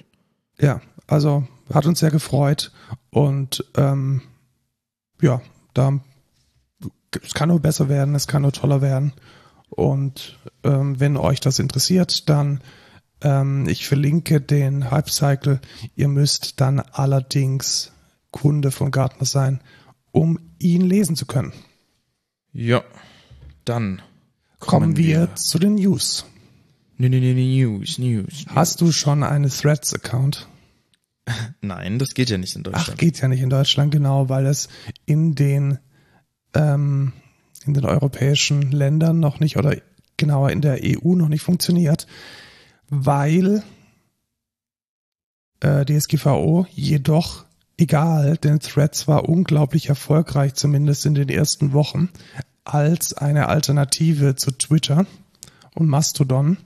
Ja, 0.59 0.81
also 1.07 1.47
hat 1.73 1.85
uns 1.85 1.99
sehr 1.99 2.11
gefreut 2.11 2.71
und 3.09 3.63
ähm, 3.77 4.21
ja, 5.21 5.41
da 5.73 5.99
es 7.23 7.33
kann 7.33 7.49
nur 7.49 7.59
besser 7.59 7.89
werden, 7.89 8.15
es 8.15 8.27
kann 8.27 8.41
nur 8.41 8.51
toller 8.51 8.81
werden 8.81 9.13
und 9.69 10.37
ähm, 10.63 10.99
wenn 10.99 11.15
euch 11.17 11.39
das 11.39 11.59
interessiert, 11.59 12.29
dann 12.29 12.61
ähm, 13.21 13.67
ich 13.67 13.87
verlinke 13.87 14.41
den 14.41 14.91
Hype 14.91 15.09
Cycle. 15.09 15.59
Ihr 15.95 16.07
müsst 16.07 16.61
dann 16.61 16.79
allerdings 16.79 17.91
Kunde 18.31 18.71
von 18.71 18.91
Gartner 18.91 19.25
sein, 19.25 19.61
um 20.11 20.39
ihn 20.59 20.81
lesen 20.81 21.15
zu 21.15 21.25
können. 21.25 21.53
Ja. 22.51 22.83
Dann 23.65 24.01
Kommen, 24.59 24.97
wir, 24.97 25.35
zu 25.35 25.57
den 25.57 25.75
News. 25.75 26.25
News, 26.97 27.97
News. 27.97 28.45
Hast 28.49 28.81
du 28.81 28.91
schon 28.91 29.23
einen 29.23 29.49
Threads-Account? 29.49 30.47
Nein, 31.61 31.99
das 31.99 32.13
geht 32.13 32.29
ja 32.29 32.37
nicht 32.37 32.55
in 32.55 32.63
Ach, 32.67 32.71
Deutschland. 32.71 32.99
geht 32.99 33.21
ja 33.21 33.27
nicht 33.27 33.41
in 33.41 33.49
Deutschland, 33.49 33.91
genau, 33.91 34.29
weil 34.29 34.45
es 34.45 34.67
in 35.05 35.35
den 35.35 35.79
ähm, 36.53 37.13
in 37.65 37.73
den 37.73 37.85
europäischen 37.85 38.71
Ländern 38.71 39.19
noch 39.19 39.39
nicht 39.39 39.57
oder 39.57 39.75
genauer 40.17 40.51
in 40.51 40.61
der 40.61 40.79
EU 40.83 41.15
noch 41.15 41.29
nicht 41.29 41.41
funktioniert, 41.41 42.07
weil 42.89 43.63
äh, 45.61 45.85
DSGVO 45.85 46.65
jedoch 46.71 47.45
egal, 47.77 48.37
denn 48.37 48.59
Threads 48.59 49.07
war 49.07 49.29
unglaublich 49.29 49.87
erfolgreich, 49.87 50.53
zumindest 50.55 51.05
in 51.05 51.13
den 51.13 51.29
ersten 51.29 51.73
Wochen, 51.73 52.09
als 52.65 53.13
eine 53.13 53.47
Alternative 53.47 54.35
zu 54.35 54.51
Twitter 54.51 55.05
und 55.75 55.87
Mastodon. 55.87 56.57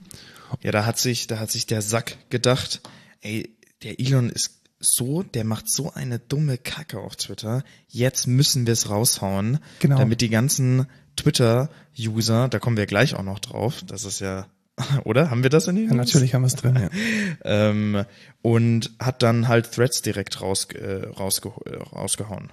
Ja, 0.62 0.70
da 0.72 0.86
hat 0.86 0.98
sich, 0.98 1.26
da 1.26 1.38
hat 1.38 1.50
sich 1.50 1.66
der 1.66 1.82
Sack 1.82 2.16
gedacht, 2.30 2.80
ey, 3.20 3.56
der 3.82 3.98
Elon 4.00 4.30
ist 4.30 4.60
so, 4.78 5.22
der 5.22 5.44
macht 5.44 5.70
so 5.70 5.92
eine 5.92 6.18
dumme 6.18 6.58
Kacke 6.58 6.98
auf 6.98 7.16
Twitter. 7.16 7.64
Jetzt 7.88 8.26
müssen 8.26 8.66
wir 8.66 8.72
es 8.74 8.90
raushauen, 8.90 9.58
Genau. 9.80 9.98
damit 9.98 10.20
die 10.20 10.28
ganzen 10.28 10.86
Twitter-User, 11.16 12.48
da 12.48 12.58
kommen 12.58 12.76
wir 12.76 12.86
gleich 12.86 13.14
auch 13.14 13.22
noch 13.22 13.38
drauf, 13.38 13.82
das 13.86 14.04
ist 14.04 14.20
ja, 14.20 14.46
oder? 15.04 15.30
Haben 15.30 15.42
wir 15.42 15.50
das 15.50 15.68
in 15.68 15.76
den 15.76 15.88
Ja, 15.88 15.94
natürlich 15.94 16.34
haben 16.34 16.42
wir 16.42 16.48
es 16.48 16.56
drin. 16.56 16.76
Ja. 16.76 16.88
Ähm, 17.46 18.04
und 18.42 18.90
hat 18.98 19.22
dann 19.22 19.48
halt 19.48 19.72
Threads 19.72 20.00
direkt 20.02 20.40
raus, 20.40 20.66
äh, 20.74 21.06
rausge 21.06 21.50
äh, 21.66 21.76
rausgehauen. 21.76 22.50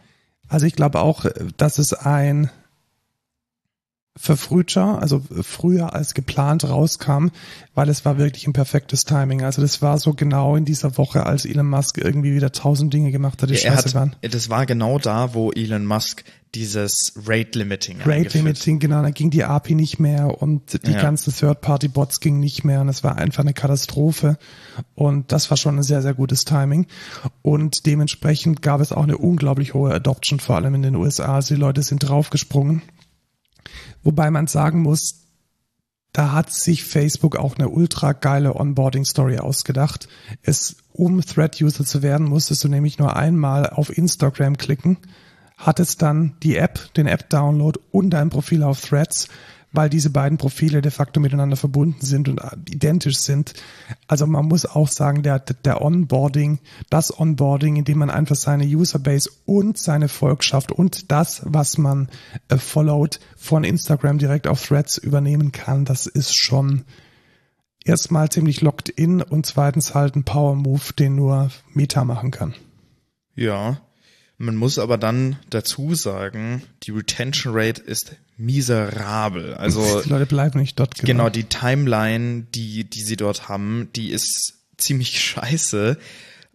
Also 0.50 0.66
ich 0.66 0.76
glaube 0.76 1.00
auch, 1.00 1.26
dass 1.58 1.78
es 1.78 1.94
ein 1.94 2.50
verfrühter, 4.18 5.02
also 5.02 5.22
früher 5.42 5.94
als 5.94 6.14
geplant 6.14 6.68
rauskam, 6.68 7.28
weil 7.74 7.88
es 7.88 8.04
war 8.04 8.18
wirklich 8.18 8.46
ein 8.46 8.52
perfektes 8.54 9.06
Timing. 9.06 9.42
Also 9.44 9.62
das 9.62 9.82
war 9.82 9.98
so 10.00 10.14
genau 10.14 10.56
in 10.58 10.66
dieser 10.66 10.98
Woche, 10.98 11.26
als 11.26 11.46
Elon 11.46 11.70
Musk 11.70 11.98
irgendwie 11.98 12.34
wieder 12.36 12.52
tausend 12.52 12.94
Dinge 12.94 13.12
gemacht 13.12 13.42
hat, 13.42 13.50
die 13.50 13.54
Ja, 13.54 13.72
scheiße 13.72 13.86
hat, 13.90 13.96
waren. 13.96 14.16
das 14.22 14.50
war 14.50 14.66
genau 14.66 15.00
da, 15.00 15.34
wo 15.34 15.52
Elon 15.52 15.86
Musk 15.86 16.26
dieses 16.54 17.14
Rate 17.26 17.58
Limiting 17.58 18.02
Rate 18.04 18.38
Limiting, 18.38 18.80
genau, 18.80 19.02
da 19.02 19.12
ging 19.12 19.30
die 19.30 19.46
API 19.46 19.74
nicht 19.76 20.00
mehr 20.02 20.42
und 20.42 20.86
die 20.86 20.92
Ja. 20.92 21.02
ganzen 21.02 21.34
Third-Party-Bots 21.34 22.20
gingen 22.20 22.42
nicht 22.42 22.66
mehr 22.66 22.82
und 22.82 22.90
es 22.90 23.06
war 23.06 23.16
einfach 23.16 23.40
eine 23.44 23.54
Katastrophe. 23.54 24.38
Und 24.94 25.32
das 25.32 25.50
war 25.50 25.56
schon 25.56 25.78
ein 25.78 25.84
sehr, 25.84 26.02
sehr 26.02 26.14
gutes 26.14 26.44
Timing. 26.44 26.88
Und 27.42 27.86
dementsprechend 27.86 28.62
gab 28.62 28.82
es 28.82 28.92
auch 28.92 29.04
eine 29.04 29.18
unglaublich 29.18 29.74
hohe 29.74 29.94
Adoption, 29.94 30.42
vor 30.42 30.58
allem 30.58 30.76
in 30.76 30.82
den 30.82 30.96
USA. 30.98 31.36
Also 31.36 31.56
die 31.56 31.62
Leute 31.62 31.84
sind 31.84 32.00
draufgesprungen. 32.00 32.82
Wobei 34.04 34.32
man 34.32 34.48
sagen 34.48 34.82
muss, 34.82 35.28
da 36.14 36.34
hat 36.34 36.52
sich 36.52 36.84
Facebook 36.84 37.38
auch 37.38 37.56
eine 37.58 37.70
ultra 37.70 38.12
geile 38.12 38.56
Onboarding-Story 38.56 39.40
ausgedacht. 39.40 40.10
Es, 40.42 40.76
um 40.92 41.22
Thread-User 41.22 41.86
zu 41.86 42.02
werden, 42.02 42.28
musstest 42.28 42.64
du 42.64 42.68
nämlich 42.68 43.00
nur 43.00 43.16
einmal 43.16 43.70
auf 43.70 43.96
Instagram 43.96 44.58
klicken, 44.58 44.98
hattest 45.58 46.02
dann 46.02 46.36
die 46.44 46.58
App, 46.58 46.94
den 46.96 47.08
App-Download 47.08 47.80
und 47.92 48.10
dein 48.10 48.30
Profil 48.30 48.64
auf 48.64 48.82
Threads, 48.82 49.30
weil 49.72 49.90
diese 49.90 50.10
beiden 50.10 50.38
Profile 50.38 50.82
de 50.82 50.92
facto 50.92 51.20
miteinander 51.20 51.56
verbunden 51.56 52.06
sind 52.06 52.28
und 52.28 52.42
identisch 52.70 53.20
sind. 53.20 53.54
Also 54.08 54.28
man 54.28 54.46
muss 54.46 54.66
auch 54.66 54.88
sagen, 54.88 55.24
der, 55.24 55.40
der 55.40 55.82
Onboarding, 55.82 56.60
das 56.90 57.18
Onboarding, 57.18 57.78
in 57.78 57.86
dem 57.86 58.00
man 58.00 58.10
einfach 58.10 58.36
seine 58.36 58.66
Userbase 58.66 59.30
und 59.46 59.78
seine 59.78 60.10
Volkschaft 60.10 60.72
und 60.72 61.12
das, 61.12 61.42
was 61.46 61.78
man 61.78 62.10
äh, 62.50 62.58
followt, 62.58 63.20
von 63.38 63.64
Instagram 63.64 64.18
direkt 64.18 64.48
auf 64.48 64.66
Threads 64.66 64.98
übernehmen 64.98 65.52
kann, 65.52 65.86
das 65.86 66.06
ist 66.08 66.36
schon 66.36 66.84
erstmal 67.84 68.30
ziemlich 68.30 68.62
locked 68.62 68.90
in 68.90 69.22
und 69.22 69.46
zweitens 69.46 69.96
halt 69.96 70.16
ein 70.16 70.24
Power 70.24 70.56
Move, 70.56 70.94
den 70.98 71.16
nur 71.16 71.50
Meta 71.74 72.04
machen 72.04 72.32
kann. 72.32 72.54
Ja, 73.36 73.82
man 74.42 74.56
muss 74.56 74.80
aber 74.80 74.98
dann 74.98 75.38
dazu 75.50 75.94
sagen, 75.94 76.64
die 76.84 76.92
Retention 76.92 77.54
Rate 77.56 77.82
ist 77.82 78.16
miserabel. 78.38 79.54
Also 79.54 80.02
Die 80.02 80.10
Leute 80.10 80.26
bleiben 80.26 80.60
nicht 80.60 80.80
dort. 80.80 80.96
genau 80.96 81.30
die 81.30 81.44
Timeline, 81.44 82.48
die 82.54 82.84
die 82.84 83.02
sie 83.02 83.18
dort 83.18 83.48
haben, 83.48 83.90
die 83.96 84.10
ist 84.10 84.56
ziemlich 84.78 85.20
scheiße. 85.24 85.98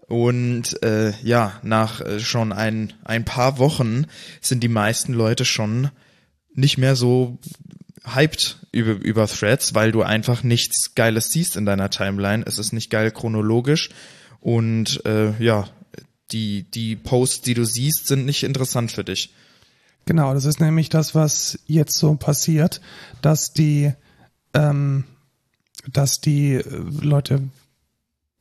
Und 0.09 0.83
äh, 0.83 1.13
ja, 1.23 1.59
nach 1.63 2.01
äh, 2.01 2.21
schon 2.21 2.53
ein 2.53 2.93
ein 3.05 3.25
paar 3.25 3.59
Wochen 3.59 4.07
sind 4.41 4.63
die 4.63 4.69
meisten 4.69 5.13
Leute 5.13 5.45
schon 5.45 5.91
nicht 6.55 6.79
mehr 6.79 6.97
so 6.97 7.39
hyped 8.05 8.59
über, 8.73 8.93
über 8.93 9.27
Threads, 9.27 9.75
weil 9.75 9.91
du 9.93 10.03
einfach 10.03 10.43
nichts 10.43 10.95
Geiles 10.95 11.31
siehst 11.31 11.57
in 11.57 11.67
deiner 11.67 11.91
Timeline. 11.91 12.45
Es 12.47 12.59
ist 12.59 12.73
nicht 12.73 12.91
geil 12.91 13.11
chronologisch 13.11 13.91
und 14.41 15.05
äh, 15.07 15.33
ja, 15.43 15.69
die, 16.33 16.65
die 16.71 16.97
Posts, 16.97 17.43
die 17.43 17.55
du 17.55 17.65
siehst, 17.65 18.07
sind 18.07 18.27
nicht 18.27 18.43
interessant 18.43 18.93
für 18.93 19.05
dich. 19.05 19.33
Genau, 20.07 20.35
das 20.35 20.45
ist 20.45 20.61
nämlich 20.61 20.89
das, 20.89 21.15
was 21.15 21.59
jetzt 21.67 21.97
so 21.99 22.15
passiert, 22.15 22.81
dass 23.23 23.53
die, 23.53 23.93
ähm, 24.55 25.05
dass 25.93 26.21
die 26.21 26.55
äh, 26.55 26.63
Leute 27.01 27.43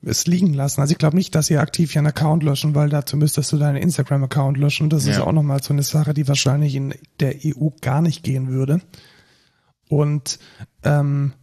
es 0.04 0.28
liegen 0.28 0.54
lassen. 0.54 0.82
Also 0.82 0.92
ich 0.92 1.00
glaube 1.00 1.16
nicht, 1.16 1.34
dass 1.34 1.48
sie 1.48 1.58
aktiv 1.58 1.96
ihren 1.96 2.06
Account 2.06 2.44
löschen, 2.44 2.76
weil 2.76 2.90
dazu 2.90 3.18
müsstest 3.18 3.52
du 3.52 3.58
deinen 3.58 3.78
Instagram-Account 3.78 4.58
löschen. 4.58 4.90
Das 4.90 5.06
ist 5.06 5.18
Ja. 5.18 5.24
auch 5.24 5.32
nochmal 5.32 5.64
so 5.64 5.74
eine 5.74 5.82
Sache, 5.82 6.14
die 6.14 6.28
wahrscheinlich 6.28 6.76
in 6.76 6.94
der 7.20 7.36
EU 7.44 7.70
gar 7.82 8.02
nicht 8.04 8.22
gehen 8.24 8.50
würde. 8.50 8.82
Und 9.90 10.38
ähm, 10.84 11.34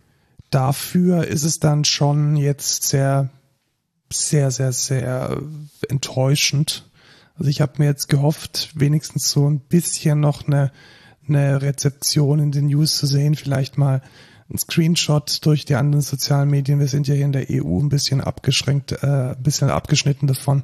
dafür 0.51 1.27
ist 1.27 1.43
es 1.43 1.59
dann 1.59 1.85
schon 1.85 2.37
jetzt 2.37 2.85
sehr, 2.85 3.31
sehr, 4.15 4.51
sehr, 4.51 4.73
sehr 4.73 5.41
enttäuschend. 5.89 6.91
Also 7.37 7.51
ich 7.51 7.61
habe 7.61 7.75
mir 7.79 7.87
jetzt 7.87 8.09
gehofft, 8.09 8.71
wenigstens 8.75 9.31
so 9.31 9.49
ein 9.49 9.61
bisschen 9.61 10.21
noch 10.21 10.47
eine, 10.47 10.71
eine 11.29 11.63
Rezeption 11.63 12.39
in 12.39 12.53
den 12.53 12.67
News 12.67 12.97
zu 12.97 13.07
sehen, 13.07 13.35
vielleicht 13.35 13.79
mal 13.79 14.03
ein 14.51 14.59
Screenshot 14.59 15.45
durch 15.45 15.65
die 15.65 15.77
anderen 15.77 16.03
sozialen 16.03 16.51
Medien. 16.51 16.79
Wir 16.79 16.89
sind 16.89 17.09
ja 17.09 17.15
hier 17.15 17.25
in 17.25 17.33
der 17.33 17.47
EU 17.51 17.81
ein 17.81 17.89
bisschen 17.89 18.21
abgeschränkt, 18.21 18.93
äh, 18.93 19.35
ein 19.35 19.43
bisschen 19.43 19.71
abgeschnitten 19.71 20.27
davon. 20.27 20.63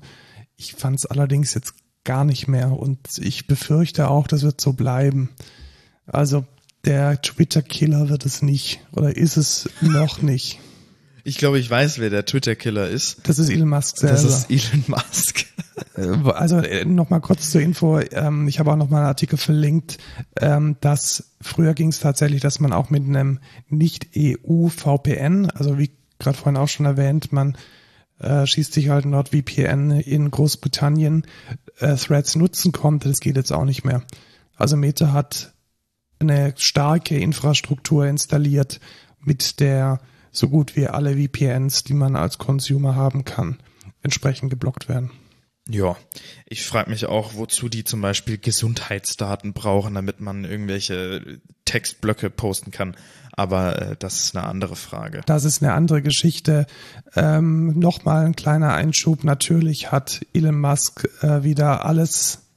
Ich 0.57 0.75
fand 0.75 0.99
es 0.99 1.07
allerdings 1.07 1.55
jetzt 1.55 1.75
gar 2.05 2.25
nicht 2.25 2.49
mehr 2.49 2.73
und 2.73 3.19
ich 3.19 3.47
befürchte 3.47 4.09
auch, 4.09 4.27
das 4.27 4.43
wird 4.43 4.61
so 4.61 4.73
bleiben. 4.73 5.31
Also 6.07 6.45
der 6.85 7.21
Twitter-Killer 7.21 8.09
wird 8.09 8.25
es 8.25 8.43
nicht 8.43 8.81
oder 8.93 9.17
ist 9.17 9.37
es 9.37 9.69
noch 9.81 10.23
nicht. 10.23 10.61
Ich 11.25 11.39
glaube, 11.39 11.59
ich 11.59 11.69
weiß, 11.69 11.99
wer 11.99 12.11
der 12.11 12.25
Twitter-Killer 12.25 12.89
ist. 12.89 13.21
Das 13.25 13.39
ist 13.39 13.51
Elon 13.51 13.69
Musk 13.69 13.99
selber. 13.99 14.15
Das 14.15 14.25
ist 14.25 14.51
Elon 14.51 14.85
Musk. 14.87 15.47
Äh, 15.97 16.31
Also 16.33 16.63
nochmal 16.85 17.21
kurz 17.21 17.51
zur 17.51 17.61
Info, 17.61 17.99
ähm, 17.99 18.49
ich 18.49 18.59
habe 18.59 18.73
auch 18.73 18.77
nochmal 18.77 19.01
einen 19.01 19.09
Artikel 19.09 19.37
verlinkt, 19.37 19.99
ähm, 20.41 20.77
dass 20.81 21.31
früher 21.41 21.75
ging 21.75 21.89
es 21.89 22.01
tatsächlich, 22.01 22.41
dass 22.41 22.61
man 22.61 22.73
auch 22.73 22.91
mit 22.91 23.05
einem 23.05 23.41
Nicht-EU-VPN, 23.69 25.51
also 25.51 25.79
wie 25.79 25.91
gerade 26.19 26.37
vorhin 26.37 26.57
auch 26.57 26.69
schon 26.69 26.87
erwähnt, 26.87 27.33
man 27.33 27.57
äh, 28.21 28.47
schießt 28.47 28.73
sich 28.73 28.89
halt 28.89 29.05
NordVPN 29.05 29.91
in 29.93 30.31
Großbritannien, 30.31 31.27
äh, 31.79 31.95
Threads 31.97 32.35
nutzen 32.37 32.73
konnte, 32.73 33.09
das 33.09 33.21
geht 33.21 33.37
jetzt 33.37 33.53
auch 33.53 33.65
nicht 33.65 33.85
mehr. 33.85 34.03
Also 34.57 34.77
Meta 34.77 35.13
hat 35.13 35.53
eine 36.19 36.55
starke 36.57 37.17
Infrastruktur 37.17 38.07
installiert, 38.07 38.81
mit 39.21 39.61
der 39.61 40.01
so 40.33 40.49
gut 40.49 40.77
wie 40.77 40.87
alle 40.87 41.17
VPNs, 41.17 41.85
die 41.85 41.95
man 41.95 42.17
als 42.17 42.39
Consumer 42.39 42.95
haben 42.95 43.25
kann, 43.25 43.59
entsprechend 44.03 44.51
geblockt 44.51 44.89
werden. 44.89 45.11
Ja, 45.71 45.97
ich 46.47 46.65
frage 46.65 46.89
mich 46.89 47.05
auch, 47.07 47.35
wozu 47.35 47.69
die 47.69 47.85
zum 47.85 48.01
Beispiel 48.01 48.39
Gesundheitsdaten 48.39 49.53
brauchen, 49.53 49.95
damit 49.95 50.19
man 50.19 50.45
irgendwelche 50.45 51.41
Textblöcke 51.67 52.31
posten 52.31 52.71
kann. 52.71 52.97
Aber 53.33 53.81
äh, 53.81 53.97
das 53.99 54.25
ist 54.25 54.37
eine 54.37 54.47
andere 54.47 54.77
Frage. 54.77 55.21
Das 55.27 55.45
ist 55.45 55.63
eine 55.63 55.75
andere 55.75 56.01
Geschichte. 56.01 56.67
Ähm, 57.15 57.79
Nochmal 57.79 58.25
ein 58.25 58.35
kleiner 58.35 58.73
Einschub. 58.73 59.25
Natürlich 59.25 59.93
hat 59.93 60.25
Elon 60.33 60.59
Musk 60.59 61.07
äh, 61.23 61.45
wieder 61.45 61.85
alles 61.85 62.49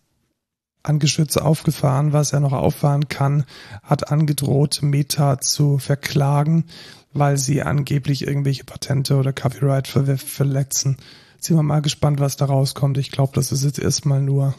an 0.83 0.99
Geschütz 0.99 1.37
aufgefahren, 1.37 2.13
was 2.13 2.33
er 2.33 2.39
noch 2.39 2.53
auffahren 2.53 3.07
kann, 3.07 3.45
hat 3.83 4.11
angedroht, 4.11 4.79
Meta 4.81 5.39
zu 5.39 5.77
verklagen, 5.77 6.65
weil 7.13 7.37
sie 7.37 7.61
angeblich 7.61 8.25
irgendwelche 8.25 8.63
Patente 8.63 9.15
oder 9.15 9.33
Copyright 9.33 9.87
ver 9.87 10.17
verletzen. 10.17 10.97
Sind 11.39 11.57
wir 11.57 11.63
mal 11.63 11.81
gespannt, 11.81 12.19
was 12.19 12.37
da 12.37 12.45
rauskommt. 12.45 12.97
Ich 12.97 13.11
glaube, 13.11 13.33
das 13.35 13.51
ist 13.51 13.63
jetzt 13.63 13.79
erstmal 13.79 14.21
nur 14.21 14.55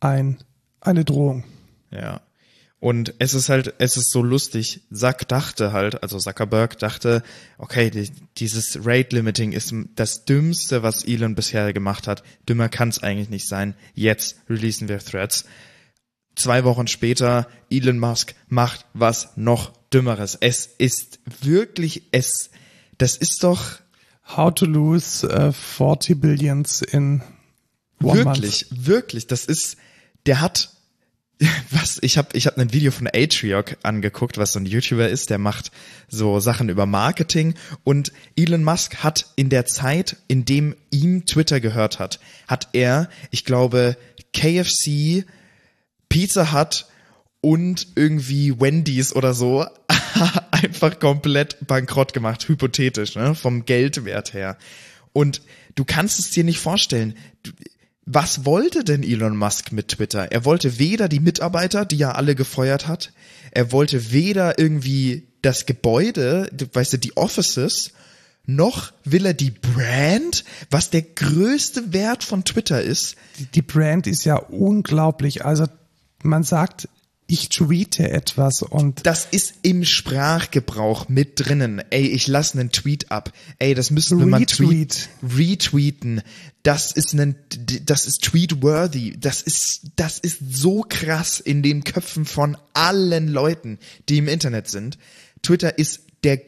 ein, 0.00 0.38
eine 0.80 1.04
Drohung. 1.04 1.44
Ja. 1.90 2.20
Und 2.78 3.14
es 3.18 3.34
ist 3.34 3.48
halt, 3.48 3.74
es 3.78 3.96
ist 3.96 4.10
so 4.10 4.22
lustig. 4.22 4.82
Zack 4.92 5.26
dachte 5.28 5.72
halt, 5.72 6.02
also 6.02 6.18
Zuckerberg 6.18 6.78
dachte, 6.78 7.22
okay, 7.58 7.90
die, 7.90 8.10
dieses 8.36 8.78
Rate 8.84 9.16
Limiting 9.16 9.52
ist 9.52 9.74
das 9.94 10.24
Dümmste, 10.24 10.82
was 10.82 11.04
Elon 11.04 11.34
bisher 11.34 11.72
gemacht 11.72 12.06
hat. 12.06 12.22
Dümmer 12.48 12.68
kann 12.68 12.90
es 12.90 13.02
eigentlich 13.02 13.30
nicht 13.30 13.48
sein. 13.48 13.74
Jetzt 13.94 14.36
releasen 14.48 14.88
wir 14.88 14.98
Threads. 14.98 15.46
Zwei 16.34 16.64
Wochen 16.64 16.86
später, 16.86 17.48
Elon 17.70 17.98
Musk 17.98 18.34
macht 18.48 18.84
was 18.92 19.36
noch 19.36 19.72
Dümmeres. 19.92 20.36
Es 20.40 20.66
ist 20.66 21.20
wirklich, 21.40 22.02
es, 22.12 22.50
das 22.98 23.16
ist 23.16 23.42
doch 23.42 23.78
How 24.36 24.52
to 24.52 24.66
lose 24.66 25.24
uh, 25.24 25.52
40 25.52 26.20
billions 26.20 26.82
in 26.82 27.22
one 28.02 28.24
wirklich, 28.24 28.66
wirklich, 28.70 29.28
das 29.28 29.44
ist, 29.44 29.76
der 30.26 30.40
hat 30.40 30.70
was? 31.70 31.98
Ich 32.00 32.16
habe 32.16 32.28
ich 32.32 32.46
habe 32.46 32.60
ein 32.60 32.72
Video 32.72 32.90
von 32.90 33.08
Atriok 33.12 33.76
angeguckt, 33.82 34.38
was 34.38 34.52
so 34.52 34.58
ein 34.58 34.66
YouTuber 34.66 35.08
ist, 35.08 35.30
der 35.30 35.38
macht 35.38 35.70
so 36.08 36.40
Sachen 36.40 36.68
über 36.68 36.86
Marketing. 36.86 37.54
Und 37.84 38.12
Elon 38.36 38.64
Musk 38.64 38.96
hat 38.96 39.26
in 39.36 39.50
der 39.50 39.66
Zeit, 39.66 40.16
in 40.28 40.44
dem 40.44 40.74
ihm 40.90 41.26
Twitter 41.26 41.60
gehört 41.60 41.98
hat, 41.98 42.20
hat 42.48 42.68
er, 42.72 43.10
ich 43.30 43.44
glaube, 43.44 43.96
KFC, 44.32 45.26
Pizza 46.08 46.52
Hut 46.52 46.86
und 47.46 47.86
irgendwie 47.94 48.60
Wendy's 48.60 49.14
oder 49.14 49.32
so 49.32 49.64
einfach 50.50 50.98
komplett 50.98 51.64
bankrott 51.64 52.12
gemacht, 52.12 52.48
hypothetisch, 52.48 53.14
ne, 53.14 53.36
vom 53.36 53.64
Geldwert 53.64 54.34
her. 54.34 54.58
Und 55.12 55.42
du 55.76 55.84
kannst 55.84 56.18
es 56.18 56.30
dir 56.30 56.42
nicht 56.42 56.58
vorstellen. 56.58 57.14
Was 58.04 58.44
wollte 58.44 58.82
denn 58.82 59.04
Elon 59.04 59.36
Musk 59.36 59.70
mit 59.70 59.86
Twitter? 59.86 60.32
Er 60.32 60.44
wollte 60.44 60.80
weder 60.80 61.08
die 61.08 61.20
Mitarbeiter, 61.20 61.84
die 61.84 62.02
er 62.02 62.16
alle 62.16 62.34
gefeuert 62.34 62.88
hat, 62.88 63.12
er 63.52 63.70
wollte 63.70 64.10
weder 64.10 64.58
irgendwie 64.58 65.28
das 65.40 65.66
Gebäude, 65.66 66.50
weißt 66.72 66.94
du, 66.94 66.98
die 66.98 67.16
Offices, 67.16 67.92
noch 68.44 68.92
will 69.04 69.24
er 69.24 69.34
die 69.34 69.52
Brand, 69.52 70.44
was 70.72 70.90
der 70.90 71.02
größte 71.02 71.92
Wert 71.92 72.24
von 72.24 72.42
Twitter 72.42 72.82
ist. 72.82 73.14
Die 73.54 73.62
Brand 73.62 74.08
ist 74.08 74.24
ja 74.24 74.34
unglaublich. 74.34 75.44
Also 75.44 75.66
man 76.24 76.42
sagt 76.42 76.88
ich 77.28 77.48
tweete 77.48 78.10
etwas 78.10 78.62
und 78.62 79.04
Das 79.04 79.26
ist 79.28 79.54
im 79.62 79.84
Sprachgebrauch 79.84 81.08
mit 81.08 81.32
drinnen. 81.34 81.82
Ey, 81.90 82.06
ich 82.06 82.28
lasse 82.28 82.58
einen 82.58 82.70
Tweet 82.70 83.10
ab. 83.10 83.32
Ey, 83.58 83.74
das 83.74 83.90
müssen 83.90 84.18
wir 84.18 84.26
mal 84.26 84.46
tweet, 84.46 85.08
retweeten. 85.36 86.22
Das 86.62 86.92
ist 86.92 87.14
ein, 87.14 87.34
das 87.84 88.06
ist 88.06 88.22
tweetworthy. 88.22 89.16
Das 89.18 89.42
ist, 89.42 89.82
das 89.96 90.18
ist 90.18 90.38
so 90.52 90.84
krass 90.88 91.40
in 91.40 91.62
den 91.62 91.82
Köpfen 91.82 92.24
von 92.26 92.56
allen 92.74 93.28
Leuten, 93.28 93.78
die 94.08 94.18
im 94.18 94.28
Internet 94.28 94.68
sind. 94.68 94.96
Twitter 95.42 95.78
ist 95.78 96.02
der, 96.22 96.40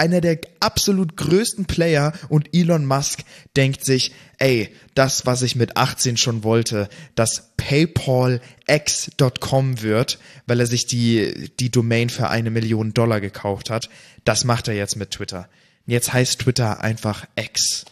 einer 0.00 0.20
der 0.22 0.40
absolut 0.60 1.16
größten 1.16 1.66
Player 1.66 2.14
und 2.30 2.54
Elon 2.54 2.86
Musk 2.86 3.20
denkt 3.54 3.84
sich, 3.84 4.14
ey, 4.38 4.74
das, 4.94 5.26
was 5.26 5.42
ich 5.42 5.56
mit 5.56 5.76
18 5.76 6.16
schon 6.16 6.42
wollte, 6.42 6.88
dass 7.14 7.52
PayPalX.com 7.58 9.82
wird, 9.82 10.18
weil 10.46 10.60
er 10.60 10.66
sich 10.66 10.86
die, 10.86 11.50
die 11.60 11.70
Domain 11.70 12.08
für 12.08 12.30
eine 12.30 12.50
Million 12.50 12.94
Dollar 12.94 13.20
gekauft 13.20 13.68
hat, 13.68 13.90
das 14.24 14.44
macht 14.44 14.68
er 14.68 14.74
jetzt 14.74 14.96
mit 14.96 15.10
Twitter. 15.10 15.50
Jetzt 15.86 16.14
heißt 16.14 16.40
Twitter 16.40 16.80
einfach 16.80 17.26
X. 17.36 17.84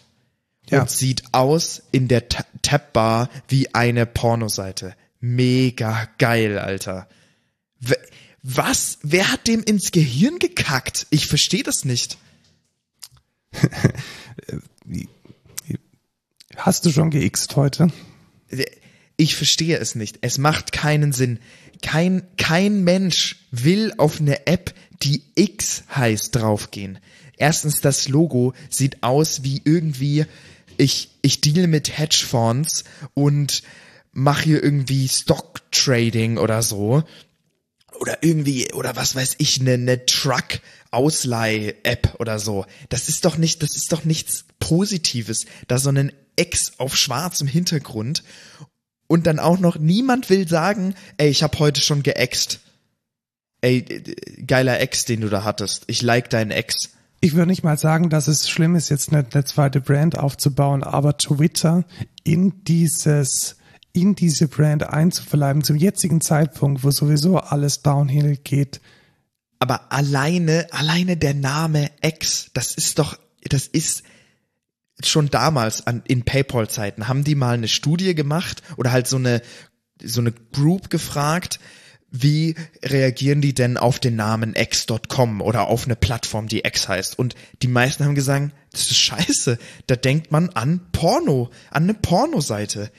Ja. 0.70 0.80
Und 0.80 0.90
sieht 0.90 1.24
aus 1.32 1.82
in 1.92 2.08
der 2.08 2.24
Tabbar 2.62 3.28
wie 3.48 3.74
eine 3.74 4.06
Pornoseite. 4.06 4.94
Mega 5.20 6.08
geil, 6.16 6.58
Alter. 6.58 7.06
Was? 8.50 8.98
Wer 9.02 9.30
hat 9.30 9.46
dem 9.46 9.62
ins 9.62 9.92
Gehirn 9.92 10.38
gekackt? 10.38 11.06
Ich 11.10 11.26
verstehe 11.26 11.62
das 11.62 11.84
nicht. 11.84 12.16
Hast 16.56 16.86
du 16.86 16.90
schon 16.90 17.10
geixt 17.10 17.56
heute? 17.56 17.92
Ich 19.18 19.36
verstehe 19.36 19.76
es 19.76 19.94
nicht. 19.94 20.20
Es 20.22 20.38
macht 20.38 20.72
keinen 20.72 21.12
Sinn. 21.12 21.40
Kein, 21.82 22.22
kein 22.38 22.84
Mensch 22.84 23.36
will 23.50 23.92
auf 23.98 24.18
eine 24.18 24.46
App, 24.46 24.72
die 25.02 25.24
X 25.34 25.82
heißt, 25.94 26.34
draufgehen. 26.34 27.00
Erstens, 27.36 27.82
das 27.82 28.08
Logo 28.08 28.54
sieht 28.70 29.02
aus 29.02 29.44
wie 29.44 29.60
irgendwie, 29.62 30.24
ich, 30.78 31.10
ich 31.20 31.42
deal 31.42 31.66
mit 31.66 31.98
Hedgefonds 31.98 32.84
und 33.12 33.62
mache 34.12 34.44
hier 34.44 34.64
irgendwie 34.64 35.06
Stock 35.06 35.60
Trading 35.70 36.38
oder 36.38 36.62
so 36.62 37.04
oder 37.98 38.22
irgendwie, 38.22 38.72
oder 38.72 38.96
was 38.96 39.14
weiß 39.14 39.36
ich, 39.38 39.60
eine, 39.60 39.74
eine 39.74 40.06
Truck-Ausleih-App 40.06 42.16
oder 42.18 42.38
so. 42.38 42.64
Das 42.88 43.08
ist 43.08 43.24
doch 43.24 43.36
nicht, 43.36 43.62
das 43.62 43.76
ist 43.76 43.92
doch 43.92 44.04
nichts 44.04 44.44
Positives, 44.58 45.46
da 45.66 45.78
so 45.78 45.90
ein 45.90 46.12
Ex 46.36 46.72
auf 46.78 46.96
schwarzem 46.96 47.48
Hintergrund 47.48 48.22
und 49.08 49.26
dann 49.26 49.38
auch 49.38 49.58
noch 49.58 49.78
niemand 49.78 50.30
will 50.30 50.46
sagen, 50.46 50.94
ey, 51.16 51.28
ich 51.28 51.42
habe 51.42 51.58
heute 51.58 51.80
schon 51.80 52.02
geext. 52.02 52.60
Ey, 53.60 53.82
geiler 54.46 54.78
Ex, 54.78 55.04
den 55.04 55.22
du 55.22 55.28
da 55.28 55.42
hattest. 55.42 55.84
Ich 55.88 56.02
like 56.02 56.30
deinen 56.30 56.52
Ex. 56.52 56.90
Ich 57.20 57.34
würde 57.34 57.48
nicht 57.48 57.64
mal 57.64 57.76
sagen, 57.76 58.10
dass 58.10 58.28
es 58.28 58.48
schlimm 58.48 58.76
ist, 58.76 58.90
jetzt 58.90 59.12
eine, 59.12 59.26
eine 59.28 59.44
zweite 59.44 59.80
Brand 59.80 60.16
aufzubauen, 60.16 60.84
aber 60.84 61.16
Twitter 61.16 61.84
in 62.22 62.62
dieses 62.64 63.56
in 63.92 64.14
diese 64.14 64.48
Brand 64.48 64.88
einzuverleiben 64.88 65.64
zum 65.64 65.76
jetzigen 65.76 66.20
Zeitpunkt, 66.20 66.84
wo 66.84 66.90
sowieso 66.90 67.38
alles 67.38 67.82
downhill 67.82 68.36
geht. 68.36 68.80
Aber 69.58 69.92
alleine, 69.92 70.66
alleine 70.70 71.16
der 71.16 71.34
Name 71.34 71.90
X, 72.02 72.50
das 72.54 72.74
ist 72.74 72.98
doch, 72.98 73.18
das 73.44 73.66
ist 73.66 74.02
schon 75.02 75.30
damals 75.30 75.86
an, 75.86 76.02
in 76.06 76.24
PayPal-Zeiten, 76.24 77.08
haben 77.08 77.24
die 77.24 77.34
mal 77.34 77.54
eine 77.54 77.68
Studie 77.68 78.14
gemacht 78.14 78.62
oder 78.76 78.92
halt 78.92 79.06
so 79.06 79.16
eine, 79.16 79.42
so 80.02 80.20
eine 80.20 80.32
Group 80.32 80.90
gefragt, 80.90 81.60
wie 82.10 82.54
reagieren 82.82 83.42
die 83.42 83.52
denn 83.52 83.76
auf 83.76 83.98
den 83.98 84.16
Namen 84.16 84.54
X.com 84.56 85.42
oder 85.42 85.68
auf 85.68 85.84
eine 85.84 85.96
Plattform, 85.96 86.48
die 86.48 86.64
X 86.64 86.88
heißt? 86.88 87.18
Und 87.18 87.34
die 87.62 87.68
meisten 87.68 88.04
haben 88.04 88.14
gesagt, 88.14 88.52
das 88.72 88.82
ist 88.82 88.96
scheiße. 88.96 89.58
Da 89.86 89.96
denkt 89.96 90.32
man 90.32 90.48
an 90.50 90.88
Porno, 90.92 91.50
an 91.70 91.82
eine 91.84 91.94
Pornoseite 91.94 92.90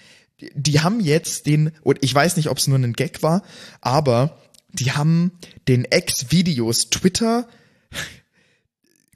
die 0.54 0.80
haben 0.82 1.00
jetzt 1.00 1.46
den, 1.46 1.72
und 1.82 2.00
ich 2.02 2.14
weiß 2.14 2.38
nicht, 2.38 2.50
ob 2.50 2.58
es 2.58 2.68
nur 2.68 2.78
ein 2.78 2.94
Gag 2.94 3.24
war, 3.24 3.44
aber 3.82 4.38
die 4.72 4.92
haben 4.92 5.32
den 5.68 5.86
Ex-Videos 5.86 6.90
Twitter 6.90 7.48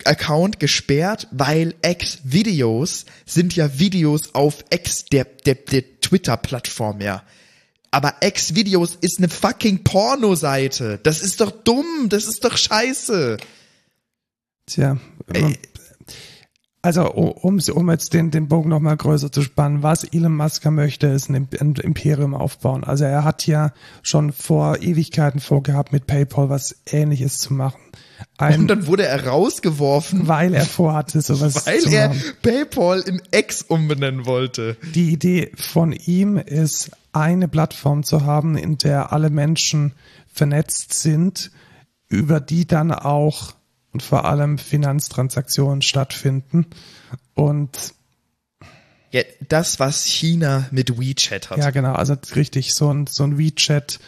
Account 0.05 0.59
gesperrt, 0.59 1.27
weil 1.31 1.75
X-Videos 1.81 3.05
sind 3.25 3.55
ja 3.55 3.79
Videos 3.79 4.35
auf 4.35 4.65
X, 4.69 5.05
der, 5.05 5.25
der, 5.25 5.55
der 5.55 5.99
Twitter-Plattform, 6.01 7.01
ja. 7.01 7.23
Aber 7.91 8.15
X-Videos 8.21 8.97
ist 8.99 9.19
eine 9.19 9.29
fucking 9.29 9.83
Pornoseite. 9.83 10.99
Das 11.03 11.21
ist 11.21 11.41
doch 11.41 11.51
dumm, 11.51 12.09
das 12.09 12.25
ist 12.25 12.43
doch 12.43 12.57
scheiße. 12.57 13.37
Tja, 14.65 14.97
Ey, 15.31 15.59
also 16.83 17.09
um, 17.09 17.59
um 17.59 17.89
jetzt 17.89 18.13
den, 18.13 18.29
den 18.29 18.49
Bogen 18.49 18.69
nochmal 18.69 18.97
größer 18.97 19.31
zu 19.31 19.41
spannen, 19.41 19.83
was 19.83 20.03
Elon 20.03 20.35
Musk 20.35 20.65
möchte, 20.65 21.07
ist 21.07 21.29
ein, 21.29 21.47
Imperium 21.81 22.35
aufbauen. 22.35 22.83
Also 22.83 23.05
er 23.05 23.23
hat 23.23 23.47
ja 23.47 23.71
schon 24.01 24.33
vor 24.33 24.81
Ewigkeiten 24.81 25.39
vorgehabt, 25.39 25.93
mit 25.93 26.07
PayPal 26.07 26.49
was 26.49 26.75
ähnliches 26.85 27.39
zu 27.39 27.53
machen. 27.53 27.79
Ein, 28.37 28.61
und 28.61 28.67
dann 28.67 28.87
wurde 28.87 29.05
er 29.05 29.25
rausgeworfen. 29.25 30.27
Weil 30.27 30.53
er 30.53 30.65
vorhatte, 30.65 31.21
sowas 31.21 31.65
weil 31.65 31.79
zu 31.79 31.89
machen. 31.89 32.19
Weil 32.43 32.51
er 32.51 32.65
PayPal 32.65 32.99
in 32.99 33.21
X 33.31 33.61
umbenennen 33.61 34.25
wollte. 34.25 34.75
Die 34.93 35.13
Idee 35.13 35.53
von 35.55 35.93
ihm 35.93 36.35
ist, 36.35 36.91
eine 37.13 37.47
Plattform 37.47 38.03
zu 38.03 38.25
haben, 38.25 38.57
in 38.57 38.77
der 38.77 39.13
alle 39.13 39.29
Menschen 39.29 39.93
vernetzt 40.33 40.93
sind, 40.93 41.49
über 42.09 42.41
die 42.41 42.67
dann 42.67 42.91
auch 42.91 43.53
und 43.93 44.01
vor 44.01 44.25
allem 44.25 44.57
Finanztransaktionen 44.57 45.81
stattfinden. 45.81 46.65
Und 47.35 47.93
ja, 49.11 49.21
das, 49.47 49.79
was 49.79 50.05
China 50.05 50.67
mit 50.71 50.99
WeChat 50.99 51.51
hat. 51.51 51.59
Ja, 51.59 51.69
genau, 51.69 51.93
also 51.93 52.15
richtig, 52.35 52.73
so 52.73 52.91
ein, 52.91 53.05
so 53.05 53.23
ein 53.23 53.37
WeChat, 53.37 53.99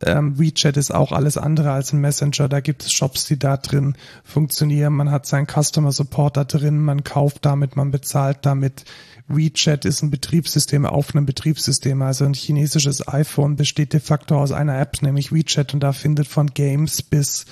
ähm, 0.00 0.38
WeChat 0.38 0.76
ist 0.76 0.92
auch 0.92 1.10
alles 1.10 1.36
andere 1.36 1.72
als 1.72 1.92
ein 1.92 2.00
Messenger. 2.00 2.48
Da 2.48 2.60
gibt 2.60 2.82
es 2.84 2.92
Shops, 2.92 3.24
die 3.24 3.38
da 3.38 3.56
drin 3.56 3.96
funktionieren. 4.22 4.92
Man 4.92 5.10
hat 5.10 5.26
seinen 5.26 5.48
Customer 5.48 5.90
Support 5.90 6.36
da 6.36 6.44
drin, 6.44 6.78
man 6.78 7.02
kauft 7.02 7.44
damit, 7.44 7.74
man 7.74 7.90
bezahlt 7.90 8.38
damit. 8.42 8.84
WeChat 9.26 9.84
ist 9.84 10.02
ein 10.02 10.10
Betriebssystem 10.10 10.86
auf 10.86 11.14
einem 11.14 11.26
Betriebssystem. 11.26 12.00
Also 12.02 12.24
ein 12.24 12.34
chinesisches 12.34 13.08
iPhone 13.08 13.56
besteht 13.56 13.92
de 13.92 14.00
facto 14.00 14.40
aus 14.40 14.52
einer 14.52 14.78
App, 14.78 15.02
nämlich 15.02 15.32
WeChat, 15.32 15.74
und 15.74 15.80
da 15.80 15.92
findet 15.92 16.28
von 16.28 16.48
Games 16.48 17.02
bis 17.02 17.46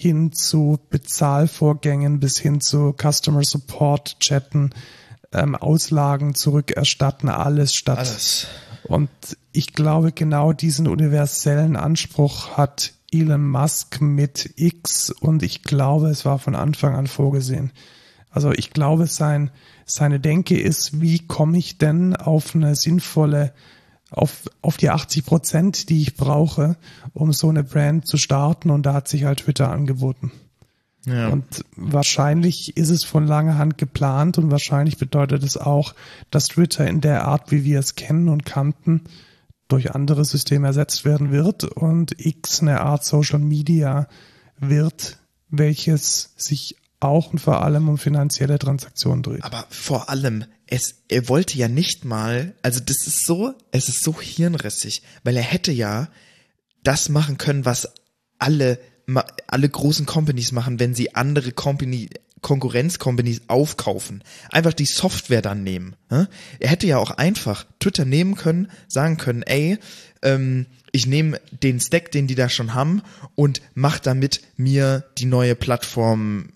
hin 0.00 0.32
zu 0.32 0.80
Bezahlvorgängen 0.88 2.20
bis 2.20 2.38
hin 2.38 2.62
zu 2.62 2.94
Customer 2.98 3.44
Support, 3.44 4.18
Chatten, 4.18 4.70
ähm, 5.30 5.54
Auslagen 5.54 6.34
zurückerstatten, 6.34 7.28
alles 7.28 7.74
statt. 7.74 7.98
Alles. 7.98 8.46
Und 8.84 9.10
ich 9.52 9.74
glaube, 9.74 10.12
genau 10.12 10.54
diesen 10.54 10.88
universellen 10.88 11.76
Anspruch 11.76 12.56
hat 12.56 12.94
Elon 13.12 13.46
Musk 13.46 14.00
mit 14.00 14.54
X 14.56 15.10
und 15.10 15.42
ich 15.42 15.64
glaube, 15.64 16.08
es 16.08 16.24
war 16.24 16.38
von 16.38 16.54
Anfang 16.54 16.94
an 16.94 17.06
vorgesehen. 17.06 17.70
Also 18.30 18.52
ich 18.52 18.70
glaube, 18.70 19.06
sein, 19.06 19.50
seine 19.84 20.18
Denke 20.18 20.58
ist, 20.58 21.02
wie 21.02 21.18
komme 21.18 21.58
ich 21.58 21.76
denn 21.76 22.16
auf 22.16 22.54
eine 22.54 22.74
sinnvolle 22.74 23.52
auf, 24.10 24.48
auf 24.60 24.76
die 24.76 24.90
80 24.90 25.24
Prozent, 25.24 25.88
die 25.88 26.02
ich 26.02 26.16
brauche, 26.16 26.76
um 27.12 27.32
so 27.32 27.48
eine 27.48 27.64
Brand 27.64 28.06
zu 28.06 28.16
starten. 28.16 28.70
Und 28.70 28.84
da 28.84 28.94
hat 28.94 29.08
sich 29.08 29.24
halt 29.24 29.40
Twitter 29.40 29.70
angeboten. 29.70 30.32
Ja. 31.06 31.28
Und 31.28 31.64
wahrscheinlich 31.76 32.76
ist 32.76 32.90
es 32.90 33.04
von 33.04 33.26
langer 33.26 33.56
Hand 33.56 33.78
geplant 33.78 34.36
und 34.36 34.50
wahrscheinlich 34.50 34.98
bedeutet 34.98 35.42
es 35.42 35.56
auch, 35.56 35.94
dass 36.30 36.48
Twitter 36.48 36.86
in 36.86 37.00
der 37.00 37.26
Art, 37.26 37.50
wie 37.50 37.64
wir 37.64 37.78
es 37.78 37.94
kennen 37.94 38.28
und 38.28 38.44
kannten, 38.44 39.04
durch 39.68 39.94
andere 39.94 40.24
Systeme 40.24 40.66
ersetzt 40.66 41.04
werden 41.04 41.30
wird 41.30 41.64
und 41.64 42.14
X 42.18 42.60
eine 42.60 42.80
Art 42.80 43.04
Social 43.04 43.38
Media 43.38 44.08
wird, 44.58 45.18
welches 45.48 46.34
sich 46.36 46.76
auch 46.98 47.32
und 47.32 47.38
vor 47.38 47.62
allem 47.62 47.88
um 47.88 47.96
finanzielle 47.96 48.58
Transaktionen 48.58 49.22
dreht. 49.22 49.44
Aber 49.44 49.64
vor 49.70 50.10
allem, 50.10 50.44
es, 50.70 51.02
er 51.08 51.28
wollte 51.28 51.58
ja 51.58 51.68
nicht 51.68 52.04
mal, 52.04 52.54
also 52.62 52.80
das 52.80 53.06
ist 53.06 53.26
so, 53.26 53.54
es 53.72 53.88
ist 53.88 54.02
so 54.02 54.20
hirnrissig, 54.20 55.02
weil 55.24 55.36
er 55.36 55.42
hätte 55.42 55.72
ja 55.72 56.08
das 56.82 57.08
machen 57.08 57.36
können, 57.38 57.64
was 57.64 57.92
alle, 58.38 58.78
alle 59.48 59.68
großen 59.68 60.06
Companies 60.06 60.52
machen, 60.52 60.78
wenn 60.78 60.94
sie 60.94 61.14
andere 61.14 61.52
Company, 61.52 62.08
Konkurrenz-Companies 62.40 63.42
aufkaufen. 63.48 64.22
Einfach 64.50 64.72
die 64.72 64.86
Software 64.86 65.42
dann 65.42 65.62
nehmen. 65.62 65.96
Er 66.08 66.68
hätte 66.68 66.86
ja 66.86 66.98
auch 66.98 67.10
einfach 67.10 67.66
Twitter 67.80 68.04
nehmen 68.04 68.36
können, 68.36 68.70
sagen 68.88 69.18
können, 69.18 69.42
ey, 69.42 69.78
ähm, 70.22 70.66
ich 70.92 71.06
nehme 71.06 71.40
den 71.62 71.80
Stack, 71.80 72.10
den 72.12 72.26
die 72.26 72.34
da 72.34 72.48
schon 72.48 72.74
haben 72.74 73.02
und 73.34 73.60
mach 73.74 73.98
damit 73.98 74.40
mir 74.56 75.04
die 75.18 75.26
neue 75.26 75.54
Plattform 75.54 76.50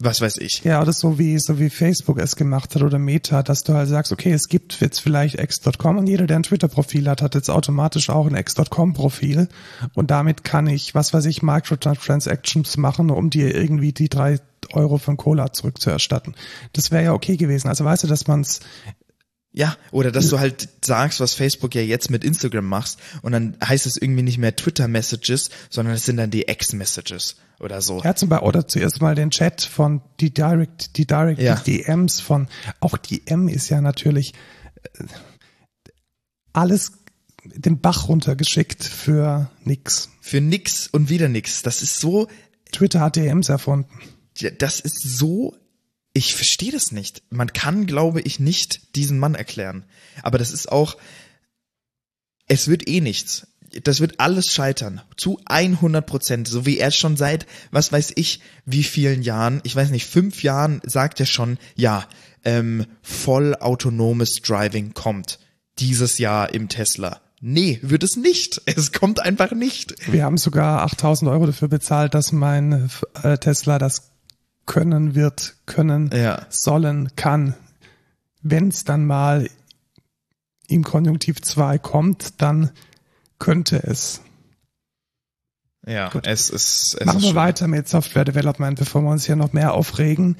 was 0.00 0.20
weiß 0.20 0.38
ich. 0.38 0.64
Ja, 0.64 0.80
oder 0.80 0.92
so 0.92 1.18
wie, 1.18 1.38
so 1.38 1.58
wie 1.58 1.68
Facebook 1.68 2.18
es 2.18 2.34
gemacht 2.34 2.74
hat 2.74 2.82
oder 2.82 2.98
Meta, 2.98 3.42
dass 3.42 3.64
du 3.64 3.74
halt 3.74 3.88
sagst, 3.88 4.12
okay, 4.12 4.32
es 4.32 4.48
gibt 4.48 4.80
jetzt 4.80 4.98
vielleicht 5.00 5.38
x.com 5.38 5.98
und 5.98 6.06
jeder, 6.06 6.26
der 6.26 6.36
ein 6.36 6.42
Twitter-Profil 6.42 7.08
hat, 7.08 7.20
hat 7.20 7.34
jetzt 7.34 7.50
automatisch 7.50 8.08
auch 8.08 8.26
ein 8.26 8.34
x.com-Profil 8.34 9.48
und 9.94 10.10
damit 10.10 10.42
kann 10.42 10.66
ich, 10.66 10.94
was 10.94 11.12
weiß 11.12 11.26
ich, 11.26 11.42
Microtransactions 11.42 12.78
machen, 12.78 13.10
um 13.10 13.28
dir 13.28 13.54
irgendwie 13.54 13.92
die 13.92 14.08
drei 14.08 14.38
Euro 14.72 14.98
von 14.98 15.16
Cola 15.16 15.52
zurückzuerstatten. 15.52 16.34
Das 16.72 16.90
wäre 16.90 17.04
ja 17.04 17.12
okay 17.12 17.36
gewesen. 17.36 17.68
Also 17.68 17.84
weißt 17.84 18.04
du, 18.04 18.06
dass 18.06 18.26
man 18.26 18.40
es 18.40 18.60
ja, 19.52 19.76
oder 19.90 20.12
dass 20.12 20.28
du 20.28 20.38
halt 20.38 20.68
sagst, 20.84 21.18
was 21.18 21.34
Facebook 21.34 21.74
ja 21.74 21.82
jetzt 21.82 22.08
mit 22.08 22.22
Instagram 22.22 22.66
machst 22.66 23.00
und 23.22 23.32
dann 23.32 23.56
heißt 23.64 23.84
es 23.86 23.96
irgendwie 23.96 24.22
nicht 24.22 24.38
mehr 24.38 24.54
Twitter 24.54 24.86
Messages, 24.86 25.50
sondern 25.68 25.94
es 25.94 26.04
sind 26.04 26.18
dann 26.18 26.30
die 26.30 26.48
X-Messages 26.48 27.36
oder 27.58 27.82
so. 27.82 28.00
Ja, 28.02 28.14
zum 28.14 28.28
Beispiel, 28.28 28.46
oder 28.46 28.68
zuerst 28.68 29.00
mal 29.00 29.16
den 29.16 29.30
Chat 29.30 29.62
von 29.62 30.02
die 30.20 30.32
Direct, 30.32 30.96
die 30.96 31.06
Direct, 31.06 31.40
ja. 31.40 31.56
die 31.56 31.82
DMs 31.82 32.20
von, 32.20 32.48
auch 32.78 32.96
die 32.96 33.26
M 33.26 33.48
ist 33.48 33.68
ja 33.70 33.80
natürlich 33.80 34.34
äh, 34.82 35.04
alles 36.52 36.92
den 37.44 37.80
Bach 37.80 38.08
runtergeschickt 38.08 38.84
für 38.84 39.50
nix. 39.64 40.10
Für 40.20 40.40
nix 40.40 40.86
und 40.86 41.08
wieder 41.08 41.28
nix. 41.28 41.62
Das 41.62 41.82
ist 41.82 41.98
so. 41.98 42.28
Twitter 42.70 43.00
hat 43.00 43.16
DMs 43.16 43.48
erfunden. 43.48 43.98
Ja, 44.36 44.50
das 44.50 44.78
ist 44.78 45.00
so 45.00 45.56
ich 46.12 46.34
verstehe 46.34 46.72
das 46.72 46.92
nicht. 46.92 47.22
Man 47.30 47.52
kann, 47.52 47.86
glaube 47.86 48.20
ich, 48.20 48.40
nicht 48.40 48.96
diesen 48.96 49.18
Mann 49.18 49.34
erklären. 49.34 49.84
Aber 50.22 50.38
das 50.38 50.50
ist 50.50 50.70
auch, 50.70 50.96
es 52.48 52.68
wird 52.68 52.88
eh 52.88 53.00
nichts. 53.00 53.46
Das 53.84 54.00
wird 54.00 54.18
alles 54.18 54.52
scheitern. 54.52 55.00
Zu 55.16 55.40
100 55.44 56.04
Prozent. 56.04 56.48
So 56.48 56.66
wie 56.66 56.78
er 56.78 56.90
schon 56.90 57.16
seit, 57.16 57.46
was 57.70 57.92
weiß 57.92 58.12
ich, 58.16 58.40
wie 58.64 58.82
vielen 58.82 59.22
Jahren, 59.22 59.60
ich 59.62 59.76
weiß 59.76 59.90
nicht, 59.90 60.06
fünf 60.06 60.42
Jahren 60.42 60.80
sagt 60.84 61.20
er 61.20 61.26
schon, 61.26 61.58
ja, 61.76 62.08
ähm, 62.44 62.86
voll 63.02 63.54
autonomes 63.54 64.42
Driving 64.42 64.94
kommt 64.94 65.38
dieses 65.78 66.18
Jahr 66.18 66.52
im 66.52 66.68
Tesla. 66.68 67.20
Nee, 67.40 67.78
wird 67.82 68.02
es 68.02 68.16
nicht. 68.16 68.60
Es 68.76 68.92
kommt 68.92 69.20
einfach 69.20 69.52
nicht. 69.52 69.94
Wir 70.10 70.24
haben 70.24 70.36
sogar 70.36 70.82
8000 70.82 71.30
Euro 71.30 71.46
dafür 71.46 71.68
bezahlt, 71.68 72.14
dass 72.14 72.32
mein 72.32 72.90
äh, 73.22 73.38
Tesla 73.38 73.78
das 73.78 74.10
können 74.70 75.16
wird, 75.16 75.56
können, 75.66 76.10
ja. 76.14 76.46
sollen, 76.48 77.10
kann. 77.16 77.54
Wenn 78.40 78.68
es 78.68 78.84
dann 78.84 79.04
mal 79.04 79.50
im 80.68 80.84
Konjunktiv 80.84 81.42
2 81.42 81.78
kommt, 81.78 82.40
dann 82.40 82.70
könnte 83.40 83.82
es. 83.82 84.20
Ja, 85.84 86.10
Gut. 86.10 86.24
es 86.24 86.50
ist. 86.50 86.96
Es 87.00 87.04
Machen 87.04 87.18
ist 87.18 87.24
wir 87.24 87.34
weiter 87.34 87.66
mit 87.66 87.88
Software 87.88 88.24
Development, 88.24 88.78
bevor 88.78 89.02
wir 89.02 89.10
uns 89.10 89.26
hier 89.26 89.34
noch 89.34 89.52
mehr 89.52 89.74
aufregen. 89.74 90.36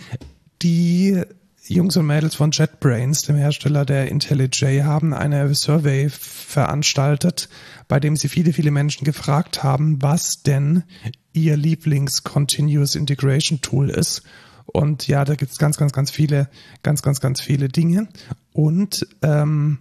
Die 0.62 1.20
Jungs 1.66 1.96
und 1.96 2.06
Mädels 2.06 2.36
von 2.36 2.52
JetBrains, 2.52 3.22
dem 3.22 3.34
Hersteller 3.34 3.84
der 3.84 4.12
IntelliJ, 4.12 4.82
haben 4.82 5.12
eine 5.12 5.52
Survey 5.56 6.08
veranstaltet, 6.08 7.48
bei 7.88 7.98
dem 7.98 8.14
sie 8.14 8.28
viele, 8.28 8.52
viele 8.52 8.70
Menschen 8.70 9.04
gefragt 9.04 9.64
haben, 9.64 10.00
was 10.00 10.44
denn 10.44 10.84
ihr 11.32 11.56
Lieblings-Continuous 11.56 12.94
Integration 12.94 13.60
Tool 13.60 13.90
ist. 13.90 14.22
Und 14.66 15.08
ja, 15.08 15.24
da 15.24 15.34
gibt's 15.34 15.58
ganz, 15.58 15.76
ganz, 15.76 15.92
ganz 15.92 16.10
viele, 16.10 16.48
ganz, 16.82 17.02
ganz, 17.02 17.20
ganz 17.20 17.40
viele 17.40 17.68
Dinge. 17.68 18.08
Und 18.52 19.06
ähm, 19.22 19.78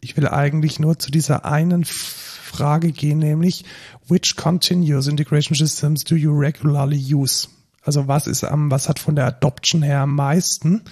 ich 0.00 0.16
will 0.16 0.28
eigentlich 0.28 0.78
nur 0.78 0.98
zu 0.98 1.10
dieser 1.10 1.44
einen 1.44 1.84
Frage 1.84 2.92
gehen, 2.92 3.18
nämlich 3.18 3.64
which 4.08 4.36
continuous 4.36 5.06
integration 5.06 5.54
systems 5.54 6.04
do 6.04 6.14
you 6.14 6.32
regularly 6.32 6.98
use? 7.14 7.48
Also 7.82 8.08
was 8.08 8.26
ist 8.26 8.44
am, 8.44 8.70
was 8.70 8.88
hat 8.88 8.98
von 8.98 9.14
der 9.14 9.26
Adoption 9.26 9.82
her 9.82 10.00
am 10.00 10.14
meisten? 10.14 10.82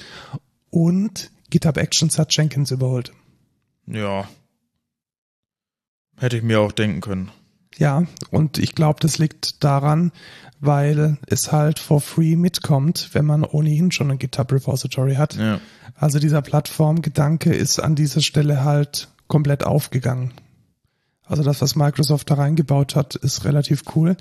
Und 0.70 1.30
GitHub 1.50 1.76
Actions 1.76 2.18
hat 2.18 2.34
Jenkins 2.36 2.70
überholt. 2.70 3.12
Ja. 3.86 4.28
Hätte 6.16 6.36
ich 6.36 6.42
mir 6.42 6.60
auch 6.60 6.72
denken 6.72 7.00
können. 7.00 7.30
Ja, 7.76 8.04
und 8.30 8.58
ich 8.58 8.74
glaube, 8.74 9.00
das 9.00 9.18
liegt 9.18 9.64
daran, 9.64 10.12
weil 10.60 11.18
es 11.26 11.52
halt 11.52 11.78
for 11.78 12.00
free 12.00 12.36
mitkommt, 12.36 13.10
wenn 13.12 13.26
man 13.26 13.44
ohnehin 13.44 13.90
schon 13.90 14.10
ein 14.10 14.18
GitHub 14.18 14.52
Repository 14.52 15.16
hat. 15.16 15.34
Ja. 15.34 15.60
Also 15.96 16.18
dieser 16.18 16.42
Plattformgedanke 16.42 17.52
ist 17.52 17.80
an 17.80 17.94
dieser 17.94 18.20
Stelle 18.20 18.64
halt 18.64 19.08
komplett 19.26 19.64
aufgegangen. 19.64 20.32
Also 21.26 21.42
das, 21.42 21.60
was 21.62 21.76
Microsoft 21.76 22.30
da 22.30 22.34
reingebaut 22.34 22.96
hat, 22.96 23.14
ist 23.14 23.44
relativ 23.44 23.82
cool. 23.94 24.16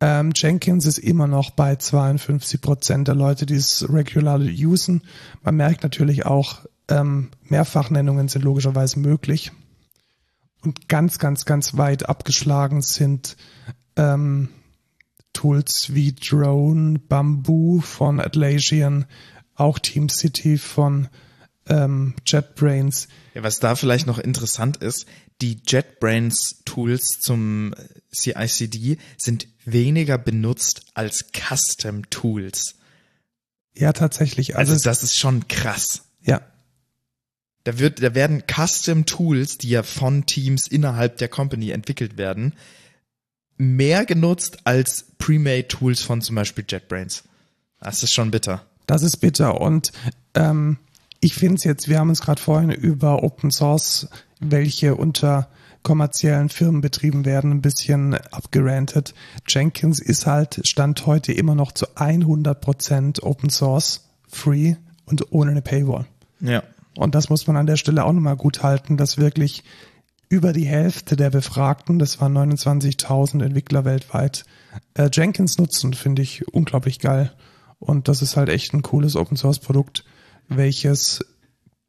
Ähm, 0.00 0.32
Jenkins 0.34 0.86
ist 0.86 0.98
immer 0.98 1.26
noch 1.26 1.50
bei 1.50 1.76
52 1.76 2.60
Prozent 2.60 3.08
der 3.08 3.14
Leute, 3.14 3.46
die 3.46 3.54
es 3.54 3.86
regular 3.88 4.40
usen. 4.40 5.02
Man 5.42 5.56
merkt 5.56 5.82
natürlich 5.82 6.26
auch, 6.26 6.60
ähm, 6.88 7.30
Mehrfachnennungen 7.44 8.28
sind 8.28 8.42
logischerweise 8.42 8.98
möglich 8.98 9.52
und 10.62 10.88
ganz, 10.88 11.18
ganz, 11.18 11.44
ganz 11.44 11.76
weit 11.76 12.08
abgeschlagen 12.08 12.82
sind 12.82 13.36
ähm, 13.96 14.48
Tools 15.32 15.94
wie 15.94 16.12
Drone, 16.12 16.98
Bamboo 16.98 17.80
von 17.80 18.20
Atlassian, 18.20 19.06
auch 19.54 19.78
TeamCity 19.78 20.58
von 20.58 21.08
ähm, 21.68 22.14
JetBrains. 22.26 23.08
Ja, 23.34 23.42
was 23.42 23.60
da 23.60 23.74
vielleicht 23.74 24.06
noch 24.06 24.18
interessant 24.18 24.76
ist, 24.78 25.06
die 25.40 25.60
JetBrains 25.66 26.62
Tools 26.64 27.18
zum 27.20 27.74
CICD 28.14 28.98
sind 29.16 29.48
weniger 29.64 30.18
benutzt 30.18 30.82
als 30.94 31.30
Custom 31.32 32.08
Tools. 32.10 32.76
Ja, 33.74 33.92
tatsächlich. 33.92 34.56
Also, 34.56 34.74
also 34.74 34.84
das 34.84 35.02
ist 35.02 35.18
schon 35.18 35.48
krass. 35.48 36.02
Ja. 36.22 36.42
Da 37.64 37.78
wird, 37.78 38.02
da 38.02 38.14
werden 38.14 38.42
Custom 38.46 39.06
Tools, 39.06 39.58
die 39.58 39.70
ja 39.70 39.82
von 39.82 40.26
Teams 40.26 40.66
innerhalb 40.66 41.18
der 41.18 41.28
Company 41.28 41.70
entwickelt 41.70 42.16
werden, 42.16 42.54
mehr 43.56 44.04
genutzt 44.04 44.58
als 44.64 45.06
Pre-Made 45.18 45.68
Tools 45.68 46.02
von 46.02 46.20
zum 46.20 46.36
Beispiel 46.36 46.64
JetBrains. 46.68 47.24
Das 47.80 48.02
ist 48.02 48.12
schon 48.12 48.30
bitter. 48.30 48.66
Das 48.86 49.02
ist 49.02 49.18
bitter 49.18 49.60
und 49.60 49.92
ähm, 50.34 50.78
ich 51.20 51.34
finde 51.34 51.54
es 51.54 51.64
jetzt, 51.64 51.88
wir 51.88 52.00
haben 52.00 52.08
uns 52.08 52.20
gerade 52.20 52.42
vorhin 52.42 52.70
über 52.70 53.22
Open 53.22 53.52
Source, 53.52 54.08
welche 54.40 54.96
unter 54.96 55.48
kommerziellen 55.82 56.48
Firmen 56.48 56.80
betrieben 56.80 57.24
werden, 57.24 57.52
ein 57.52 57.62
bisschen 57.62 58.14
abgerantet. 58.14 59.14
Jenkins 59.48 60.00
ist 60.00 60.26
halt, 60.26 60.60
stand 60.66 61.06
heute 61.06 61.32
immer 61.32 61.54
noch 61.54 61.72
zu 61.72 61.86
100% 61.96 63.22
Open 63.22 63.50
Source, 63.50 64.08
free 64.28 64.76
und 65.04 65.32
ohne 65.32 65.52
eine 65.52 65.62
Paywall. 65.62 66.06
Ja. 66.40 66.62
Und 66.96 67.14
das 67.14 67.30
muss 67.30 67.46
man 67.46 67.56
an 67.56 67.66
der 67.66 67.76
Stelle 67.76 68.04
auch 68.04 68.12
nochmal 68.12 68.36
gut 68.36 68.62
halten, 68.62 68.96
dass 68.96 69.18
wirklich 69.18 69.64
über 70.28 70.52
die 70.52 70.66
Hälfte 70.66 71.16
der 71.16 71.30
Befragten, 71.30 71.98
das 71.98 72.20
waren 72.20 72.36
29.000 72.36 73.44
Entwickler 73.44 73.84
weltweit, 73.84 74.44
äh, 74.94 75.10
Jenkins 75.12 75.58
nutzen, 75.58 75.92
finde 75.94 76.22
ich 76.22 76.48
unglaublich 76.48 76.98
geil. 76.98 77.32
Und 77.78 78.08
das 78.08 78.22
ist 78.22 78.36
halt 78.36 78.48
echt 78.48 78.72
ein 78.72 78.82
cooles 78.82 79.16
Open 79.16 79.36
Source 79.36 79.58
Produkt, 79.58 80.04
welches 80.48 81.24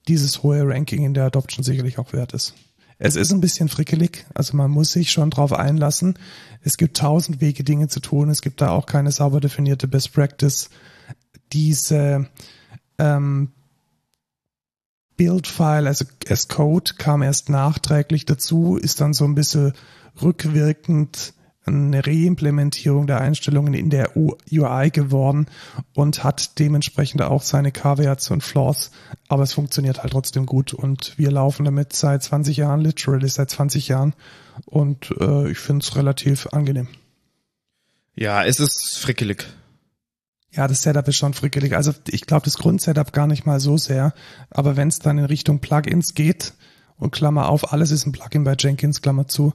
dieses 0.07 0.43
hohe 0.43 0.67
Ranking 0.67 1.05
in 1.05 1.13
der 1.13 1.25
Adoption 1.25 1.63
sicherlich 1.63 1.99
auch 1.99 2.11
wert 2.11 2.33
ist. 2.33 2.53
Es 2.99 3.15
ist 3.15 3.31
ein 3.31 3.41
bisschen 3.41 3.69
frickelig, 3.69 4.25
also 4.33 4.55
man 4.55 4.71
muss 4.71 4.91
sich 4.91 5.11
schon 5.11 5.29
drauf 5.29 5.53
einlassen. 5.53 6.17
Es 6.61 6.77
gibt 6.77 6.97
tausend 6.97 7.41
Wege, 7.41 7.63
Dinge 7.63 7.87
zu 7.87 7.99
tun. 7.99 8.29
Es 8.29 8.41
gibt 8.41 8.61
da 8.61 8.69
auch 8.69 8.85
keine 8.85 9.11
sauber 9.11 9.39
definierte 9.39 9.87
Best 9.87 10.13
Practice. 10.13 10.69
Diese 11.51 12.27
ähm, 12.97 13.51
Build-File 15.17 15.87
also 15.87 16.05
as 16.29 16.47
Code 16.47 16.93
kam 16.97 17.21
erst 17.21 17.49
nachträglich 17.49 18.25
dazu, 18.25 18.77
ist 18.77 19.01
dann 19.01 19.13
so 19.13 19.25
ein 19.25 19.35
bisschen 19.35 19.73
rückwirkend 20.21 21.33
eine 21.65 22.05
Reimplementierung 22.05 23.07
der 23.07 23.21
Einstellungen 23.21 23.73
in 23.73 23.89
der 23.89 24.17
UI 24.17 24.89
geworden 24.91 25.47
und 25.93 26.23
hat 26.23 26.59
dementsprechend 26.59 27.21
auch 27.21 27.41
seine 27.41 27.71
Caveats 27.71 28.31
und 28.31 28.43
Flaws, 28.43 28.91
aber 29.29 29.43
es 29.43 29.53
funktioniert 29.53 30.03
halt 30.03 30.11
trotzdem 30.11 30.45
gut 30.45 30.73
und 30.73 31.17
wir 31.17 31.31
laufen 31.31 31.63
damit 31.63 31.93
seit 31.93 32.21
20 32.21 32.57
Jahren, 32.57 32.81
literally 32.81 33.29
seit 33.29 33.49
20 33.49 33.87
Jahren 33.87 34.13
und 34.65 35.13
äh, 35.19 35.51
ich 35.51 35.57
finde 35.57 35.83
es 35.83 35.95
relativ 35.95 36.47
angenehm. 36.47 36.89
Ja, 38.15 38.43
es 38.43 38.59
ist 38.59 38.99
frickelig. 38.99 39.45
Ja, 40.55 40.67
das 40.67 40.83
Setup 40.83 41.07
ist 41.07 41.17
schon 41.17 41.33
frickelig. 41.33 41.75
Also 41.75 41.93
ich 42.07 42.27
glaube, 42.27 42.45
das 42.45 42.57
Grundsetup 42.57 43.11
gar 43.11 43.27
nicht 43.27 43.45
mal 43.45 43.59
so 43.59 43.77
sehr. 43.77 44.13
Aber 44.51 44.77
wenn 44.77 44.87
es 44.87 44.99
dann 44.99 45.17
in 45.17 45.25
Richtung 45.25 45.59
Plugins 45.59 46.13
geht 46.13 46.53
und 46.97 47.11
Klammer 47.11 47.49
auf, 47.49 47.73
alles 47.73 47.89
ist 47.89 48.05
ein 48.05 48.11
Plugin 48.11 48.43
bei 48.43 48.55
Jenkins, 48.57 49.01
Klammer 49.01 49.27
zu, 49.27 49.53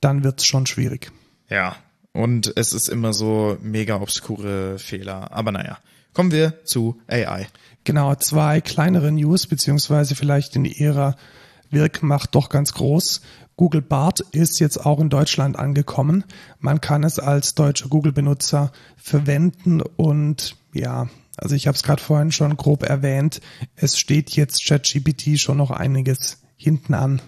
dann 0.00 0.22
wird's 0.22 0.46
schon 0.46 0.66
schwierig. 0.66 1.10
Ja, 1.48 1.76
und 2.12 2.52
es 2.56 2.72
ist 2.72 2.88
immer 2.88 3.12
so 3.12 3.58
mega 3.60 3.96
obskure 3.96 4.78
Fehler. 4.78 5.32
Aber 5.32 5.50
naja, 5.50 5.78
kommen 6.14 6.30
wir 6.30 6.64
zu 6.64 7.00
AI. 7.08 7.48
Genau, 7.84 8.14
zwei 8.14 8.60
kleinere 8.60 9.10
News, 9.10 9.46
beziehungsweise 9.46 10.14
vielleicht 10.14 10.56
in 10.56 10.64
ihrer 10.64 11.16
Wirkmacht 11.70 12.34
doch 12.34 12.48
ganz 12.48 12.72
groß. 12.72 13.20
Google 13.56 13.82
Bart 13.82 14.20
ist 14.20 14.60
jetzt 14.60 14.84
auch 14.84 15.00
in 15.00 15.08
Deutschland 15.08 15.58
angekommen. 15.58 16.24
Man 16.58 16.80
kann 16.80 17.04
es 17.04 17.18
als 17.18 17.54
deutscher 17.54 17.88
Google-Benutzer 17.88 18.70
verwenden 18.96 19.80
und 19.80 20.56
Ja, 20.72 21.08
also 21.38 21.54
ich 21.54 21.66
habe 21.66 21.76
es 21.76 21.82
gerade 21.82 22.02
vorhin 22.02 22.32
schon 22.32 22.56
grob 22.56 22.82
erwähnt. 22.82 23.40
Es 23.74 23.98
steht 23.98 24.30
jetzt 24.30 24.64
ChatGPT 24.66 25.38
schon 25.38 25.56
noch 25.56 25.70
einiges 25.70 26.42
hinten 26.56 26.94
an. 26.94 27.22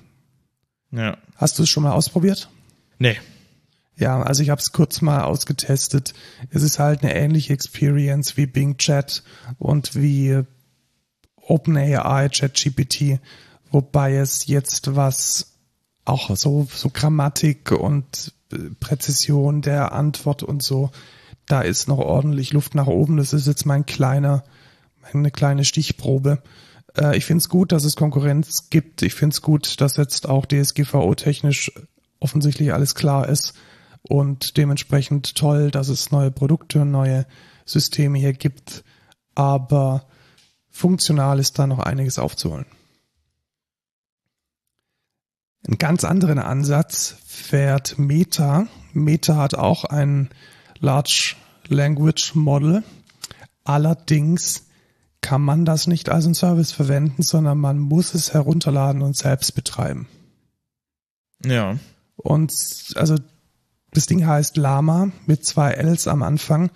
Ja. 0.91 1.16
Hast 1.37 1.59
du 1.59 1.62
es 1.62 1.70
schon 1.70 1.83
mal 1.83 1.93
ausprobiert? 1.93 2.51
Nee. 2.99 3.16
Ja, 3.97 4.22
also 4.22 4.43
ich 4.43 4.51
habe 4.51 4.61
es 4.61 4.72
kurz 4.72 5.01
mal 5.01 5.22
ausgetestet. 5.22 6.14
Es 6.51 6.62
ist 6.62 6.79
halt 6.79 7.03
eine 7.03 7.14
ähnliche 7.14 7.53
Experience 7.53 8.37
wie 8.37 8.47
Bing 8.47 8.76
Chat 8.76 9.22
und 9.59 9.95
wie 9.95 10.43
OpenAI 11.37 12.29
ChatGPT, 12.29 13.18
wobei 13.70 14.16
es 14.16 14.47
jetzt 14.47 14.95
was 14.95 15.57
auch 16.09 16.34
so 16.36 16.66
so 16.72 16.90
Grammatik 16.90 17.72
und 17.72 18.32
Präzision 18.80 19.62
der 19.62 19.92
Antwort 19.92 20.42
und 20.42 20.62
so, 20.62 20.90
da 21.46 21.61
ist 21.62 21.88
noch 21.88 21.98
ordentlich 21.98 22.52
Luft 22.52 22.74
nach 22.74 22.86
oben. 22.86 23.16
Das 23.16 23.32
ist 23.32 23.46
jetzt 23.46 23.66
mein 23.66 23.86
kleiner, 23.86 24.44
meine 25.12 25.30
kleine 25.30 25.64
Stichprobe. 25.64 26.42
Äh, 26.96 27.16
ich 27.16 27.24
finde 27.24 27.42
es 27.42 27.48
gut, 27.48 27.72
dass 27.72 27.84
es 27.84 27.96
Konkurrenz 27.96 28.70
gibt. 28.70 29.02
Ich 29.02 29.14
finde 29.14 29.34
es 29.34 29.42
gut, 29.42 29.80
dass 29.80 29.96
jetzt 29.96 30.28
auch 30.28 30.46
DSGVO-technisch 30.46 31.72
offensichtlich 32.20 32.72
alles 32.72 32.94
klar 32.94 33.28
ist 33.28 33.54
und 34.02 34.56
dementsprechend 34.56 35.34
toll, 35.34 35.70
dass 35.70 35.88
es 35.88 36.11
neue 36.11 36.30
Produkte 36.30 36.82
und 36.82 36.90
neue 36.90 37.26
Systeme 37.64 38.18
hier 38.18 38.32
gibt. 38.32 38.84
Aber 39.34 40.06
funktional 40.70 41.38
ist 41.38 41.59
da 41.59 41.66
noch 41.66 41.78
einiges 41.78 42.18
aufzuholen. 42.18 42.66
Einen 45.69 45.77
ganz 45.77 46.03
anderen 46.05 46.39
Ansatz 46.39 47.16
fährt 47.27 47.99
Meta. 47.99 48.66
Meta 48.95 49.37
hat 49.37 49.55
auch 49.55 49.85
ein 49.85 50.31
Large 50.81 51.35
Language 51.69 52.35
Model. 52.35 52.83
Allerdings 53.64 54.64
kann 55.21 55.43
man 55.43 55.66
das 55.66 55.87
nicht 55.87 56.09
als 56.09 56.25
ein 56.25 56.33
Service 56.33 56.73
verwenden, 56.73 57.23
sondern 57.23 57.59
man 57.59 57.79
muss 57.79 58.14
es 58.14 58.33
herunterladen 58.33 59.03
und 59.03 59.14
selbst 59.14 59.55
betreiben. 59.55 60.09
Ja. 61.45 61.79
Und 62.16 62.51
also 62.95 63.16
das 63.93 64.07
Ding 64.07 64.26
heißt 64.26 64.57
Lama 64.57 65.11
mit 65.26 65.45
zwei 65.45 65.72
Ls 65.72 66.09
am 66.09 66.22
Anfang. 66.22 66.70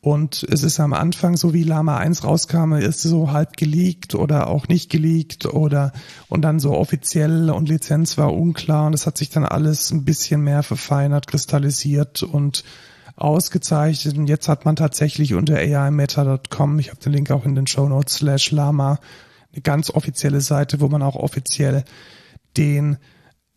Und 0.00 0.46
es 0.50 0.62
ist 0.62 0.80
am 0.80 0.92
Anfang, 0.92 1.36
so 1.36 1.52
wie 1.52 1.62
Lama 1.62 1.98
1 1.98 2.24
rauskam, 2.24 2.72
ist 2.74 3.02
so 3.02 3.32
halb 3.32 3.56
geleakt 3.56 4.14
oder 4.14 4.46
auch 4.48 4.68
nicht 4.68 4.90
geleakt 4.90 5.46
oder 5.46 5.92
und 6.28 6.42
dann 6.42 6.60
so 6.60 6.72
offiziell 6.72 7.50
und 7.50 7.68
Lizenz 7.68 8.16
war 8.16 8.32
unklar 8.32 8.86
und 8.86 8.94
es 8.94 9.06
hat 9.06 9.18
sich 9.18 9.30
dann 9.30 9.44
alles 9.44 9.90
ein 9.90 10.04
bisschen 10.04 10.42
mehr 10.42 10.62
verfeinert, 10.62 11.26
kristallisiert 11.26 12.22
und 12.22 12.64
ausgezeichnet. 13.16 14.16
Und 14.16 14.26
jetzt 14.26 14.48
hat 14.48 14.64
man 14.64 14.76
tatsächlich 14.76 15.34
unter 15.34 15.56
aimeta.com, 15.56 16.78
ich 16.78 16.90
habe 16.90 17.00
den 17.00 17.12
Link 17.12 17.30
auch 17.30 17.44
in 17.44 17.54
den 17.54 17.66
Show 17.66 17.88
Notes 17.88 18.14
slash 18.16 18.50
Lama, 18.50 18.98
eine 19.52 19.62
ganz 19.62 19.90
offizielle 19.90 20.40
Seite, 20.40 20.80
wo 20.80 20.88
man 20.88 21.02
auch 21.02 21.16
offiziell 21.16 21.84
den 22.56 22.98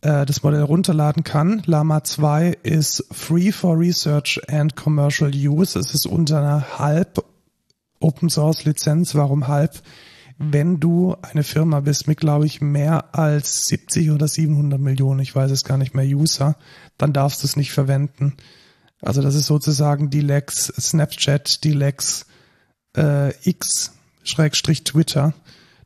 äh, 0.00 0.26
das 0.26 0.42
Modell 0.42 0.62
runterladen 0.62 1.24
kann. 1.24 1.62
Lama 1.66 2.04
2 2.04 2.58
ist 2.62 3.04
free 3.10 3.52
for 3.52 3.78
research 3.78 4.40
and 4.48 4.76
commercial 4.76 5.30
use. 5.34 5.78
Es 5.78 5.94
ist 5.94 6.06
unter 6.06 6.38
einer 6.38 6.78
halb 6.78 7.24
Open 8.00 8.30
Source 8.30 8.64
Lizenz. 8.64 9.14
Warum 9.14 9.48
halb? 9.48 9.82
Wenn 10.38 10.78
du 10.78 11.16
eine 11.20 11.42
Firma 11.42 11.80
bist 11.80 12.06
mit, 12.06 12.20
glaube 12.20 12.46
ich, 12.46 12.60
mehr 12.60 13.12
als 13.16 13.66
70 13.66 14.12
oder 14.12 14.28
700 14.28 14.80
Millionen, 14.80 15.18
ich 15.18 15.34
weiß 15.34 15.50
es 15.50 15.64
gar 15.64 15.78
nicht 15.78 15.94
mehr, 15.94 16.04
User, 16.04 16.54
dann 16.96 17.12
darfst 17.12 17.42
du 17.42 17.46
es 17.46 17.56
nicht 17.56 17.72
verwenden. 17.72 18.36
Also 19.00 19.20
das 19.20 19.34
ist 19.34 19.46
sozusagen 19.46 20.10
die 20.10 20.20
Lex 20.20 20.66
Snapchat, 20.66 21.64
die 21.64 21.72
Lex 21.72 22.26
äh, 22.96 23.30
X 23.48 23.94
Schrägstrich 24.22 24.84
Twitter. 24.84 25.34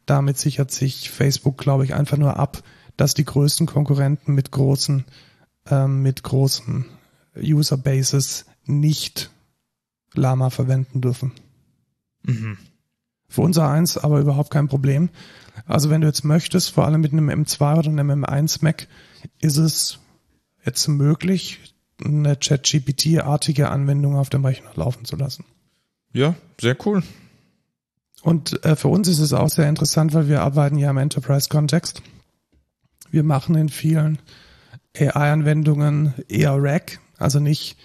Damit 0.04 0.36
sichert 0.36 0.70
sich 0.70 1.10
Facebook, 1.10 1.56
glaube 1.56 1.84
ich, 1.84 1.94
einfach 1.94 2.18
nur 2.18 2.36
ab, 2.36 2.62
dass 2.96 3.14
die 3.14 3.24
größten 3.24 3.66
Konkurrenten 3.66 4.34
mit 4.34 4.50
großen, 4.50 5.04
ähm, 5.70 6.02
mit 6.02 6.22
großen 6.22 6.84
Userbases 7.36 8.44
nicht 8.64 9.30
Lama 10.14 10.50
verwenden 10.50 11.00
dürfen. 11.00 11.32
Mhm. 12.22 12.58
Für 13.28 13.40
unser 13.40 13.68
eins 13.68 13.96
aber 13.96 14.20
überhaupt 14.20 14.50
kein 14.50 14.68
Problem. 14.68 15.08
Also 15.66 15.90
wenn 15.90 16.02
du 16.02 16.06
jetzt 16.06 16.24
möchtest, 16.24 16.70
vor 16.70 16.84
allem 16.84 17.00
mit 17.00 17.12
einem 17.12 17.30
M2 17.30 17.78
oder 17.78 17.88
einem 17.88 18.24
M1 18.24 18.58
Mac, 18.62 18.88
ist 19.40 19.56
es 19.56 19.98
jetzt 20.64 20.86
möglich, 20.88 21.74
eine 22.04 22.36
ChatGPT-artige 22.36 23.70
Anwendung 23.70 24.16
auf 24.16 24.28
dem 24.28 24.44
Rechner 24.44 24.70
laufen 24.74 25.04
zu 25.04 25.16
lassen. 25.16 25.44
Ja, 26.12 26.34
sehr 26.60 26.76
cool. 26.84 27.02
Und 28.22 28.64
äh, 28.64 28.76
für 28.76 28.88
uns 28.88 29.08
ist 29.08 29.18
es 29.18 29.32
auch 29.32 29.48
sehr 29.48 29.68
interessant, 29.68 30.14
weil 30.14 30.28
wir 30.28 30.42
arbeiten 30.42 30.78
ja 30.78 30.90
im 30.90 30.98
Enterprise-Kontext. 30.98 32.02
Wir 33.12 33.24
machen 33.24 33.54
in 33.56 33.68
vielen 33.68 34.18
AI-Anwendungen 34.96 36.14
eher 36.28 36.56
RAG, 36.56 36.98
also 37.18 37.40
nicht, 37.40 37.76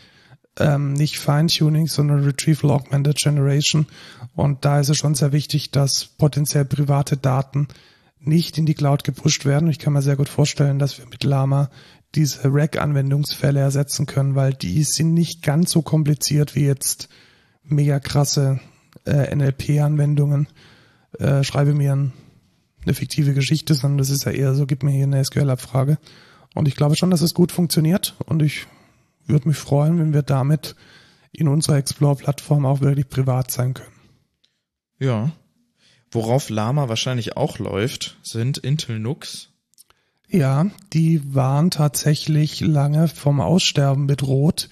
ähm, 0.58 0.94
nicht 0.94 1.20
Feintuning, 1.20 1.88
sondern 1.88 2.24
Retrieval 2.24 2.72
Augmented 2.72 3.18
Generation. 3.18 3.88
Und 4.36 4.64
da 4.64 4.80
ist 4.80 4.88
es 4.88 4.96
schon 4.96 5.16
sehr 5.16 5.34
wichtig, 5.34 5.72
dass 5.72 6.06
potenziell 6.06 6.64
private 6.64 7.18
Daten 7.18 7.68
nicht 8.22 8.58
in 8.58 8.66
die 8.66 8.74
Cloud 8.74 9.04
gepusht 9.04 9.44
werden. 9.46 9.70
Ich 9.70 9.80
kann 9.80 9.92
mir 9.92 10.02
sehr 10.02 10.16
gut 10.16 10.30
vorstellen, 10.30 10.80
dass 10.80 10.98
wir 10.98 11.06
mit 11.08 11.26
Lama 11.26 11.70
diese 12.16 12.46
RAG-Anwendungsfälle 12.46 13.60
ersetzen 13.60 14.06
können, 14.06 14.36
weil 14.36 14.54
die 14.54 14.82
sind 14.84 15.14
nicht 15.14 15.44
ganz 15.44 15.72
so 15.72 15.82
kompliziert 15.82 16.56
wie 16.56 16.66
jetzt 16.66 17.10
mega 17.64 18.00
krasse 18.00 18.62
äh, 19.06 19.36
NLP-Anwendungen. 19.36 20.48
Äh, 21.20 21.44
schreibe 21.44 21.74
mir 21.74 21.94
ein 21.94 22.14
eine 22.88 22.96
fiktive 22.96 23.34
Geschichte, 23.34 23.74
sondern 23.76 23.98
das 23.98 24.10
ist 24.10 24.26
ja 24.26 24.32
eher 24.32 24.56
so, 24.56 24.66
gib 24.66 24.84
mir 24.84 24.92
hier 24.92 25.04
eine 25.04 25.24
SQL-Abfrage. 25.24 25.98
Und 26.56 26.68
ich 26.68 26.76
glaube 26.76 26.96
schon, 26.96 27.12
dass 27.12 27.22
es 27.22 27.34
gut 27.34 27.52
funktioniert 27.52 28.16
und 28.26 28.42
ich 28.42 28.66
würde 29.28 29.48
mich 29.50 29.58
freuen, 29.58 30.00
wenn 30.00 30.14
wir 30.14 30.24
damit 30.24 30.76
in 31.32 31.48
unserer 31.48 31.78
Explore-Plattform 31.78 32.66
auch 32.66 32.82
wirklich 32.82 33.10
privat 33.10 33.52
sein 33.52 33.74
können. 33.74 33.92
Ja. 35.00 35.32
Worauf 36.12 36.50
Lama 36.50 36.90
wahrscheinlich 36.90 37.36
auch 37.36 37.60
läuft, 37.60 38.18
sind 38.24 38.58
Intel 38.58 39.00
NUCs. 39.00 39.50
Ja, 40.30 40.66
die 40.94 41.36
waren 41.36 41.70
tatsächlich 41.70 42.62
lange 42.62 43.08
vom 43.08 43.40
Aussterben 43.40 44.08
bedroht. 44.08 44.70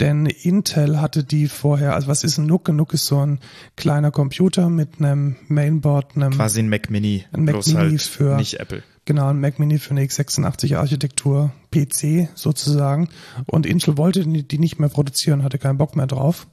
Denn 0.00 0.26
Intel 0.26 1.00
hatte 1.00 1.22
die 1.22 1.46
vorher, 1.46 1.94
also 1.94 2.08
was 2.08 2.24
ist 2.24 2.38
ein 2.38 2.46
NUC? 2.46 2.70
Ein 2.70 2.76
NUC 2.76 2.94
ist 2.94 3.06
so 3.06 3.24
ein 3.24 3.38
kleiner 3.76 4.10
Computer 4.10 4.68
mit 4.68 4.98
einem 4.98 5.36
Mainboard, 5.46 6.16
einem 6.16 6.32
quasi 6.32 6.60
ein 6.60 6.68
Mac 6.68 6.90
Mini, 6.90 7.24
ein 7.32 7.44
Mac 7.44 7.64
Mini 7.66 7.78
halt 7.78 8.02
für 8.02 8.36
nicht 8.36 8.58
Apple. 8.58 8.82
Genau, 9.04 9.28
ein 9.28 9.40
Mac 9.40 9.58
Mini 9.58 9.78
für 9.78 9.90
eine 9.90 10.02
x86 10.02 10.76
Architektur 10.78 11.52
PC 11.70 12.28
sozusagen. 12.34 13.08
Und 13.46 13.66
Intel 13.66 13.96
wollte 13.98 14.26
die 14.26 14.58
nicht 14.58 14.80
mehr 14.80 14.88
produzieren, 14.88 15.42
hatte 15.42 15.58
keinen 15.58 15.78
Bock 15.78 15.94
mehr 15.94 16.06
drauf. 16.06 16.46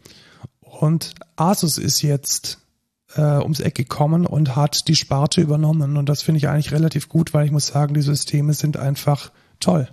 Und 0.60 1.14
Asus 1.38 1.78
ist 1.78 2.02
jetzt 2.02 2.60
äh, 3.16 3.22
ums 3.22 3.62
Eck 3.62 3.76
gekommen 3.76 4.26
und 4.26 4.56
hat 4.56 4.88
die 4.88 4.96
Sparte 4.96 5.42
übernommen. 5.42 5.98
Und 5.98 6.10
das 6.10 6.22
finde 6.22 6.38
ich 6.38 6.50
eigentlich 6.50 6.72
relativ 6.74 7.10
gut, 7.10 7.34
weil 7.34 7.46
ich 7.46 7.52
muss 7.52 7.68
sagen, 7.68 7.94
die 7.94 8.02
Systeme 8.02 8.54
sind 8.54 8.78
einfach 8.78 9.32
toll. 9.60 9.88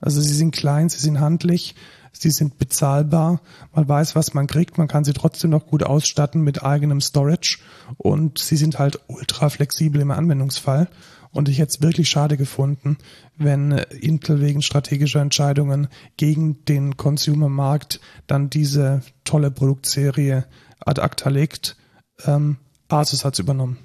Also 0.00 0.20
sie 0.20 0.34
sind 0.34 0.54
klein, 0.54 0.88
sie 0.88 0.98
sind 0.98 1.20
handlich, 1.20 1.74
Sie 2.18 2.30
sind 2.30 2.58
bezahlbar. 2.58 3.40
Man 3.74 3.88
weiß, 3.88 4.16
was 4.16 4.32
man 4.32 4.46
kriegt. 4.46 4.78
Man 4.78 4.88
kann 4.88 5.04
sie 5.04 5.12
trotzdem 5.12 5.50
noch 5.50 5.66
gut 5.66 5.82
ausstatten 5.82 6.40
mit 6.40 6.62
eigenem 6.62 7.00
Storage. 7.00 7.58
Und 7.98 8.38
sie 8.38 8.56
sind 8.56 8.78
halt 8.78 9.00
ultra 9.06 9.50
flexibel 9.50 10.00
im 10.00 10.10
Anwendungsfall. 10.10 10.88
Und 11.30 11.50
ich 11.50 11.58
hätte 11.58 11.72
es 11.74 11.82
wirklich 11.82 12.08
schade 12.08 12.38
gefunden, 12.38 12.96
wenn 13.36 13.72
Intel 13.72 14.40
wegen 14.40 14.62
strategischer 14.62 15.20
Entscheidungen 15.20 15.88
gegen 16.16 16.64
den 16.64 16.96
Consumer-Markt 16.96 18.00
dann 18.26 18.48
diese 18.48 19.02
tolle 19.24 19.50
Produktserie 19.50 20.46
ad 20.80 21.02
acta 21.02 21.28
legt. 21.28 21.76
Ähm, 22.24 22.56
Asus 22.88 23.26
hat's 23.26 23.38
übernommen. 23.38 23.76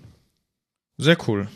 Sehr 0.98 1.18
cool. 1.28 1.50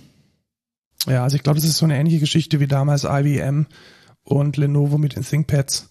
Ja, 1.08 1.24
also 1.24 1.38
ich 1.38 1.43
glaube, 1.43 1.60
das 1.60 1.70
ist 1.70 1.78
so 1.78 1.86
eine 1.86 1.97
ähnliche 1.97 2.20
Geschichte 2.20 2.60
wie 2.60 2.68
damals 2.68 3.06
IBM 3.06 3.68
und 4.26 4.57
Lenovo 4.57 4.97
mit 4.97 5.15
den 5.15 5.23
ThinkPads. 5.23 5.89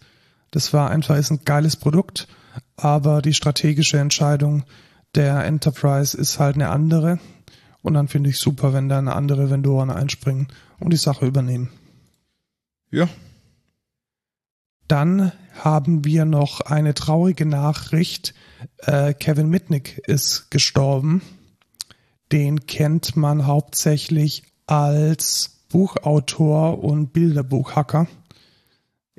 Das 0.51 0.72
war 0.72 0.91
einfach 0.91 1.16
ist 1.16 1.30
ein 1.30 1.45
geiles 1.45 1.76
Produkt, 1.76 2.28
aber 2.76 3.22
die 3.22 3.35
strategische 3.35 3.99
Entscheidung 3.99 4.64
der 5.14 5.45
Enterprise 5.45 6.16
ist 6.16 6.39
halt 6.39 6.57
eine 6.57 6.68
andere. 6.68 7.18
Und 7.82 7.95
dann 7.95 8.09
finde 8.09 8.30
ich 8.30 8.39
super, 8.39 8.72
wenn 8.72 8.89
da 8.89 8.99
eine 8.99 9.14
andere 9.14 9.51
Vendoren 9.51 9.91
einspringen 9.91 10.49
und 10.80 10.93
die 10.93 10.99
Sache 10.99 11.26
übernehmen. 11.26 11.70
Ja. 12.91 13.09
Dann 14.89 15.32
haben 15.53 16.05
wir 16.05 16.24
noch 16.24 16.61
eine 16.61 16.95
traurige 16.95 17.47
Nachricht. 17.47 18.35
Äh, 18.78 19.14
Kevin 19.14 19.49
Mitnick 19.49 19.99
ist 20.07 20.51
gestorben. 20.51 21.22
Den 22.32 22.66
kennt 22.66 23.16
man 23.16 23.47
hauptsächlich 23.47 24.45
als 24.66 25.66
Buchautor 25.68 26.82
und 26.82 27.12
Bilderbuchhacker. 27.12 28.07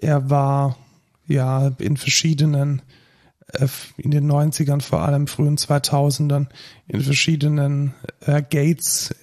Er 0.06 0.30
war 0.30 0.78
ja 1.26 1.70
in 1.80 1.97
verschiedenen 1.97 2.84
äh, 3.47 3.68
in 3.97 4.12
den 4.12 4.32
90ern, 4.32 4.80
vor 4.80 5.01
allem 5.01 5.26
frühen 5.26 5.58
2000ern, 5.58 6.45
in 6.86 7.01
verschiedenen 7.01 7.95
äh, 8.20 8.43
Gates 8.43 9.16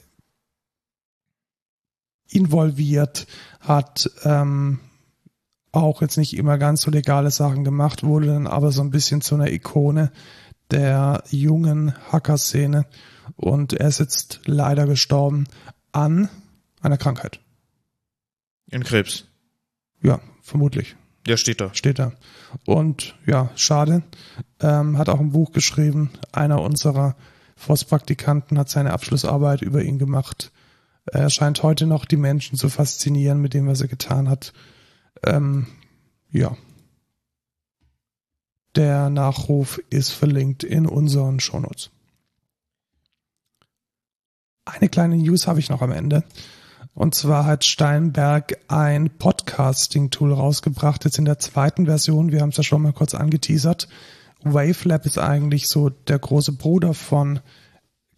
involviert, 2.28 3.28
hat 3.60 4.10
ähm, 4.24 4.80
auch 5.70 6.02
jetzt 6.02 6.18
nicht 6.18 6.36
immer 6.36 6.58
ganz 6.58 6.82
so 6.82 6.90
legale 6.90 7.30
Sachen 7.30 7.62
gemacht, 7.62 8.02
wurde 8.02 8.26
dann 8.26 8.48
aber 8.48 8.72
so 8.72 8.82
ein 8.82 8.90
bisschen 8.90 9.20
zu 9.20 9.36
einer 9.36 9.52
Ikone 9.52 10.10
der 10.72 11.22
jungen 11.30 11.94
Hacker-Szene 12.10 12.86
und 13.36 13.72
er 13.72 13.86
ist 13.86 14.00
jetzt 14.00 14.40
leider 14.46 14.86
gestorben 14.86 15.46
an 15.92 16.28
einer 16.80 16.98
Krankheit. 16.98 17.38
In 18.68 18.82
Krebs. 18.82 19.26
Ja, 20.00 20.20
vermutlich. 20.52 20.96
Ja, 21.26 21.36
steht 21.36 21.60
da. 21.60 21.72
Steht 21.72 21.98
da. 21.98 22.12
Und 22.66 23.16
ja, 23.26 23.50
schade. 23.56 24.02
Ähm, 24.60 24.98
hat 24.98 25.08
auch 25.08 25.18
ein 25.18 25.32
Buch 25.32 25.52
geschrieben. 25.52 26.10
Einer 26.30 26.60
unserer 26.60 27.16
Forstpraktikanten 27.56 28.58
hat 28.58 28.68
seine 28.68 28.92
Abschlussarbeit 28.92 29.62
über 29.62 29.82
ihn 29.82 29.98
gemacht. 29.98 30.52
Er 31.06 31.30
scheint 31.30 31.62
heute 31.62 31.86
noch 31.86 32.04
die 32.04 32.18
Menschen 32.18 32.58
zu 32.58 32.68
faszinieren 32.68 33.40
mit 33.40 33.54
dem, 33.54 33.66
was 33.66 33.80
er 33.80 33.88
getan 33.88 34.28
hat. 34.28 34.52
Ähm, 35.24 35.66
ja. 36.30 36.56
Der 38.76 39.08
Nachruf 39.08 39.80
ist 39.90 40.10
verlinkt 40.10 40.64
in 40.64 40.86
unseren 40.86 41.40
Shownotes. 41.40 41.90
Eine 44.66 44.90
kleine 44.90 45.16
News 45.16 45.46
habe 45.46 45.60
ich 45.60 45.70
noch 45.70 45.80
am 45.80 45.92
Ende. 45.92 46.24
Und 46.94 47.14
zwar 47.14 47.46
hat 47.46 47.64
Steinberg 47.64 48.58
ein 48.68 49.10
Podcasting-Tool 49.10 50.32
rausgebracht, 50.32 51.04
jetzt 51.04 51.18
in 51.18 51.24
der 51.24 51.38
zweiten 51.38 51.86
Version. 51.86 52.32
Wir 52.32 52.42
haben 52.42 52.50
es 52.50 52.58
ja 52.58 52.62
schon 52.62 52.82
mal 52.82 52.92
kurz 52.92 53.14
angeteasert. 53.14 53.88
Wavelab 54.42 55.06
ist 55.06 55.18
eigentlich 55.18 55.68
so 55.68 55.88
der 55.88 56.18
große 56.18 56.52
Bruder 56.52 56.92
von 56.94 57.40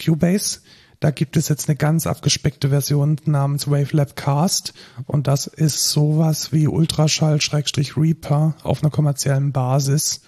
Cubase. 0.03 0.61
Da 1.01 1.11
gibt 1.11 1.37
es 1.37 1.49
jetzt 1.49 1.69
eine 1.69 1.77
ganz 1.77 2.07
abgespeckte 2.07 2.71
Version 2.71 3.17
namens 3.27 3.71
Wavelab 3.71 4.17
Cast 4.17 4.73
und 5.07 5.27
das 5.27 5.47
ist 5.47 5.91
sowas 5.91 6.51
wie 6.53 6.67
Ultraschall-Reaper 6.67 8.55
auf 8.63 8.83
einer 8.83 8.91
kommerziellen 8.91 9.53
Basis. 9.53 10.23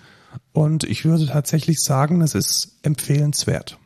Und 0.53 0.84
ich 0.84 1.05
würde 1.05 1.26
tatsächlich 1.26 1.82
sagen, 1.82 2.20
es 2.20 2.34
ist 2.34 2.78
empfehlenswert. 2.82 3.78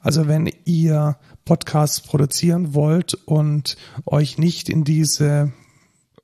Also 0.00 0.26
wenn 0.26 0.50
ihr 0.64 1.18
Podcasts 1.44 2.00
produzieren 2.00 2.74
wollt 2.74 3.14
und 3.14 3.76
euch 4.06 4.38
nicht 4.38 4.68
in 4.68 4.84
diese 4.84 5.52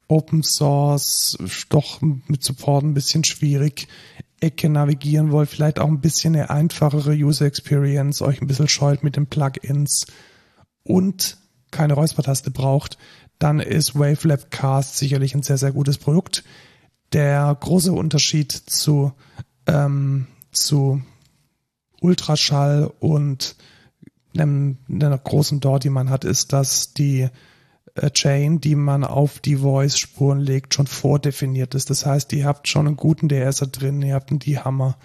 Open 0.08 0.42
Source, 0.42 1.36
doch 1.68 2.00
mit 2.00 2.42
Support 2.42 2.84
ein 2.84 2.94
bisschen 2.94 3.24
schwierig, 3.24 3.88
Ecke 4.40 4.68
navigieren 4.68 5.30
wollt, 5.30 5.48
vielleicht 5.48 5.78
auch 5.78 5.88
ein 5.88 6.00
bisschen 6.00 6.34
eine 6.34 6.50
einfachere 6.50 7.12
User 7.12 7.46
Experience, 7.46 8.22
euch 8.22 8.40
ein 8.40 8.46
bisschen 8.46 8.68
scheut 8.68 9.02
mit 9.02 9.16
den 9.16 9.26
Plugins 9.26 10.06
und 10.82 11.38
keine 11.70 11.94
Räuspertaste 11.94 12.50
braucht, 12.50 12.98
dann 13.38 13.60
ist 13.60 13.98
Wavelab 13.98 14.50
Cast 14.50 14.96
sicherlich 14.96 15.34
ein 15.34 15.42
sehr, 15.42 15.58
sehr 15.58 15.72
gutes 15.72 15.98
Produkt. 15.98 16.44
Der 17.12 17.56
große 17.58 17.92
Unterschied 17.92 18.52
zu, 18.52 19.12
ähm, 19.66 20.26
zu 20.52 21.02
Ultraschall 22.00 22.92
und 23.00 23.56
einem, 24.36 24.78
einer 24.90 25.18
großen 25.18 25.60
Door, 25.60 25.80
die 25.80 25.90
man 25.90 26.10
hat, 26.10 26.24
ist, 26.24 26.52
dass 26.52 26.92
die 26.92 27.28
äh, 27.94 28.10
Chain, 28.10 28.60
die 28.60 28.74
man 28.74 29.04
auf 29.04 29.40
die 29.40 29.56
Voice-Spuren 29.56 30.40
legt, 30.40 30.74
schon 30.74 30.86
vordefiniert 30.86 31.74
ist. 31.74 31.90
Das 31.90 32.06
heißt, 32.06 32.32
ihr 32.32 32.44
habt 32.44 32.68
schon 32.68 32.86
einen 32.86 32.96
guten 32.96 33.28
DSer 33.28 33.66
drin, 33.66 34.02
ihr 34.02 34.14
habt 34.14 34.30
einen 34.30 34.40
D-Hammer, 34.40 34.98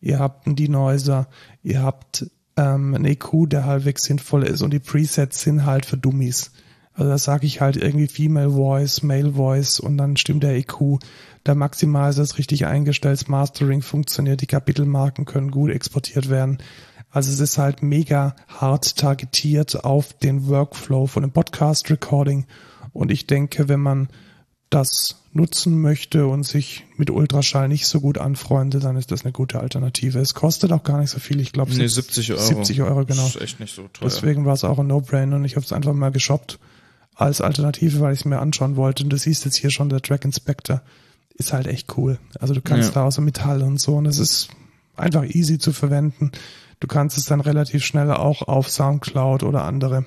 ihr 0.00 0.18
habt 0.18 0.46
einen 0.46 0.56
D-Noiser, 0.56 1.28
ihr 1.62 1.82
habt 1.82 2.26
ähm, 2.56 2.94
einen 2.94 3.04
EQ, 3.06 3.48
der 3.48 3.64
halbwegs 3.64 4.04
sinnvoll 4.04 4.44
ist 4.44 4.62
und 4.62 4.72
die 4.72 4.78
Presets 4.78 5.42
sind 5.42 5.64
halt 5.64 5.86
für 5.86 5.96
Dummies. 5.96 6.52
Also 6.94 7.10
da 7.10 7.18
sage 7.18 7.46
ich 7.46 7.60
halt 7.60 7.76
irgendwie 7.76 8.06
Female 8.06 8.50
Voice, 8.50 9.02
Male 9.02 9.32
Voice 9.32 9.80
und 9.80 9.98
dann 9.98 10.16
stimmt 10.16 10.44
der 10.44 10.56
EQ. 10.56 11.00
Der 11.44 11.54
Maximizer 11.54 12.22
ist 12.22 12.38
richtig 12.38 12.66
eingestellt, 12.66 13.20
das 13.20 13.28
Mastering 13.28 13.82
funktioniert, 13.82 14.40
die 14.40 14.46
Kapitelmarken 14.46 15.24
können 15.24 15.50
gut 15.50 15.70
exportiert 15.70 16.30
werden. 16.30 16.58
Also 17.10 17.30
es 17.30 17.40
ist 17.40 17.58
halt 17.58 17.82
mega 17.82 18.34
hart 18.48 18.96
targetiert 18.96 19.84
auf 19.84 20.12
den 20.14 20.48
Workflow 20.48 21.06
von 21.06 21.22
dem 21.22 21.32
Podcast 21.32 21.90
Recording. 21.90 22.46
Und 22.92 23.10
ich 23.10 23.26
denke, 23.26 23.68
wenn 23.68 23.80
man 23.80 24.08
das 24.70 25.22
nutzen 25.32 25.80
möchte 25.80 26.26
und 26.26 26.44
sich 26.44 26.84
mit 26.96 27.10
Ultraschall 27.10 27.68
nicht 27.68 27.86
so 27.86 28.00
gut 28.00 28.18
anfreundet, 28.18 28.84
dann 28.84 28.96
ist 28.96 29.10
das 29.10 29.24
eine 29.24 29.32
gute 29.32 29.60
Alternative. 29.60 30.18
Es 30.18 30.34
kostet 30.34 30.72
auch 30.72 30.82
gar 30.82 30.98
nicht 30.98 31.10
so 31.10 31.20
viel. 31.20 31.40
Ich 31.40 31.52
glaube, 31.52 31.72
nee, 31.72 31.86
70 31.86 32.32
Euro. 32.32 32.42
70 32.42 32.82
Euro, 32.82 33.04
genau. 33.04 33.22
Das 33.22 33.36
ist 33.36 33.42
echt 33.42 33.60
nicht 33.60 33.74
so 33.74 33.82
teuer. 33.82 34.08
Deswegen 34.08 34.44
war 34.44 34.54
es 34.54 34.64
auch 34.64 34.78
ein 34.78 34.86
No-Brainer 34.86 35.36
und 35.36 35.44
ich 35.44 35.56
habe 35.56 35.64
es 35.64 35.72
einfach 35.72 35.92
mal 35.92 36.10
geshoppt 36.10 36.58
als 37.14 37.40
Alternative, 37.40 38.00
weil 38.00 38.12
ich 38.12 38.20
es 38.20 38.24
mir 38.24 38.40
anschauen 38.40 38.76
wollte. 38.76 39.04
Und 39.04 39.10
du 39.10 39.16
siehst 39.16 39.44
jetzt 39.44 39.56
hier 39.56 39.70
schon, 39.70 39.88
der 39.88 40.02
Track 40.02 40.24
Inspector 40.24 40.82
ist 41.34 41.52
halt 41.52 41.66
echt 41.66 41.96
cool. 41.96 42.18
Also 42.38 42.54
du 42.54 42.60
kannst 42.60 42.90
ja. 42.90 42.94
da 42.94 43.04
außer 43.04 43.22
Metall 43.22 43.62
und 43.62 43.80
so 43.80 43.96
und 43.96 44.06
es 44.06 44.18
ist 44.18 44.48
einfach 44.96 45.24
easy 45.24 45.58
zu 45.58 45.72
verwenden. 45.72 46.32
Du 46.80 46.86
kannst 46.86 47.18
es 47.18 47.24
dann 47.24 47.40
relativ 47.40 47.84
schnell 47.84 48.10
auch 48.10 48.42
auf 48.42 48.70
Soundcloud 48.70 49.42
oder 49.42 49.64
andere 49.64 50.04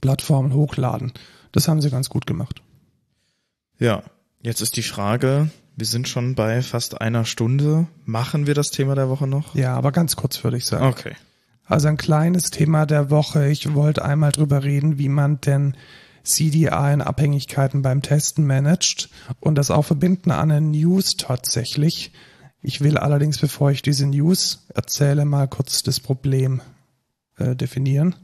Plattformen 0.00 0.52
hochladen. 0.52 1.12
Das 1.52 1.68
haben 1.68 1.80
sie 1.80 1.90
ganz 1.90 2.08
gut 2.08 2.26
gemacht. 2.26 2.62
Ja, 3.78 4.02
jetzt 4.42 4.60
ist 4.60 4.76
die 4.76 4.82
Frage, 4.82 5.50
wir 5.76 5.86
sind 5.86 6.08
schon 6.08 6.34
bei 6.34 6.62
fast 6.62 7.00
einer 7.00 7.24
Stunde. 7.24 7.86
Machen 8.04 8.46
wir 8.46 8.54
das 8.54 8.70
Thema 8.70 8.94
der 8.94 9.08
Woche 9.08 9.26
noch? 9.26 9.54
Ja, 9.54 9.74
aber 9.76 9.92
ganz 9.92 10.16
kurz 10.16 10.42
würde 10.42 10.56
ich 10.56 10.66
sagen. 10.66 10.86
Okay. 10.86 11.14
Also 11.66 11.88
ein 11.88 11.96
kleines 11.96 12.50
Thema 12.50 12.86
der 12.86 13.10
Woche. 13.10 13.48
Ich 13.48 13.74
wollte 13.74 14.04
einmal 14.04 14.32
drüber 14.32 14.62
reden, 14.62 14.98
wie 14.98 15.08
man 15.08 15.40
denn 15.40 15.76
CDI 16.24 16.92
in 16.92 17.02
Abhängigkeiten 17.02 17.82
beim 17.82 18.02
Testen 18.02 18.46
managt 18.46 19.10
und 19.40 19.56
das 19.56 19.70
auch 19.70 19.84
verbinden 19.84 20.30
an 20.30 20.50
eine 20.50 20.60
News 20.60 21.16
tatsächlich. 21.16 22.12
Ich 22.62 22.80
will 22.80 22.96
allerdings, 22.96 23.38
bevor 23.38 23.70
ich 23.70 23.82
diese 23.82 24.06
News 24.06 24.66
erzähle, 24.74 25.26
mal 25.26 25.46
kurz 25.48 25.82
das 25.82 26.00
Problem 26.00 26.62
äh, 27.36 27.54
definieren. 27.54 28.16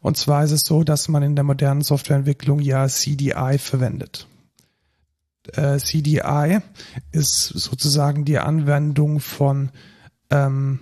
Und 0.00 0.16
zwar 0.16 0.44
ist 0.44 0.52
es 0.52 0.62
so, 0.64 0.84
dass 0.84 1.08
man 1.08 1.22
in 1.22 1.36
der 1.36 1.44
modernen 1.44 1.82
Softwareentwicklung 1.82 2.60
ja 2.60 2.88
CDI 2.88 3.58
verwendet. 3.58 4.26
Äh, 5.52 5.78
CDI 5.78 6.58
ist 7.12 7.46
sozusagen 7.46 8.24
die 8.24 8.38
Anwendung 8.38 9.20
von 9.20 9.70
ähm, 10.30 10.80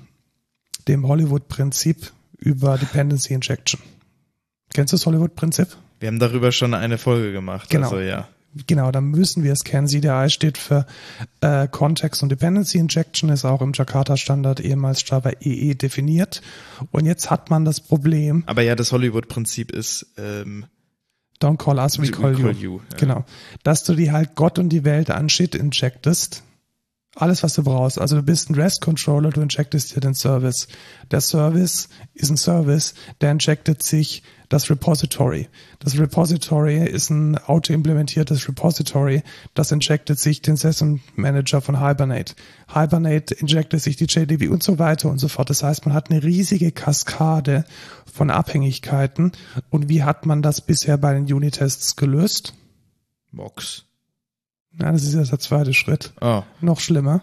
dem 0.89 1.07
Hollywood-Prinzip 1.07 2.13
über 2.39 2.79
Dependency 2.79 3.35
Injection. 3.35 3.81
Kennst 4.77 4.93
du 4.93 4.97
das 4.97 5.07
Hollywood-Prinzip? 5.07 5.68
Wir 6.01 6.09
haben 6.09 6.18
darüber 6.18 6.53
schon 6.53 6.74
eine 6.74 6.99
Folge 6.99 7.33
gemacht. 7.33 7.70
Genau. 7.70 7.89
Also, 7.89 8.01
ja 8.01 8.29
genau, 8.66 8.91
da 8.91 9.01
müssen 9.01 9.43
wir 9.43 9.53
es 9.53 9.64
kennen. 9.64 9.89
CDI 9.89 10.29
steht 10.29 10.59
für 10.59 10.87
äh, 11.41 11.66
Context 11.68 12.22
und 12.22 12.31
Dependency 12.31 12.79
Injection, 12.79 13.31
ist 13.31 13.45
auch 13.47 13.61
im 13.61 13.72
Jakarta-Standard 13.74 14.61
ehemals 14.61 15.03
Java 15.09 15.31
EE 15.41 15.74
definiert. 15.74 16.43
Und 16.91 17.07
jetzt 17.07 17.31
hat 17.31 17.49
man 17.49 17.64
das 17.64 17.81
Problem. 17.81 18.45
Aber 18.47 18.62
ja, 18.62 18.74
das 18.74 18.93
Hollywood-Prinzip 18.93 19.72
ist 19.72 20.07
ähm, 20.18 20.66
Don't 21.41 21.57
call 21.57 21.79
us, 21.79 21.99
we 22.01 22.11
call, 22.11 22.35
call 22.35 22.53
you. 22.53 22.74
you 22.74 22.81
ja. 22.93 22.99
Genau. 22.99 23.24
Dass 23.62 23.83
du 23.85 23.95
die 23.95 24.12
halt 24.12 24.35
Gott 24.35 24.59
und 24.59 24.70
die 24.70 24.85
Welt 24.85 25.11
an 25.11 25.29
Shit 25.29 25.55
injectest. 25.55 26.43
Alles, 27.14 27.43
was 27.43 27.55
du 27.55 27.62
brauchst. 27.62 27.99
Also 27.99 28.16
du 28.16 28.22
bist 28.22 28.51
ein 28.51 28.55
REST-Controller, 28.55 29.31
du 29.31 29.41
injectest 29.41 29.97
dir 29.97 30.01
den 30.01 30.14
Service. 30.14 30.68
Der 31.11 31.22
Service 31.22 31.89
ist 32.12 32.29
ein 32.29 32.37
Service, 32.37 32.95
der 33.22 33.33
injectet 33.33 33.83
sich 33.83 34.22
das 34.49 34.70
Repository. 34.70 35.49
Das 35.78 35.99
Repository 35.99 36.84
ist 36.84 37.11
ein 37.11 37.38
auto-implementiertes 37.38 38.49
Repository, 38.49 39.22
das 39.55 39.72
injectet 39.72 40.18
sich 40.18 40.42
den 40.42 40.57
Session 40.57 41.01
Manager 41.14 41.61
von 41.61 41.80
Hibernate. 41.80 42.34
Hibernate 42.72 43.34
injectet 43.34 43.82
sich 43.82 43.97
die 43.97 44.07
JDB 44.07 44.49
und 44.49 44.62
so 44.62 44.78
weiter 44.78 45.11
und 45.11 45.18
so 45.18 45.28
fort. 45.28 45.51
Das 45.51 45.62
heißt, 45.62 45.86
man 45.86 45.94
hat 45.94 46.11
eine 46.11 46.22
riesige 46.22 46.72
Kaskade 46.72 47.64
von 48.12 48.30
Abhängigkeiten. 48.30 49.32
Und 49.70 49.88
wie 49.88 50.03
hat 50.03 50.26
man 50.26 50.42
das 50.42 50.61
bisher 50.61 50.97
bei 50.97 51.12
den 51.12 51.32
Unitests 51.32 51.97
gelöst? 51.97 52.55
Box. 53.32 53.84
Ja, 54.80 54.92
das 54.92 55.05
ist 55.05 55.14
jetzt 55.14 55.32
der 55.32 55.38
zweite 55.38 55.74
Schritt. 55.74 56.12
Oh. 56.20 56.42
Noch 56.61 56.80
schlimmer 56.80 57.22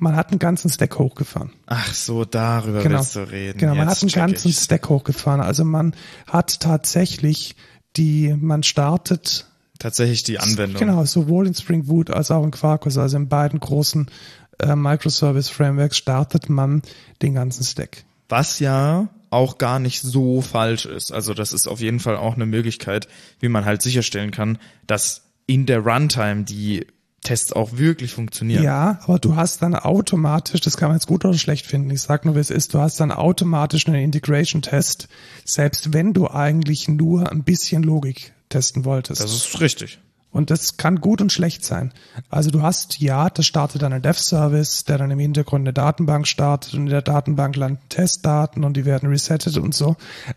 man 0.00 0.16
hat 0.16 0.30
einen 0.30 0.38
ganzen 0.38 0.70
Stack 0.70 0.98
hochgefahren. 0.98 1.52
Ach 1.66 1.92
so, 1.92 2.24
darüber 2.24 2.82
genau. 2.82 2.98
willst 2.98 3.16
du 3.16 3.20
reden. 3.20 3.58
Genau, 3.58 3.74
man 3.74 3.88
Jetzt 3.88 4.02
hat 4.02 4.02
einen 4.02 4.28
ganzen 4.30 4.48
ich's. 4.48 4.64
Stack 4.64 4.88
hochgefahren. 4.88 5.40
Also 5.40 5.64
man 5.64 5.94
hat 6.26 6.60
tatsächlich 6.60 7.56
die, 7.96 8.34
man 8.38 8.62
startet 8.62 9.46
tatsächlich 9.78 10.22
die 10.22 10.38
Anwendung. 10.38 10.78
Genau, 10.78 11.04
sowohl 11.04 11.46
in 11.46 11.54
Spring 11.54 11.86
Boot 11.86 12.10
als 12.10 12.30
auch 12.30 12.44
in 12.44 12.50
Quarkus, 12.50 12.98
also 12.98 13.16
in 13.16 13.28
beiden 13.28 13.60
großen 13.60 14.10
äh, 14.58 14.76
Microservice 14.76 15.48
Frameworks 15.48 15.96
startet 15.96 16.48
man 16.48 16.82
den 17.22 17.34
ganzen 17.34 17.64
Stack. 17.64 18.04
Was 18.28 18.60
ja 18.60 19.08
auch 19.30 19.58
gar 19.58 19.78
nicht 19.78 20.02
so 20.02 20.40
falsch 20.40 20.86
ist. 20.86 21.12
Also 21.12 21.34
das 21.34 21.52
ist 21.52 21.68
auf 21.68 21.80
jeden 21.80 22.00
Fall 22.00 22.16
auch 22.16 22.34
eine 22.34 22.46
Möglichkeit, 22.46 23.08
wie 23.38 23.48
man 23.48 23.64
halt 23.64 23.80
sicherstellen 23.82 24.30
kann, 24.30 24.58
dass 24.86 25.22
in 25.46 25.66
der 25.66 25.80
Runtime 25.80 26.44
die 26.44 26.86
Tests 27.22 27.52
auch 27.52 27.76
wirklich 27.76 28.12
funktionieren. 28.12 28.62
Ja, 28.62 28.98
aber 29.02 29.18
du 29.18 29.36
hast 29.36 29.62
dann 29.62 29.74
automatisch, 29.74 30.60
das 30.60 30.76
kann 30.76 30.88
man 30.88 30.96
jetzt 30.96 31.06
gut 31.06 31.24
oder 31.24 31.36
schlecht 31.36 31.66
finden, 31.66 31.90
ich 31.90 32.00
sag 32.00 32.24
nur, 32.24 32.34
wie 32.34 32.40
es 32.40 32.50
ist, 32.50 32.72
du 32.74 32.78
hast 32.78 32.98
dann 33.00 33.12
automatisch 33.12 33.86
einen 33.86 34.02
Integration-Test, 34.02 35.08
selbst 35.44 35.92
wenn 35.92 36.12
du 36.14 36.28
eigentlich 36.28 36.88
nur 36.88 37.30
ein 37.30 37.44
bisschen 37.44 37.82
Logik 37.82 38.32
testen 38.48 38.84
wolltest. 38.84 39.22
Das 39.22 39.32
ist 39.32 39.60
richtig. 39.60 39.98
Und 40.32 40.50
das 40.50 40.76
kann 40.76 41.00
gut 41.00 41.20
und 41.20 41.32
schlecht 41.32 41.64
sein. 41.64 41.92
Also 42.28 42.50
du 42.50 42.62
hast, 42.62 43.00
ja, 43.00 43.28
das 43.30 43.46
startet 43.46 43.82
dann 43.82 43.92
ein 43.92 44.02
Dev-Service, 44.02 44.84
der 44.84 44.98
dann 44.98 45.10
im 45.10 45.18
Hintergrund 45.18 45.62
eine 45.62 45.72
Datenbank 45.72 46.28
startet 46.28 46.74
und 46.74 46.82
in 46.82 46.86
der 46.86 47.02
Datenbank 47.02 47.56
landen 47.56 47.80
Testdaten 47.88 48.62
und 48.62 48.76
die 48.76 48.84
werden 48.84 49.08
resettet 49.08 49.56
und 49.56 49.74
so. 49.74 49.96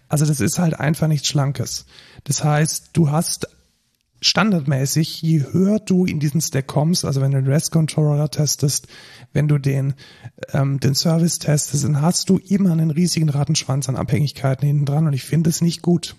Also 0.09 0.25
das 0.25 0.39
ist 0.39 0.57
halt 0.57 0.79
einfach 0.79 1.07
nichts 1.07 1.27
Schlankes. 1.27 1.85
Das 2.23 2.43
heißt, 2.43 2.89
du 2.93 3.11
hast 3.11 3.47
standardmäßig, 4.23 5.21
je 5.21 5.43
höher 5.51 5.79
du 5.79 6.05
in 6.05 6.19
diesen 6.19 6.41
Stack 6.41 6.67
kommst, 6.67 7.05
also 7.05 7.21
wenn 7.21 7.31
du 7.31 7.41
den 7.41 7.51
REST-Controller 7.51 8.29
testest, 8.29 8.87
wenn 9.33 9.47
du 9.47 9.57
den, 9.57 9.93
ähm, 10.53 10.79
den 10.79 10.95
Service 10.95 11.39
testest, 11.39 11.83
dann 11.83 12.01
hast 12.01 12.29
du 12.29 12.37
immer 12.37 12.71
einen 12.71 12.91
riesigen 12.91 13.29
Rattenschwanz 13.29 13.89
an 13.89 13.95
Abhängigkeiten 13.95 14.65
hinten 14.65 14.85
dran 14.85 15.07
und 15.07 15.13
ich 15.13 15.23
finde 15.23 15.49
es 15.49 15.61
nicht 15.61 15.81
gut. 15.81 16.15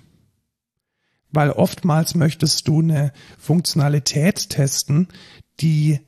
Weil 1.30 1.50
oftmals 1.50 2.14
möchtest 2.14 2.68
du 2.68 2.80
eine 2.80 3.12
Funktionalität 3.38 4.50
testen, 4.50 5.08
die 5.60 6.00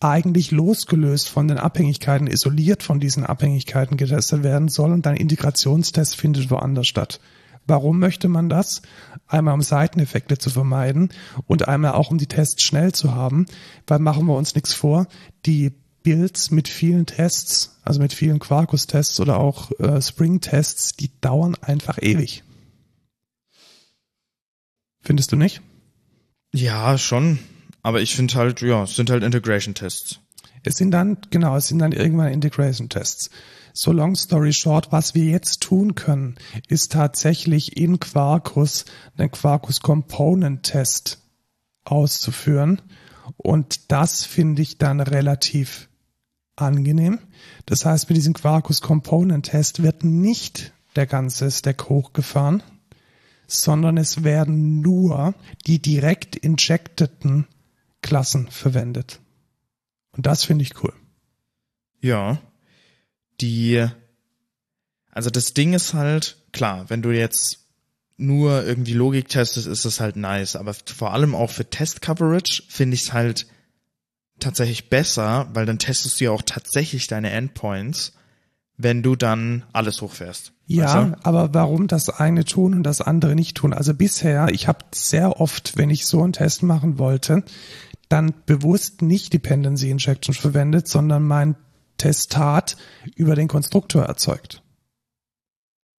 eigentlich 0.00 0.50
losgelöst 0.50 1.28
von 1.28 1.48
den 1.48 1.58
Abhängigkeiten, 1.58 2.26
isoliert 2.26 2.82
von 2.82 3.00
diesen 3.00 3.24
Abhängigkeiten 3.24 3.96
getestet 3.96 4.42
werden 4.42 4.68
soll 4.68 4.92
und 4.92 5.06
dein 5.06 5.16
Integrationstest 5.16 6.16
findet 6.16 6.50
woanders 6.50 6.86
statt. 6.86 7.20
Warum 7.66 7.98
möchte 7.98 8.28
man 8.28 8.48
das? 8.48 8.82
Einmal 9.26 9.54
um 9.54 9.62
Seiteneffekte 9.62 10.38
zu 10.38 10.50
vermeiden 10.50 11.10
und 11.46 11.66
einmal 11.66 11.92
auch 11.92 12.10
um 12.10 12.18
die 12.18 12.28
Tests 12.28 12.62
schnell 12.62 12.92
zu 12.92 13.14
haben, 13.14 13.46
weil 13.86 13.98
machen 13.98 14.26
wir 14.26 14.36
uns 14.36 14.54
nichts 14.54 14.72
vor, 14.72 15.06
die 15.46 15.72
Builds 16.04 16.52
mit 16.52 16.68
vielen 16.68 17.06
Tests, 17.06 17.80
also 17.82 18.00
mit 18.00 18.12
vielen 18.12 18.38
Quarkus-Tests 18.38 19.18
oder 19.18 19.38
auch 19.38 19.72
äh, 19.80 20.00
Spring-Tests, 20.00 20.94
die 20.94 21.10
dauern 21.20 21.56
einfach 21.60 21.98
ewig. 22.00 22.44
Findest 25.02 25.32
du 25.32 25.36
nicht? 25.36 25.62
Ja, 26.54 26.96
schon. 26.96 27.40
Aber 27.82 28.00
ich 28.00 28.14
finde 28.14 28.34
halt, 28.34 28.60
ja, 28.60 28.84
es 28.84 28.94
sind 28.94 29.10
halt 29.10 29.24
Integration-Tests. 29.24 30.20
Es 30.66 30.76
sind 30.76 30.90
dann, 30.90 31.18
genau, 31.30 31.56
es 31.56 31.68
sind 31.68 31.78
dann 31.78 31.92
irgendwann 31.92 32.32
Integration-Tests. 32.32 33.30
So 33.72 33.92
long 33.92 34.16
story 34.16 34.52
short, 34.52 34.90
was 34.90 35.14
wir 35.14 35.24
jetzt 35.24 35.62
tun 35.62 35.94
können, 35.94 36.36
ist 36.66 36.92
tatsächlich 36.92 37.76
in 37.76 38.00
Quarkus 38.00 38.84
einen 39.16 39.30
Quarkus 39.30 39.80
Component 39.80 40.64
Test 40.64 41.18
auszuführen. 41.84 42.82
Und 43.36 43.92
das 43.92 44.24
finde 44.24 44.62
ich 44.62 44.78
dann 44.78 45.00
relativ 45.00 45.88
angenehm. 46.56 47.18
Das 47.66 47.84
heißt, 47.84 48.08
mit 48.08 48.16
diesem 48.16 48.34
Quarkus 48.34 48.80
Component 48.80 49.46
Test 49.46 49.82
wird 49.82 50.02
nicht 50.02 50.72
der 50.96 51.06
ganze 51.06 51.50
Stack 51.50 51.88
hochgefahren, 51.88 52.62
sondern 53.46 53.98
es 53.98 54.24
werden 54.24 54.80
nur 54.80 55.34
die 55.66 55.80
direkt 55.80 56.34
injecteten 56.34 57.46
Klassen 58.02 58.48
verwendet. 58.48 59.20
Und 60.16 60.26
das 60.26 60.44
finde 60.44 60.62
ich 60.62 60.82
cool. 60.82 60.92
Ja, 62.00 62.38
die, 63.40 63.86
also 65.10 65.30
das 65.30 65.54
Ding 65.54 65.74
ist 65.74 65.94
halt, 65.94 66.36
klar, 66.52 66.88
wenn 66.88 67.02
du 67.02 67.10
jetzt 67.10 67.66
nur 68.16 68.64
irgendwie 68.64 68.94
Logik 68.94 69.28
testest, 69.28 69.66
ist 69.66 69.84
das 69.84 70.00
halt 70.00 70.16
nice, 70.16 70.56
aber 70.56 70.74
vor 70.74 71.12
allem 71.12 71.34
auch 71.34 71.50
für 71.50 71.68
Test-Coverage 71.68 72.62
finde 72.68 72.94
ich 72.94 73.02
es 73.02 73.12
halt 73.12 73.46
tatsächlich 74.40 74.88
besser, 74.88 75.48
weil 75.52 75.66
dann 75.66 75.78
testest 75.78 76.20
du 76.20 76.24
ja 76.24 76.30
auch 76.30 76.42
tatsächlich 76.42 77.06
deine 77.08 77.30
Endpoints, 77.30 78.12
wenn 78.78 79.02
du 79.02 79.16
dann 79.16 79.64
alles 79.72 80.02
hochfährst. 80.02 80.52
Ja, 80.66 80.84
weißt 80.84 81.14
du? 81.14 81.26
aber 81.26 81.54
warum 81.54 81.86
das 81.86 82.10
eine 82.10 82.44
tun 82.44 82.74
und 82.74 82.82
das 82.82 83.00
andere 83.00 83.34
nicht 83.34 83.56
tun? 83.56 83.72
Also 83.72 83.94
bisher, 83.94 84.48
ich 84.50 84.68
habe 84.68 84.84
sehr 84.92 85.40
oft, 85.40 85.76
wenn 85.76 85.90
ich 85.90 86.06
so 86.06 86.22
einen 86.22 86.32
Test 86.32 86.62
machen 86.62 86.98
wollte, 86.98 87.42
dann 88.08 88.34
bewusst 88.46 89.02
nicht 89.02 89.32
Dependency 89.32 89.90
Injection 89.90 90.34
verwendet, 90.34 90.88
sondern 90.88 91.24
mein 91.24 91.56
Testat 91.98 92.76
über 93.16 93.34
den 93.34 93.48
Konstruktor 93.48 94.04
erzeugt. 94.04 94.62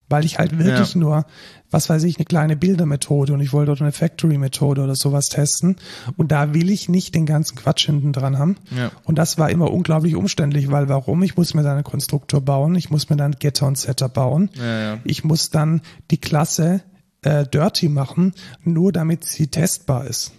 Weil 0.09 0.23
ich 0.23 0.39
halt 0.39 0.57
wirklich 0.57 0.93
ja. 0.93 0.99
nur, 0.99 1.25
was 1.69 1.89
weiß 1.89 2.03
ich, 2.03 2.15
eine 2.15 2.23
kleine 2.23 2.55
Bildermethode 2.55 3.33
und 3.33 3.41
ich 3.41 3.51
wollte 3.51 3.71
dort 3.71 3.81
eine 3.81 3.91
Factory-Methode 3.91 4.81
oder 4.81 4.95
sowas 4.95 5.27
testen. 5.27 5.75
Und 6.15 6.31
da 6.31 6.53
will 6.53 6.69
ich 6.69 6.87
nicht 6.87 7.13
den 7.13 7.25
ganzen 7.25 7.57
Quatsch 7.57 7.87
hinten 7.87 8.13
dran 8.13 8.37
haben. 8.37 8.55
Ja. 8.73 8.91
Und 9.03 9.17
das 9.17 9.37
war 9.37 9.49
immer 9.49 9.69
unglaublich 9.69 10.15
umständlich, 10.15 10.71
weil 10.71 10.87
warum? 10.87 11.23
Ich 11.23 11.35
muss 11.35 11.53
mir 11.53 11.63
dann 11.63 11.73
einen 11.73 11.83
Konstruktor 11.83 12.39
bauen, 12.39 12.75
ich 12.75 12.89
muss 12.89 13.09
mir 13.09 13.17
dann 13.17 13.33
Getter 13.33 13.67
und 13.67 13.77
Setter 13.77 14.07
bauen. 14.07 14.49
Ja, 14.53 14.99
ich 15.03 15.25
muss 15.25 15.49
dann 15.49 15.81
die 16.09 16.19
Klasse 16.19 16.83
äh, 17.23 17.45
dirty 17.45 17.89
machen, 17.89 18.33
nur 18.63 18.93
damit 18.93 19.25
sie 19.25 19.47
testbar 19.47 20.05
ist. 20.05 20.31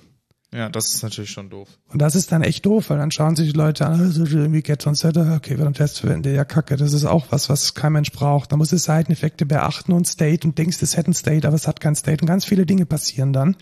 Ja, 0.51 0.71
das 0.71 0.95
ist 0.95 1.03
natürlich 1.03 1.31
schon 1.31 1.51
doof. 1.51 1.69
Und 1.89 2.01
das 2.01 2.15
ist 2.15 2.33
dann 2.33 2.43
echt 2.43 2.65
doof, 2.65 2.89
weil 2.89 2.97
dann 2.97 3.11
schauen 3.11 3.37
sich 3.37 3.53
die 3.53 3.59
Leute 3.59 3.87
an, 3.87 4.01
also 4.01 4.25
irgendwie 4.25 4.63
Get 4.63 4.87
on 4.87 4.95
Setter, 4.95 5.35
okay, 5.37 5.59
wir 5.59 5.67
haben 5.67 5.75
Test 5.75 6.01
verwenden, 6.01 6.35
ja 6.35 6.47
kacke, 6.47 6.77
das 6.77 6.95
ist 6.95 7.05
auch 7.05 7.27
was, 7.29 7.51
was 7.51 7.75
kein 7.75 7.93
Mensch 7.93 8.13
braucht. 8.13 8.51
Da 8.51 8.57
muss 8.57 8.73
es 8.73 8.85
Seiteneffekte 8.85 9.45
beachten 9.45 9.93
und 9.93 10.07
State 10.07 10.49
und 10.49 10.57
denkst, 10.57 10.79
es 10.81 10.97
hätte 10.97 11.11
ein 11.11 11.15
State, 11.15 11.47
aber 11.47 11.55
es 11.55 11.69
hat 11.69 11.81
kein 11.81 11.95
State 11.95 12.23
und 12.23 12.29
ganz 12.29 12.47
viele 12.47 12.65
Dinge 12.65 12.87
passieren 12.87 13.35
dann. 13.35 13.57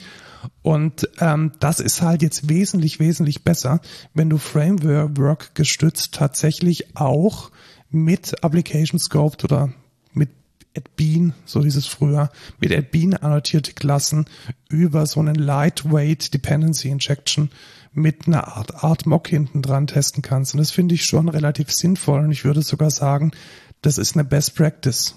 Und 0.63 1.09
ähm, 1.19 1.53
das 1.59 1.81
ist 1.81 2.03
halt 2.03 2.23
jetzt 2.23 2.49
wesentlich, 2.49 3.01
wesentlich 3.01 3.43
besser, 3.43 3.81
wenn 4.15 4.31
du 4.31 4.39
Framework 4.39 5.57
gestützt 5.57 6.15
tatsächlich 6.15 6.97
auch 6.97 7.51
mit 7.91 8.45
Application 8.45 9.01
Scoped 9.01 9.43
oder 9.43 9.73
AdBean, 10.77 11.35
so 11.45 11.63
hieß 11.63 11.77
es 11.77 11.87
früher, 11.87 12.31
mit 12.61 12.73
AdBean 12.73 13.15
annotierte 13.15 13.73
Klassen 13.73 14.27
über 14.69 15.07
so 15.07 15.21
einen 15.21 15.35
Lightweight 15.35 16.35
Dependency 16.35 16.89
Injection 16.89 17.51
mit 17.93 18.27
einer 18.27 18.57
Art 18.57 18.85
Art 18.85 19.07
Mock 19.07 19.29
hinten 19.29 19.63
dran 19.63 19.87
testen 19.87 20.23
kannst. 20.23 20.55
Und 20.55 20.59
das 20.59 20.71
finde 20.71 20.95
ich 20.95 21.05
schon 21.05 21.29
relativ 21.29 21.73
sinnvoll 21.73 22.21
und 22.21 22.31
ich 22.31 22.45
würde 22.45 22.63
sogar 22.63 22.91
sagen, 22.91 23.33
das 23.81 23.99
ist 23.99 24.15
eine 24.15 24.25
Best 24.25 24.55
Practice. 24.55 25.15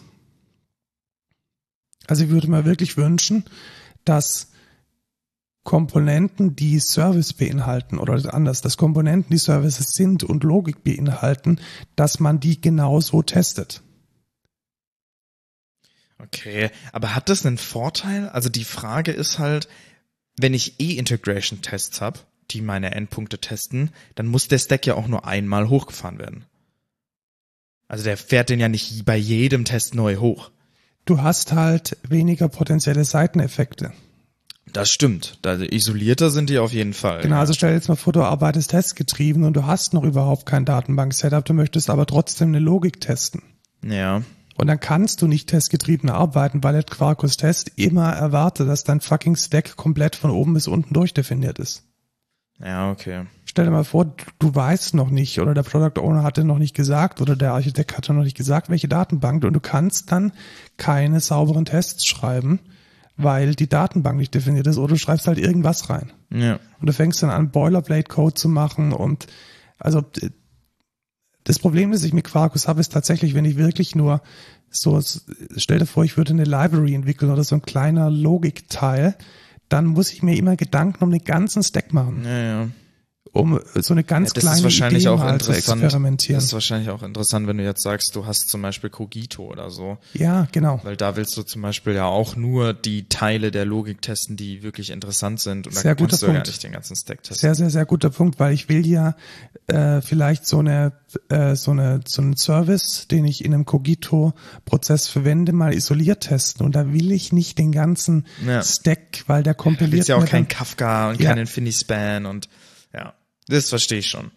Also 2.07 2.24
ich 2.24 2.30
würde 2.30 2.49
mir 2.49 2.66
wirklich 2.66 2.97
wünschen, 2.97 3.43
dass 4.05 4.51
Komponenten, 5.64 6.55
die 6.55 6.80
Service 6.80 7.34
beinhalten 7.34 7.99
oder 7.99 8.34
anders, 8.34 8.62
dass 8.62 8.78
Komponenten, 8.78 9.32
die 9.32 9.38
Services 9.38 9.93
sind 9.93 10.24
und 10.24 10.43
Logik 10.43 10.84
beinhalten, 10.84 11.60
dass 11.95 12.20
man 12.20 12.39
die 12.39 12.60
genauso 12.60 13.22
testet. 13.22 13.84
Okay, 16.22 16.70
aber 16.91 17.15
hat 17.15 17.30
das 17.30 17.45
einen 17.45 17.57
Vorteil? 17.57 18.30
Also 18.30 18.49
die 18.49 18.65
Frage 18.65 19.11
ist 19.11 19.39
halt, 19.39 19.67
wenn 20.38 20.53
ich 20.53 20.80
eh 20.80 20.93
Integration-Tests 20.93 22.01
habe, 22.01 22.20
die 22.51 22.61
meine 22.61 22.91
Endpunkte 22.91 23.39
testen, 23.39 23.91
dann 24.15 24.28
muss 24.28 24.47
der 24.47 24.59
Stack 24.59 24.86
ja 24.86 24.95
auch 24.95 25.07
nur 25.07 25.26
einmal 25.26 25.70
hochgefahren 25.70 26.20
werden. 26.20 26.45
Also 27.88 28.03
der 28.03 28.17
fährt 28.17 28.49
den 28.49 28.59
ja 28.59 28.70
nicht 28.70 29.05
bei 29.05 29.17
jedem 29.17 29.65
Test 29.65 29.95
neu 29.95 30.17
hoch. 30.17 30.51
Du 31.05 31.22
hast 31.22 31.53
halt 31.53 31.97
weniger 32.07 32.47
potenzielle 32.49 33.03
Seiteneffekte. 33.03 33.93
Das 34.72 34.89
stimmt. 34.91 35.39
Da 35.41 35.55
isolierter 35.55 36.30
sind 36.30 36.49
die 36.49 36.59
auf 36.59 36.72
jeden 36.72 36.93
Fall. 36.93 37.22
Genau, 37.22 37.38
also 37.38 37.53
stell 37.53 37.70
dir 37.70 37.76
jetzt 37.76 37.89
mal 37.89 37.95
vor, 37.95 38.13
du 38.13 38.22
arbeitest 38.22 38.70
testgetrieben 38.70 39.43
und 39.43 39.53
du 39.53 39.65
hast 39.65 39.93
noch 39.93 40.03
überhaupt 40.03 40.45
kein 40.45 40.65
Datenbank-Setup, 40.65 41.43
du 41.43 41.53
möchtest 41.53 41.89
aber 41.89 42.05
trotzdem 42.05 42.49
eine 42.49 42.59
Logik 42.59 43.01
testen. 43.01 43.41
Ja. 43.84 44.22
Und 44.60 44.68
dann 44.68 44.82
kannst 44.82 45.22
du 45.22 45.28
nicht 45.28 45.47
testgetrieben 45.47 46.10
arbeiten, 46.10 46.66
weil 46.66 46.74
der 46.74 46.84
Quarkus 46.84 47.38
Test 47.38 47.72
immer 47.78 48.12
erwartet, 48.12 48.68
dass 48.68 48.84
dein 48.84 48.99
fucking 48.99 49.38
Stack 49.38 49.78
komplett 49.78 50.18
von 50.18 50.32
oben 50.32 50.53
bis 50.53 50.68
unten 50.68 50.93
durchdefiniert 50.93 51.60
ist. 51.60 51.86
Ja, 52.62 52.91
okay. 52.91 53.26
Stell 53.45 53.64
dir 53.64 53.72
mal 53.72 53.86
vor, 53.86 54.14
du 54.38 54.53
weißt 54.53 54.95
noch 54.95 55.12
nicht 55.12 55.39
oder 55.39 55.53
der 55.53 55.64
Product 55.64 56.01
Owner 56.01 56.24
hatte 56.24 56.43
noch 56.43 56.57
nicht 56.57 56.76
gesagt 56.76 57.22
oder 57.22 57.38
der 57.38 57.53
Architekt 57.53 57.95
hatte 57.95 58.14
noch 58.14 58.24
nicht 58.24 58.36
gesagt, 58.36 58.70
welche 58.70 58.89
Datenbank 58.89 59.45
und 59.45 59.53
du 59.53 59.62
kannst 59.62 60.12
dann 60.12 60.34
keine 60.76 61.22
sauberen 61.22 61.64
Tests 61.64 62.05
schreiben, 62.05 62.60
weil 63.16 63.55
die 63.55 63.70
Datenbank 63.70 64.18
nicht 64.18 64.36
definiert 64.36 64.68
ist 64.68 64.78
oder 64.78 64.95
du 64.95 64.99
schreibst 64.99 65.28
halt 65.28 65.38
irgendwas 65.38 65.89
rein. 65.89 66.12
Ja. 66.32 66.60
Und 66.82 66.88
du 66.88 66.91
fängst 66.91 67.24
dann 67.24 67.30
an 67.30 67.51
Boilerplate 67.51 68.10
Code 68.10 68.34
zu 68.34 68.49
machen 68.49 68.91
und 68.91 69.28
also 69.78 70.03
das 71.50 71.58
Problem, 71.58 71.91
das 71.91 72.04
ich 72.04 72.14
mit 72.14 72.26
Quarkus 72.26 72.68
habe, 72.68 72.80
ist 72.80 72.93
tatsächlich, 72.93 73.34
wenn 73.34 73.43
ich 73.43 73.58
wirklich 73.58 73.95
nur 73.95 74.22
so, 74.70 75.02
stell 75.58 75.80
dir 75.80 75.88
vor, 75.88 76.04
ich 76.04 76.16
würde 76.16 76.32
eine 76.34 76.43
Library 76.43 76.93
entwickeln 76.93 77.32
oder 77.32 77.43
so 77.43 77.56
ein 77.56 77.64
kleiner 77.64 78.12
Logikteil, 78.12 79.16
dann 79.68 79.88
muss 79.88 80.14
ich 80.14 80.22
mir 80.22 80.38
immer 80.38 80.56
Gedanken 80.58 81.04
um 81.04 81.10
den 81.10 81.24
ganzen 81.24 81.64
Stack 81.64 81.91
machen. 81.91 82.22
Ja, 82.24 82.39
ja. 82.39 82.68
Um 83.32 83.60
so 83.76 83.94
eine 83.94 84.04
ganz 84.04 84.30
Ja, 84.30 84.34
das 84.34 84.44
kleine 84.44 84.58
ist 84.58 84.64
wahrscheinlich 84.64 85.04
Idee 85.04 85.10
auch 85.10 85.20
mal 85.20 85.40
zu 85.40 85.52
interessant. 85.52 85.84
experimentieren. 85.84 86.36
Das 86.38 86.46
ist 86.46 86.54
wahrscheinlich 86.54 86.90
auch 86.90 87.04
interessant, 87.04 87.48
wenn 87.48 87.58
du 87.58 87.64
jetzt 87.64 87.84
sagst, 87.84 88.16
du 88.16 88.26
hast 88.26 88.50
zum 88.50 88.62
Beispiel 88.62 88.90
Cogito 88.90 89.44
oder 89.44 89.70
so. 89.70 89.98
ja, 90.14 90.48
genau. 90.52 90.80
Weil 90.84 90.96
da 90.98 91.16
willst 91.16 91.38
du 91.38 91.44
zum 91.44 91.62
Beispiel 91.62 91.94
ja 91.94 92.06
auch 92.06 92.36
nur 92.36 92.74
die 92.74 93.08
Teile 93.08 93.52
der 93.52 93.66
Logik 93.66 94.02
testen, 94.02 94.36
die 94.36 94.64
wirklich 94.64 94.90
interessant 94.90 95.40
sind. 95.40 95.68
Und 95.68 95.74
Sehr 95.74 95.84
da 95.84 95.96
kannst 95.96 96.00
guter 96.14 96.18
du 96.18 96.26
ja 96.26 96.32
Punkt. 96.34 96.46
gar 96.48 96.52
nicht 96.52 96.64
den 96.64 96.72
ganzen 96.72 96.96
Stack 96.96 97.24
testen. 97.24 97.38
Sehr, 97.38 97.56
sehr, 97.56 97.70
sehr 97.70 97.86
guter 97.86 98.10
Punkt, 98.10 98.40
weil 98.40 98.54
ich 98.54 98.68
will 98.70 98.86
ja 98.88 99.16
äh, 99.68 100.02
vielleicht 100.02 100.48
so 100.48 100.60
eine 100.60 100.94
äh, 101.30 101.56
so 101.56 101.72
eine 101.72 102.02
so 102.08 102.22
einen 102.22 102.36
Service, 102.38 103.08
den 103.10 103.26
ich 103.26 103.44
in 103.46 103.54
einem 103.54 103.66
Cogito-Prozess 103.66 105.08
verwende, 105.08 105.54
mal 105.54 105.74
isoliert 105.74 106.22
testen. 106.22 106.66
Und 106.66 106.76
da 106.76 106.92
will 106.94 107.12
ich 107.12 107.32
nicht 107.34 107.58
den 107.58 107.72
ganzen 107.72 108.26
Ja. 108.46 108.62
Stack, 108.64 109.24
weil 109.28 109.44
der 109.44 109.54
Du 109.54 109.64
kompiliert 109.64 109.92
willst 109.94 110.10
ja 110.10 110.16
auch 110.18 110.26
kein 110.26 110.48
Kafka 110.48 111.10
und 111.10 111.22
Ja. 111.22 111.30
kein 111.30 111.40
InfiniSpan 111.40 112.26
und 112.26 112.48
das 113.50 113.70
verstehe 113.70 114.00
ich 114.00 114.08
schon. 114.08 114.32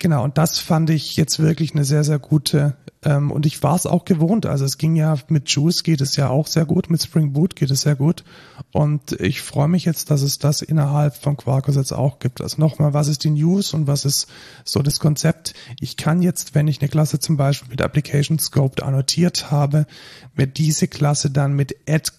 Genau, 0.00 0.24
und 0.24 0.38
das 0.38 0.58
fand 0.58 0.90
ich 0.90 1.16
jetzt 1.16 1.38
wirklich 1.38 1.72
eine 1.72 1.84
sehr, 1.84 2.04
sehr 2.04 2.18
gute, 2.18 2.76
ähm, 3.04 3.30
und 3.30 3.46
ich 3.46 3.62
war 3.62 3.76
es 3.76 3.86
auch 3.86 4.04
gewohnt. 4.04 4.44
Also 4.44 4.64
es 4.64 4.76
ging 4.78 4.96
ja 4.96 5.16
mit 5.28 5.48
Juice 5.48 5.82
geht 5.82 6.00
es 6.00 6.16
ja 6.16 6.28
auch 6.28 6.46
sehr 6.46 6.64
gut, 6.64 6.90
mit 6.90 7.02
Spring 7.02 7.32
Boot 7.32 7.54
geht 7.54 7.70
es 7.70 7.82
sehr 7.82 7.96
gut. 7.96 8.24
Und 8.72 9.12
ich 9.20 9.40
freue 9.40 9.68
mich 9.68 9.84
jetzt, 9.84 10.10
dass 10.10 10.22
es 10.22 10.38
das 10.38 10.62
innerhalb 10.62 11.16
von 11.16 11.36
Quarkus 11.36 11.76
jetzt 11.76 11.92
auch 11.92 12.18
gibt. 12.18 12.40
Also 12.40 12.60
nochmal, 12.60 12.92
was 12.92 13.08
ist 13.08 13.24
die 13.24 13.30
News 13.30 13.72
und 13.72 13.86
was 13.86 14.04
ist 14.04 14.26
so 14.64 14.82
das 14.82 14.98
Konzept? 14.98 15.54
Ich 15.80 15.96
kann 15.96 16.22
jetzt, 16.22 16.54
wenn 16.54 16.68
ich 16.68 16.80
eine 16.80 16.88
Klasse 16.88 17.18
zum 17.18 17.36
Beispiel 17.36 17.70
mit 17.70 17.82
Application 17.82 18.38
Scoped 18.38 18.82
annotiert 18.82 19.50
habe, 19.50 19.86
mir 20.34 20.46
diese 20.46 20.88
Klasse 20.88 21.30
dann 21.30 21.54
mit 21.54 21.76
Add 21.88 22.10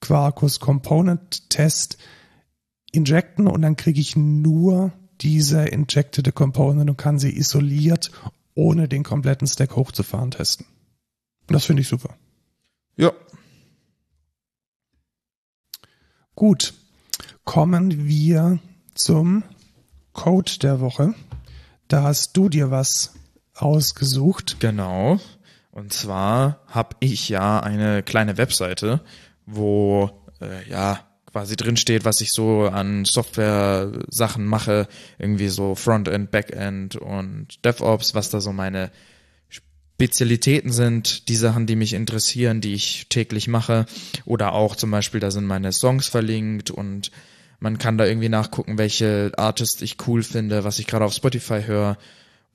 Quarkus 0.00 0.60
Component 0.60 1.50
Test 1.50 1.98
injecten 2.92 3.48
und 3.48 3.62
dann 3.62 3.76
kriege 3.76 4.00
ich 4.00 4.16
nur 4.16 4.92
diese 5.20 5.64
injected 5.66 6.34
Component 6.34 6.90
und 6.90 6.96
kann 6.96 7.18
sie 7.18 7.36
isoliert 7.36 8.10
ohne 8.54 8.88
den 8.88 9.04
kompletten 9.04 9.46
Stack 9.46 9.76
hochzufahren 9.76 10.30
testen. 10.30 10.66
Und 11.46 11.54
das 11.54 11.64
finde 11.64 11.82
ich 11.82 11.88
super. 11.88 12.16
Ja, 12.96 13.12
Gut, 16.38 16.72
kommen 17.42 18.06
wir 18.06 18.60
zum 18.94 19.42
Code 20.12 20.52
der 20.62 20.78
Woche. 20.78 21.12
Da 21.88 22.04
hast 22.04 22.36
du 22.36 22.48
dir 22.48 22.70
was 22.70 23.14
ausgesucht. 23.56 24.58
genau. 24.60 25.18
Und 25.72 25.92
zwar 25.92 26.60
habe 26.68 26.94
ich 27.00 27.28
ja 27.28 27.58
eine 27.58 28.04
kleine 28.04 28.38
Webseite, 28.38 29.00
wo 29.46 30.10
äh, 30.40 30.70
ja 30.70 31.07
quasi 31.30 31.56
drin 31.56 31.76
steht, 31.76 32.04
was 32.04 32.20
ich 32.20 32.30
so 32.30 32.64
an 32.64 33.04
Software-Sachen 33.04 34.44
mache, 34.44 34.88
irgendwie 35.18 35.48
so 35.48 35.74
Frontend, 35.74 36.30
Backend 36.30 36.96
und 36.96 37.64
DevOps, 37.64 38.14
was 38.14 38.30
da 38.30 38.40
so 38.40 38.52
meine 38.52 38.90
Spezialitäten 39.48 40.72
sind, 40.72 41.28
die 41.28 41.36
Sachen, 41.36 41.66
die 41.66 41.76
mich 41.76 41.92
interessieren, 41.92 42.60
die 42.60 42.74
ich 42.74 43.08
täglich 43.08 43.48
mache. 43.48 43.86
Oder 44.24 44.52
auch 44.52 44.76
zum 44.76 44.90
Beispiel, 44.90 45.20
da 45.20 45.30
sind 45.30 45.44
meine 45.44 45.72
Songs 45.72 46.06
verlinkt 46.06 46.70
und 46.70 47.10
man 47.60 47.78
kann 47.78 47.98
da 47.98 48.06
irgendwie 48.06 48.28
nachgucken, 48.28 48.78
welche 48.78 49.32
Artists 49.36 49.82
ich 49.82 49.96
cool 50.06 50.22
finde, 50.22 50.64
was 50.64 50.78
ich 50.78 50.86
gerade 50.86 51.04
auf 51.04 51.12
Spotify 51.12 51.62
höre. 51.64 51.98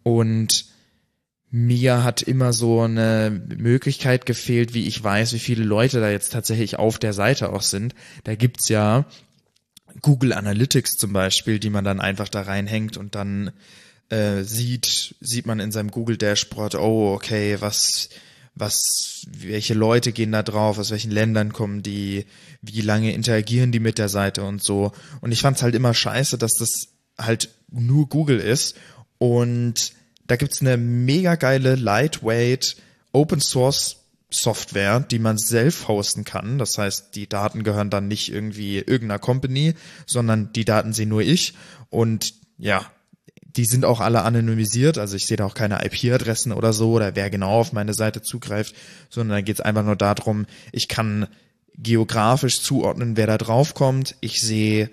Und 0.03 0.65
mir 1.55 2.03
hat 2.03 2.23
immer 2.23 2.51
so 2.51 2.81
eine 2.81 3.29
Möglichkeit 3.55 4.25
gefehlt, 4.25 4.73
wie 4.73 4.87
ich 4.87 5.03
weiß, 5.03 5.33
wie 5.33 5.39
viele 5.39 5.63
Leute 5.63 5.99
da 5.99 6.09
jetzt 6.09 6.33
tatsächlich 6.33 6.79
auf 6.79 6.97
der 6.97 7.13
Seite 7.13 7.53
auch 7.53 7.61
sind. 7.61 7.93
Da 8.23 8.33
gibt's 8.33 8.69
ja 8.69 9.05
Google 10.01 10.33
Analytics 10.33 10.97
zum 10.97 11.13
Beispiel, 11.13 11.59
die 11.59 11.69
man 11.69 11.83
dann 11.83 12.01
einfach 12.01 12.27
da 12.27 12.41
reinhängt 12.41 12.97
und 12.97 13.13
dann 13.13 13.51
äh, 14.09 14.41
sieht, 14.41 15.13
sieht 15.21 15.45
man 15.45 15.59
in 15.59 15.71
seinem 15.71 15.91
Google 15.91 16.17
Dashboard, 16.17 16.73
oh, 16.73 17.13
okay, 17.13 17.57
was, 17.59 18.09
was, 18.55 19.27
welche 19.29 19.75
Leute 19.75 20.11
gehen 20.11 20.31
da 20.31 20.41
drauf, 20.41 20.79
aus 20.79 20.89
welchen 20.89 21.11
Ländern 21.11 21.53
kommen 21.53 21.83
die, 21.83 22.25
wie 22.63 22.81
lange 22.81 23.13
interagieren 23.13 23.71
die 23.71 23.79
mit 23.79 23.99
der 23.99 24.09
Seite 24.09 24.43
und 24.43 24.63
so. 24.63 24.91
Und 25.21 25.31
ich 25.31 25.41
fand's 25.41 25.61
halt 25.61 25.75
immer 25.75 25.93
scheiße, 25.93 26.39
dass 26.39 26.55
das 26.55 26.87
halt 27.15 27.49
nur 27.69 28.09
Google 28.09 28.39
ist 28.39 28.75
und 29.19 29.93
da 30.28 30.36
gibt's 30.36 30.61
eine 30.61 30.78
mega 30.78 31.36
geile, 31.36 31.76
lightweight, 31.76 32.78
Open 33.11 33.41
Source 33.41 33.97
Software, 34.30 34.99
die 34.99 35.19
man 35.19 35.38
self 35.38 35.88
hosten 35.88 36.24
kann. 36.24 36.57
Das 36.57 36.78
heißt, 36.78 37.15
die 37.15 37.30
Daten 37.30 37.63
gehören 37.63 37.89
dann 37.89 38.07
nicht 38.07 38.32
irgendwie 38.32 38.78
irgendeiner 38.78 39.19
Company, 39.19 39.76
sondern 40.05 40.51
die 40.53 40.65
Daten 40.65 40.93
sehe 40.93 41.07
nur 41.07 41.21
ich. 41.21 41.53
Und 41.89 42.34
ja, 42.57 42.91
die 43.55 43.65
sind 43.65 43.86
auch 43.86 43.99
alle 43.99 44.24
anonymisiert. 44.24 44.97
Also 44.97 45.15
ich 45.15 45.28
sehe 45.28 45.38
da 45.38 45.45
auch 45.45 45.53
keine 45.53 45.86
IP-Adressen 45.86 46.51
oder 46.51 46.74
so 46.74 46.91
oder 46.93 47.15
wer 47.15 47.30
genau 47.30 47.59
auf 47.59 47.74
meine 47.74 47.93
Seite 47.93 48.21
zugreift, 48.21 48.76
sondern 49.09 49.38
da 49.38 49.41
geht's 49.41 49.61
einfach 49.61 49.84
nur 49.84 49.95
darum, 49.95 50.47
ich 50.71 50.88
kann 50.88 51.28
geografisch 51.76 52.61
zuordnen, 52.61 53.17
wer 53.17 53.28
da 53.28 53.38
drauf 53.38 53.74
kommt. 53.74 54.15
Ich 54.21 54.41
sehe, 54.41 54.89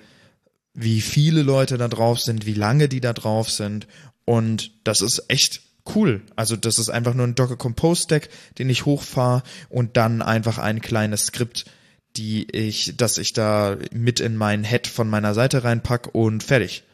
wie 0.74 1.00
viele 1.00 1.42
Leute 1.42 1.78
da 1.78 1.88
drauf 1.88 2.20
sind, 2.20 2.46
wie 2.46 2.54
lange 2.54 2.88
die 2.88 3.00
da 3.00 3.12
drauf 3.12 3.50
sind. 3.50 3.86
Und 4.30 4.70
das 4.84 5.02
ist 5.02 5.24
echt 5.26 5.60
cool. 5.92 6.22
Also 6.36 6.54
das 6.54 6.78
ist 6.78 6.88
einfach 6.88 7.14
nur 7.14 7.26
ein 7.26 7.34
Docker 7.34 7.56
Compose 7.56 8.04
Stack, 8.04 8.28
den 8.58 8.70
ich 8.70 8.86
hochfahre 8.86 9.42
und 9.68 9.96
dann 9.96 10.22
einfach 10.22 10.58
ein 10.58 10.80
kleines 10.80 11.26
Skript, 11.26 11.64
die 12.16 12.48
ich, 12.52 12.96
dass 12.96 13.18
ich 13.18 13.32
da 13.32 13.76
mit 13.90 14.20
in 14.20 14.36
meinen 14.36 14.62
Head 14.62 14.86
von 14.86 15.10
meiner 15.10 15.34
Seite 15.34 15.64
reinpack 15.64 16.14
und 16.14 16.44
fertig. 16.44 16.84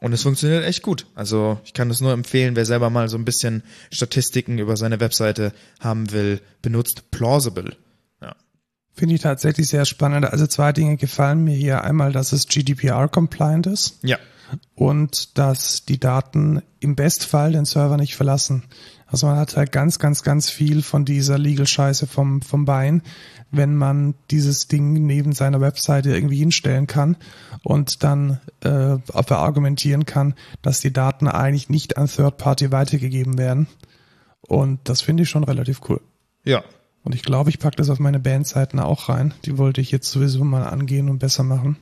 Und 0.00 0.14
es 0.14 0.22
funktioniert 0.22 0.64
echt 0.64 0.80
gut. 0.80 1.04
Also 1.14 1.60
ich 1.66 1.74
kann 1.74 1.90
es 1.90 2.00
nur 2.00 2.14
empfehlen, 2.14 2.56
wer 2.56 2.64
selber 2.64 2.88
mal 2.88 3.10
so 3.10 3.18
ein 3.18 3.26
bisschen 3.26 3.64
Statistiken 3.90 4.58
über 4.58 4.78
seine 4.78 4.98
Webseite 4.98 5.52
haben 5.78 6.10
will, 6.10 6.40
benutzt 6.62 7.10
Plausible. 7.10 7.76
Finde 8.94 9.14
ich 9.14 9.22
tatsächlich 9.22 9.68
sehr 9.68 9.84
spannend. 9.84 10.26
Also 10.26 10.46
zwei 10.46 10.72
Dinge 10.72 10.96
gefallen 10.96 11.44
mir 11.44 11.54
hier. 11.54 11.82
Einmal, 11.84 12.12
dass 12.12 12.32
es 12.32 12.46
GDPR-compliant 12.46 13.66
ist 13.66 13.98
Ja. 14.02 14.18
und 14.74 15.38
dass 15.38 15.84
die 15.86 15.98
Daten 15.98 16.62
im 16.80 16.94
Bestfall 16.94 17.52
den 17.52 17.64
Server 17.64 17.96
nicht 17.96 18.14
verlassen. 18.16 18.64
Also 19.06 19.26
man 19.26 19.36
hat 19.36 19.56
halt 19.56 19.72
ganz, 19.72 19.98
ganz, 19.98 20.22
ganz 20.22 20.48
viel 20.50 20.82
von 20.82 21.04
dieser 21.04 21.38
Legal-Scheiße 21.38 22.06
vom, 22.06 22.40
vom 22.42 22.64
Bein, 22.64 23.02
wenn 23.50 23.76
man 23.76 24.14
dieses 24.30 24.68
Ding 24.68 24.92
neben 25.06 25.32
seiner 25.32 25.60
Webseite 25.60 26.14
irgendwie 26.14 26.38
hinstellen 26.38 26.86
kann 26.86 27.16
und 27.62 28.02
dann 28.02 28.40
äh, 28.60 28.96
verargumentieren 29.22 30.06
kann, 30.06 30.34
dass 30.62 30.80
die 30.80 30.92
Daten 30.92 31.28
eigentlich 31.28 31.68
nicht 31.68 31.98
an 31.98 32.06
Third 32.08 32.38
Party 32.38 32.72
weitergegeben 32.72 33.36
werden. 33.36 33.66
Und 34.40 34.80
das 34.84 35.02
finde 35.02 35.24
ich 35.24 35.28
schon 35.30 35.44
relativ 35.44 35.80
cool. 35.88 36.00
Ja. 36.44 36.62
Und 37.04 37.14
ich 37.14 37.22
glaube, 37.22 37.50
ich 37.50 37.58
packe 37.58 37.76
das 37.76 37.90
auf 37.90 37.98
meine 37.98 38.20
Bandseiten 38.20 38.78
auch 38.78 39.08
rein. 39.08 39.34
Die 39.44 39.58
wollte 39.58 39.80
ich 39.80 39.90
jetzt 39.90 40.10
sowieso 40.10 40.44
mal 40.44 40.64
angehen 40.64 41.08
und 41.08 41.18
besser 41.18 41.42
machen. 41.42 41.76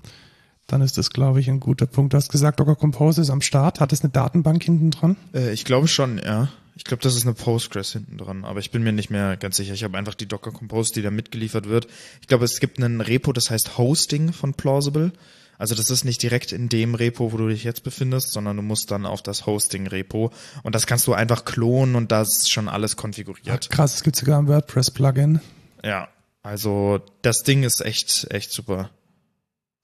Dann 0.67 0.83
ist 0.83 0.99
das, 0.99 1.11
glaube 1.11 1.41
ich, 1.41 1.51
ein 1.51 1.61
guter 1.61 1.87
Punkt. 1.87 2.13
Du 2.13 2.17
hast 2.17 2.31
gesagt, 2.31 2.61
Docker 2.61 2.77
Compose 2.77 3.21
ist 3.21 3.31
am 3.31 3.43
Start. 3.43 3.81
Hat 3.81 3.93
es 3.93 4.03
eine 4.03 4.11
Datenbank 4.11 4.63
hinten 4.63 4.91
dran? 4.91 5.17
Äh, 5.35 5.53
ich 5.53 5.65
glaube 5.65 5.89
schon, 5.89 6.19
ja. 6.19 6.49
Ich 6.77 6.85
glaube, 6.85 7.03
das 7.03 7.15
ist 7.15 7.27
eine 7.27 7.35
Postgres 7.35 7.93
hinten 7.93 8.17
dran, 8.17 8.45
aber 8.45 8.61
ich 8.61 8.71
bin 8.71 8.83
mir 8.83 8.93
nicht 8.93 9.11
mehr 9.11 9.37
ganz 9.37 9.57
sicher. 9.59 9.75
Ich 9.75 9.85
habe 9.85 9.99
einfach 9.99 10.15
die 10.15 10.27
Docker 10.27 10.51
Compose, 10.51 10.95
die 10.95 11.03
da 11.03 11.11
mitgeliefert 11.11 11.69
wird. 11.69 11.89
Ich 12.23 12.29
glaube, 12.29 12.47
es 12.47 12.59
gibt 12.61 12.83
einen 12.83 13.03
Repo, 13.03 13.35
das 13.35 13.51
heißt 13.51 13.77
Hosting 13.77 14.33
von 14.33 14.55
Plausible. 14.55 15.13
Also 15.61 15.75
das 15.75 15.91
ist 15.91 16.05
nicht 16.05 16.23
direkt 16.23 16.53
in 16.53 16.69
dem 16.71 16.95
Repo, 16.95 17.33
wo 17.33 17.37
du 17.37 17.49
dich 17.49 17.65
jetzt 17.65 17.83
befindest, 17.85 18.33
sondern 18.33 18.57
du 18.57 18.63
musst 18.63 18.91
dann 18.91 19.05
auf 19.07 19.23
das 19.23 19.45
Hosting-Repo 19.47 20.33
und 20.63 20.75
das 20.75 20.87
kannst 20.87 21.07
du 21.07 21.13
einfach 21.13 21.45
klonen 21.45 21.95
und 21.97 22.11
da 22.11 22.23
ist 22.23 22.51
schon 22.51 22.69
alles 22.69 22.97
konfiguriert. 22.97 23.69
Krass, 23.71 23.95
es 23.95 24.03
gibt 24.03 24.17
sogar 24.17 24.39
ein 24.39 24.49
WordPress-Plugin. 24.49 25.41
Ja, 25.85 26.09
also 26.43 27.01
das 27.23 27.43
Ding 27.43 27.63
ist 27.63 27.85
echt, 27.85 28.27
echt 28.31 28.51
super. 28.53 28.91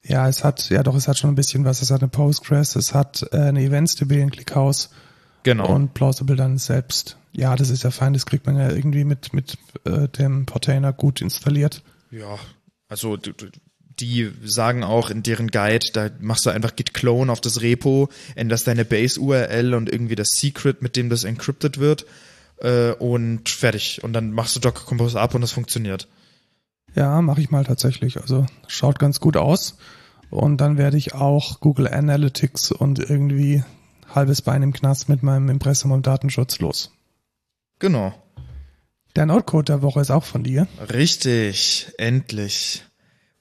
Ja, 0.03 0.29
es 0.29 0.45
hat, 0.45 0.70
ja 0.70 0.83
doch, 0.83 0.95
es 0.95 1.09
hat 1.09 1.18
schon 1.18 1.31
ein 1.31 1.35
bisschen 1.37 1.64
was. 1.64 1.83
Es 1.83 1.91
hat 1.91 2.01
eine 2.01 2.09
Postgres, 2.09 2.74
es 2.77 2.95
hat 2.95 3.27
äh, 3.33 3.37
eine 3.37 3.61
Events-DB, 3.62 4.22
ein 4.22 4.31
ClickHouse 4.31 4.91
Genau. 5.43 5.68
und 5.74 5.95
Plausible 5.95 6.37
dann 6.37 6.59
selbst. 6.59 7.18
Ja, 7.33 7.55
das 7.55 7.70
ist 7.70 7.83
ja 7.85 7.91
fein, 7.91 8.14
das 8.14 8.24
kriegt 8.27 8.47
man 8.47 8.57
ja 8.57 8.70
irgendwie 8.70 9.05
mit, 9.05 9.33
mit 9.33 9.59
äh, 9.85 10.09
dem 10.09 10.47
Portainer 10.47 10.93
gut 10.93 11.20
installiert. 11.20 11.83
Ja, 12.11 12.39
also 12.89 13.16
du- 13.16 13.33
du- 13.33 13.51
die 14.01 14.31
sagen 14.45 14.85
auch 14.85 15.11
in 15.11 15.23
deren 15.23 15.49
Guide, 15.49 15.87
da 15.93 16.11
machst 16.21 16.47
du 16.47 16.51
einfach 16.51 16.77
git 16.77 16.95
clone 16.95 17.33
auf 17.33 17.41
das 17.41 17.63
Repo, 17.63 18.09
änderst 18.35 18.67
deine 18.67 18.85
Base 18.85 19.18
URL 19.21 19.75
und 19.75 19.91
irgendwie 19.91 20.17
das 20.17 20.29
Secret, 20.33 20.83
mit 20.83 20.97
dem 20.97 21.09
das 21.09 21.25
encrypted 21.25 21.79
wird 21.79 22.07
äh, 22.59 22.93
und 22.93 23.49
fertig. 23.49 24.05
Und 24.05 24.13
dann 24.13 24.33
machst 24.33 24.55
du 24.57 24.61
Docker 24.61 24.85
Compose 24.85 25.21
ab 25.21 25.35
und 25.35 25.41
das 25.41 25.53
funktioniert. 25.53 26.09
Ja, 26.95 27.21
mache 27.23 27.41
ich 27.41 27.51
mal 27.51 27.64
tatsächlich. 27.64 28.21
Also 28.21 28.47
schaut 28.68 28.99
ganz 28.99 29.21
gut 29.21 29.37
aus. 29.37 29.77
Und 30.31 30.61
dann 30.61 30.77
werde 30.77 30.97
ich 30.97 31.14
auch 31.14 31.61
Google 31.61 31.89
Analytics 31.89 32.73
und 32.73 32.99
irgendwie 32.99 33.63
halbes 34.14 34.43
Bein 34.43 34.63
im 34.63 34.73
Knast 34.73 35.09
mit 35.09 35.23
meinem 35.23 35.49
Impressum 35.49 35.93
und 35.93 36.07
Datenschutz 36.07 36.59
los. 36.59 36.93
Genau. 37.79 38.14
Der 39.14 39.27
Notecode 39.27 39.68
der 39.68 39.83
Woche 39.83 40.01
ist 40.01 40.11
auch 40.11 40.25
von 40.25 40.43
dir. 40.43 40.67
Richtig, 40.93 41.93
endlich 41.97 42.85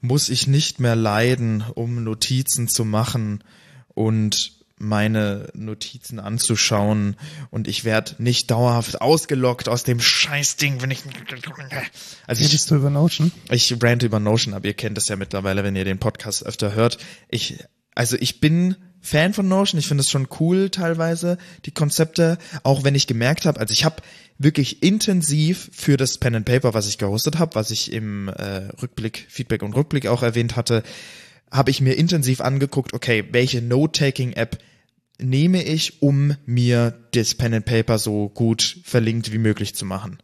muss 0.00 0.28
ich 0.28 0.46
nicht 0.46 0.80
mehr 0.80 0.96
leiden, 0.96 1.64
um 1.74 2.04
Notizen 2.04 2.68
zu 2.68 2.84
machen 2.84 3.42
und 3.94 4.56
meine 4.78 5.48
Notizen 5.54 6.20
anzuschauen 6.20 7.16
und 7.50 7.66
ich 7.66 7.84
werde 7.84 8.14
nicht 8.18 8.50
dauerhaft 8.50 9.00
ausgelockt 9.00 9.68
aus 9.68 9.84
dem 9.84 10.00
Scheißding, 10.00 10.82
wenn 10.82 10.90
ich 10.90 11.02
also 12.26 12.44
ich, 12.44 12.66
du 12.66 12.74
über 12.74 12.90
Notion? 12.90 13.32
Ich 13.50 13.74
rante 13.82 14.06
über 14.06 14.20
Notion, 14.20 14.52
aber 14.52 14.66
ihr 14.66 14.74
kennt 14.74 14.98
das 14.98 15.08
ja 15.08 15.16
mittlerweile, 15.16 15.64
wenn 15.64 15.76
ihr 15.76 15.84
den 15.86 15.98
Podcast 15.98 16.44
öfter 16.44 16.74
hört. 16.74 16.98
Ich 17.28 17.64
also 17.94 18.16
ich 18.20 18.40
bin 18.40 18.76
Fan 19.06 19.32
von 19.32 19.46
Notion. 19.46 19.78
Ich 19.78 19.86
finde 19.86 20.02
es 20.02 20.10
schon 20.10 20.28
cool 20.40 20.68
teilweise, 20.68 21.38
die 21.64 21.70
Konzepte, 21.70 22.38
auch 22.64 22.84
wenn 22.84 22.94
ich 22.94 23.06
gemerkt 23.06 23.46
habe, 23.46 23.60
also 23.60 23.72
ich 23.72 23.84
habe 23.84 24.02
wirklich 24.38 24.82
intensiv 24.82 25.70
für 25.72 25.96
das 25.96 26.18
Pen 26.18 26.34
and 26.34 26.44
Paper, 26.44 26.74
was 26.74 26.88
ich 26.88 26.98
gehostet 26.98 27.38
habe, 27.38 27.54
was 27.54 27.70
ich 27.70 27.92
im 27.92 28.28
äh, 28.28 28.68
Rückblick, 28.82 29.26
Feedback 29.28 29.62
und 29.62 29.74
Rückblick 29.74 30.08
auch 30.08 30.22
erwähnt 30.22 30.56
hatte, 30.56 30.82
habe 31.50 31.70
ich 31.70 31.80
mir 31.80 31.94
intensiv 31.94 32.40
angeguckt, 32.40 32.92
okay, 32.92 33.24
welche 33.30 33.62
Note-Taking-App 33.62 34.58
nehme 35.18 35.62
ich, 35.62 36.02
um 36.02 36.34
mir 36.44 36.92
das 37.12 37.34
Pen 37.34 37.54
and 37.54 37.64
Paper 37.64 37.98
so 37.98 38.28
gut 38.28 38.80
verlinkt 38.84 39.32
wie 39.32 39.38
möglich 39.38 39.74
zu 39.74 39.84
machen. 39.84 40.18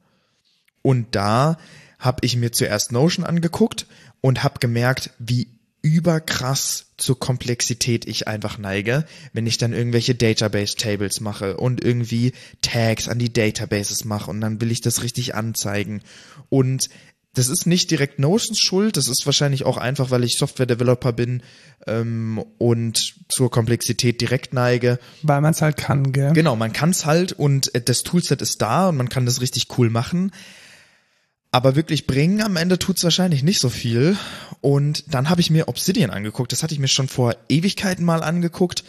Und 0.83 1.15
da 1.15 1.57
habe 1.99 2.19
ich 2.27 2.37
mir 2.37 2.51
zuerst 2.51 2.91
Notion 2.91 3.25
angeguckt 3.25 3.87
und 4.21 4.43
habe 4.43 4.59
gemerkt, 4.59 5.11
wie 5.21 5.47
überkrass 5.83 6.87
zur 6.97 7.19
Komplexität 7.19 8.07
ich 8.07 8.29
einfach 8.29 8.57
neige, 8.57 9.05
wenn 9.33 9.47
ich 9.47 9.59
dann 9.59 9.73
irgendwelche 9.73 10.15
Database 10.15 10.77
Tables 10.77 11.21
mache 11.21 11.57
und 11.57 11.85
irgendwie 11.85 12.33
Tags 12.63 13.09
an 13.09 13.19
die 13.19 13.33
Databases 13.33 14.05
mache 14.05 14.31
und 14.31 14.41
dann 14.41 14.61
will 14.61 14.71
ich 14.71 14.81
das 14.81 15.03
richtig 15.03 15.35
anzeigen. 15.35 16.03
Und 16.49 16.89
das 17.35 17.49
ist 17.49 17.67
nicht 17.67 17.91
direkt 17.91 18.19
Notions 18.19 18.61
Schuld, 18.61 18.97
das 18.97 19.09
ist 19.09 19.25
wahrscheinlich 19.25 19.65
auch 19.65 19.79
einfach, 19.79 20.11
weil 20.11 20.23
ich 20.23 20.37
Software-Developer 20.37 21.13
bin 21.13 21.43
ähm, 21.87 22.45
und 22.59 23.15
zur 23.29 23.51
Komplexität 23.51 24.21
direkt 24.21 24.53
neige. 24.53 24.99
Weil 25.23 25.41
man 25.41 25.53
es 25.53 25.63
halt 25.63 25.79
kann, 25.79 26.13
gell? 26.13 26.35
Genau, 26.35 26.57
man 26.57 26.73
kann 26.73 26.91
es 26.91 27.07
halt 27.07 27.33
und 27.33 27.75
äh, 27.75 27.81
das 27.81 28.03
Toolset 28.03 28.43
ist 28.43 28.61
da 28.61 28.91
und 28.91 28.97
man 28.99 29.09
kann 29.09 29.25
das 29.25 29.41
richtig 29.41 29.67
cool 29.79 29.89
machen. 29.89 30.31
Aber 31.53 31.77
wirklich 31.77 32.07
bringen 32.07 32.41
am 32.41 32.57
Ende 32.57 32.79
tut's 32.79 33.05
wahrscheinlich 33.05 33.43
nicht 33.43 33.61
so 33.61 33.69
viel. 33.69 34.17
Und 34.63 35.15
dann 35.15 35.29
habe 35.29 35.43
ich 35.43 35.51
mir 35.51 35.69
Obsidian 35.69 36.11
angeguckt. 36.11 36.51
Das 36.51 36.63
hatte 36.63 36.73
ich 36.73 36.81
mir 36.81 36.89
schon 36.89 37.09
vor 37.09 37.37
Ewigkeiten 37.49 38.05
mal 38.05 38.23
angeguckt. 38.23 38.85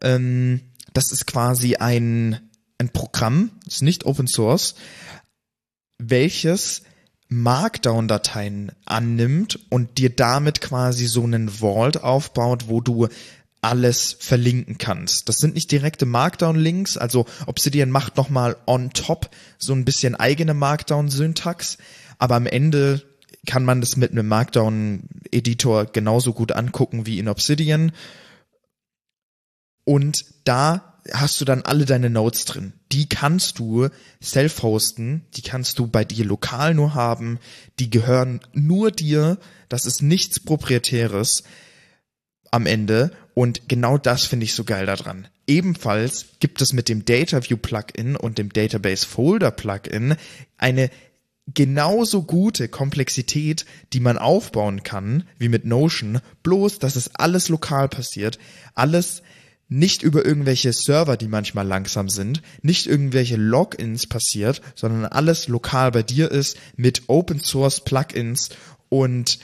Ähm, 0.00 0.60
das 0.92 1.10
ist 1.10 1.26
quasi 1.26 1.76
ein, 1.76 2.48
ein 2.78 2.90
Programm, 2.90 3.50
ist 3.66 3.82
nicht 3.82 4.06
Open 4.06 4.28
Source, 4.28 4.76
welches 5.98 6.82
Markdown-Dateien 7.28 8.70
annimmt 8.84 9.58
und 9.68 9.98
dir 9.98 10.10
damit 10.10 10.60
quasi 10.60 11.06
so 11.06 11.24
einen 11.24 11.48
Vault 11.48 12.02
aufbaut, 12.04 12.68
wo 12.68 12.80
du 12.80 13.08
alles 13.66 14.16
verlinken 14.20 14.78
kannst. 14.78 15.28
Das 15.28 15.38
sind 15.38 15.54
nicht 15.54 15.72
direkte 15.72 16.06
Markdown-Links, 16.06 16.96
also 16.96 17.26
Obsidian 17.46 17.90
macht 17.90 18.16
nochmal 18.16 18.56
on 18.66 18.90
top 18.90 19.28
so 19.58 19.72
ein 19.72 19.84
bisschen 19.84 20.14
eigene 20.14 20.54
Markdown-Syntax, 20.54 21.76
aber 22.18 22.36
am 22.36 22.46
Ende 22.46 23.02
kann 23.44 23.64
man 23.64 23.80
das 23.80 23.96
mit 23.96 24.12
einem 24.12 24.28
Markdown-Editor 24.28 25.86
genauso 25.86 26.32
gut 26.32 26.52
angucken 26.52 27.06
wie 27.06 27.18
in 27.18 27.28
Obsidian. 27.28 27.90
Und 29.84 30.24
da 30.44 31.00
hast 31.12 31.40
du 31.40 31.44
dann 31.44 31.62
alle 31.62 31.86
deine 31.86 32.10
Notes 32.10 32.44
drin. 32.44 32.72
Die 32.92 33.08
kannst 33.08 33.58
du 33.58 33.88
self-hosten, 34.22 35.26
die 35.34 35.42
kannst 35.42 35.80
du 35.80 35.88
bei 35.88 36.04
dir 36.04 36.24
lokal 36.24 36.74
nur 36.74 36.94
haben, 36.94 37.40
die 37.80 37.90
gehören 37.90 38.40
nur 38.52 38.92
dir, 38.92 39.38
das 39.68 39.86
ist 39.86 40.02
nichts 40.02 40.38
proprietäres 40.38 41.42
am 42.50 42.66
Ende. 42.66 43.12
Und 43.34 43.68
genau 43.68 43.98
das 43.98 44.24
finde 44.24 44.44
ich 44.44 44.54
so 44.54 44.64
geil 44.64 44.86
daran. 44.86 45.28
Ebenfalls 45.46 46.26
gibt 46.40 46.60
es 46.62 46.72
mit 46.72 46.88
dem 46.88 47.04
DataView 47.04 47.56
Plugin 47.56 48.16
und 48.16 48.38
dem 48.38 48.52
Database 48.52 49.06
Folder 49.06 49.50
Plugin 49.50 50.16
eine 50.56 50.90
genauso 51.54 52.22
gute 52.22 52.68
Komplexität, 52.68 53.66
die 53.92 54.00
man 54.00 54.18
aufbauen 54.18 54.82
kann, 54.82 55.24
wie 55.38 55.48
mit 55.48 55.64
Notion, 55.64 56.20
bloß, 56.42 56.80
dass 56.80 56.96
es 56.96 57.14
alles 57.14 57.48
lokal 57.48 57.88
passiert, 57.88 58.38
alles 58.74 59.22
nicht 59.68 60.02
über 60.02 60.24
irgendwelche 60.24 60.72
Server, 60.72 61.16
die 61.16 61.28
manchmal 61.28 61.66
langsam 61.66 62.08
sind, 62.08 62.42
nicht 62.62 62.86
irgendwelche 62.86 63.36
Logins 63.36 64.06
passiert, 64.06 64.62
sondern 64.74 65.06
alles 65.06 65.48
lokal 65.48 65.90
bei 65.90 66.02
dir 66.02 66.30
ist 66.30 66.56
mit 66.76 67.04
Open 67.08 67.40
Source 67.40 67.80
Plugins. 67.80 68.50
Und 68.88 69.40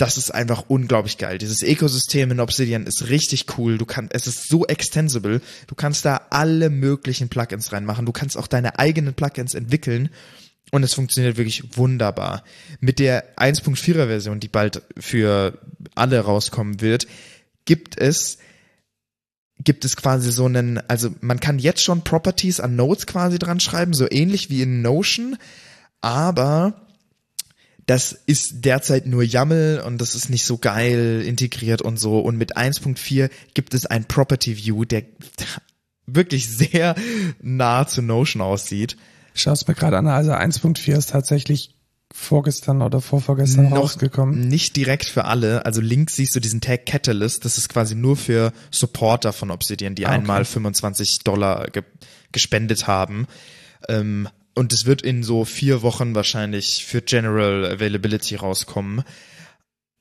das 0.00 0.16
ist 0.16 0.30
einfach 0.30 0.64
unglaublich 0.68 1.18
geil. 1.18 1.36
Dieses 1.36 1.62
Ökosystem 1.62 2.30
in 2.30 2.40
Obsidian 2.40 2.86
ist 2.86 3.08
richtig 3.08 3.58
cool. 3.58 3.76
Du 3.76 3.84
kannst, 3.84 4.14
es 4.14 4.26
ist 4.26 4.48
so 4.48 4.66
extensible. 4.66 5.42
Du 5.66 5.74
kannst 5.74 6.06
da 6.06 6.22
alle 6.30 6.70
möglichen 6.70 7.28
Plugins 7.28 7.72
reinmachen. 7.72 8.06
Du 8.06 8.12
kannst 8.12 8.38
auch 8.38 8.46
deine 8.46 8.78
eigenen 8.78 9.12
Plugins 9.12 9.52
entwickeln. 9.54 10.08
Und 10.70 10.84
es 10.84 10.94
funktioniert 10.94 11.36
wirklich 11.36 11.76
wunderbar. 11.76 12.44
Mit 12.80 12.98
der 12.98 13.36
1.4er 13.36 14.06
Version, 14.06 14.40
die 14.40 14.48
bald 14.48 14.82
für 14.96 15.58
alle 15.94 16.20
rauskommen 16.20 16.80
wird, 16.80 17.06
gibt 17.64 17.98
es 17.98 18.38
gibt 19.62 19.84
es 19.84 19.96
quasi 19.96 20.32
so 20.32 20.46
einen, 20.46 20.78
also 20.88 21.10
man 21.20 21.38
kann 21.38 21.58
jetzt 21.58 21.82
schon 21.82 22.02
Properties 22.02 22.60
an 22.60 22.76
Nodes 22.76 23.06
quasi 23.06 23.38
dran 23.38 23.60
schreiben, 23.60 23.92
so 23.92 24.10
ähnlich 24.10 24.48
wie 24.48 24.62
in 24.62 24.80
Notion, 24.80 25.36
aber 26.00 26.89
das 27.90 28.12
ist 28.12 28.64
derzeit 28.64 29.06
nur 29.06 29.24
YAML 29.24 29.82
und 29.84 30.00
das 30.00 30.14
ist 30.14 30.30
nicht 30.30 30.44
so 30.44 30.58
geil 30.58 31.24
integriert 31.26 31.82
und 31.82 31.98
so. 31.98 32.20
Und 32.20 32.36
mit 32.36 32.56
1.4 32.56 33.30
gibt 33.54 33.74
es 33.74 33.84
ein 33.84 34.04
Property 34.04 34.56
View, 34.56 34.84
der 34.84 35.02
wirklich 36.06 36.48
sehr 36.48 36.94
nah 37.42 37.88
zu 37.88 38.00
Notion 38.00 38.42
aussieht. 38.42 38.96
Schau 39.34 39.50
es 39.50 39.66
mir 39.66 39.74
gerade 39.74 39.98
an, 39.98 40.06
also 40.06 40.30
1.4 40.30 40.96
ist 40.96 41.10
tatsächlich 41.10 41.74
vorgestern 42.12 42.80
oder 42.82 43.00
vorvorgestern 43.00 43.70
Noch 43.70 43.78
rausgekommen. 43.78 44.46
Nicht 44.46 44.76
direkt 44.76 45.06
für 45.06 45.24
alle. 45.24 45.66
Also 45.66 45.80
links 45.80 46.14
siehst 46.14 46.36
du 46.36 46.38
diesen 46.38 46.60
Tag 46.60 46.86
Catalyst. 46.86 47.44
Das 47.44 47.58
ist 47.58 47.68
quasi 47.68 47.96
nur 47.96 48.16
für 48.16 48.52
Supporter 48.70 49.32
von 49.32 49.50
Obsidian, 49.50 49.96
die 49.96 50.06
ah, 50.06 50.10
okay. 50.10 50.18
einmal 50.20 50.44
25 50.44 51.24
Dollar 51.24 51.66
ge 51.70 51.82
gespendet 52.30 52.86
haben. 52.86 53.26
Ähm, 53.88 54.28
und 54.60 54.74
es 54.74 54.84
wird 54.84 55.00
in 55.00 55.22
so 55.22 55.46
vier 55.46 55.80
Wochen 55.80 56.14
wahrscheinlich 56.14 56.84
für 56.84 57.00
General 57.00 57.64
Availability 57.64 58.36
rauskommen. 58.36 59.04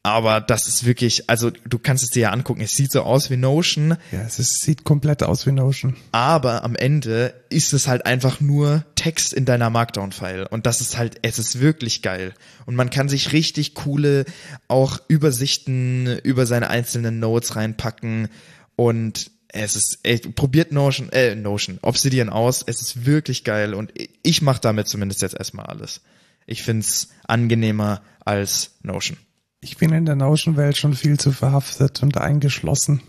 Aber 0.04 0.42
das 0.42 0.68
ist 0.68 0.86
wirklich, 0.86 1.30
also 1.30 1.50
du 1.50 1.80
kannst 1.80 2.04
es 2.04 2.10
dir 2.10 2.24
ja 2.24 2.32
angucken, 2.32 2.60
es 2.60 2.76
sieht 2.76 2.92
so 2.92 3.04
aus 3.04 3.30
wie 3.30 3.38
Notion. 3.38 3.96
Ja, 4.12 4.22
es 4.22 4.38
ist, 4.38 4.62
sieht 4.62 4.84
komplett 4.84 5.24
aus 5.24 5.48
wie 5.48 5.54
Notion. 5.54 5.96
Aber 6.12 6.66
am 6.66 6.76
Ende 6.76 7.34
ist 7.50 7.72
es 7.72 7.88
halt 7.88 8.06
einfach 8.06 8.42
nur 8.42 8.84
Text 8.96 9.32
in 9.32 9.46
deiner 9.46 9.70
Markdown-File. 9.70 10.46
Und 10.48 10.66
das 10.66 10.82
ist 10.82 10.98
halt, 10.98 11.20
es 11.22 11.40
ist 11.40 11.62
wirklich 11.62 12.02
geil. 12.02 12.34
Und 12.66 12.76
man 12.76 12.90
kann 12.90 13.08
sich 13.08 13.32
richtig 13.32 13.76
coole 13.76 14.26
auch 14.68 15.00
Übersichten 15.08 16.20
über 16.24 16.46
seine 16.46 16.70
einzelnen 16.70 17.22
Notes 17.22 17.56
reinpacken. 17.56 18.28
Und 18.76 19.32
es 19.50 19.76
ist, 19.76 20.00
ey, 20.04 20.20
probiert 20.20 20.72
Notion, 20.72 21.10
äh, 21.12 21.36
Notion, 21.36 21.80
Obsidian 21.82 22.30
aus. 22.30 22.64
Es 22.66 22.82
ist 22.82 23.06
wirklich 23.06 23.44
geil. 23.44 23.74
Und 23.74 23.92
ich 24.24 24.42
mache 24.42 24.62
damit 24.62 24.88
zumindest 24.88 25.22
jetzt 25.22 25.36
erstmal 25.38 25.66
alles. 25.66 26.02
Ich 26.46 26.64
find's 26.64 27.10
angenehmer 27.28 28.02
als 28.24 28.72
Notion 28.82 29.18
ich 29.62 29.78
bin 29.78 29.92
in 29.94 30.06
der 30.06 30.16
Notion-Welt 30.16 30.78
schon 30.78 30.94
viel 30.94 31.20
zu 31.20 31.32
verhaftet 31.32 32.02
und 32.02 32.18
eingeschlossen, 32.18 33.02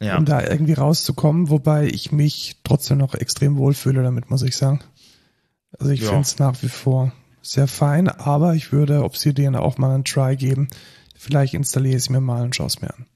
ja. 0.00 0.18
um 0.18 0.24
da 0.24 0.42
irgendwie 0.42 0.72
rauszukommen, 0.72 1.48
wobei 1.48 1.86
ich 1.86 2.12
mich 2.12 2.56
trotzdem 2.64 2.98
noch 2.98 3.14
extrem 3.14 3.56
wohlfühle 3.56 4.02
damit, 4.02 4.30
muss 4.30 4.42
ich 4.42 4.56
sagen. 4.56 4.80
Also 5.78 5.92
ich 5.92 6.00
ja. 6.00 6.08
finde 6.08 6.22
es 6.22 6.38
nach 6.38 6.62
wie 6.62 6.68
vor 6.68 7.12
sehr 7.40 7.68
fein, 7.68 8.08
aber 8.08 8.54
ich 8.54 8.72
würde 8.72 9.04
Obsidian 9.04 9.56
auch 9.56 9.78
mal 9.78 9.94
einen 9.94 10.04
Try 10.04 10.36
geben. 10.36 10.68
Vielleicht 11.16 11.54
installiere 11.54 11.96
ich 11.96 12.02
es 12.02 12.10
mir 12.10 12.20
mal 12.20 12.42
und 12.42 12.54
schaue 12.54 12.66
es 12.66 12.80
mir 12.80 12.92
an. 12.92 13.06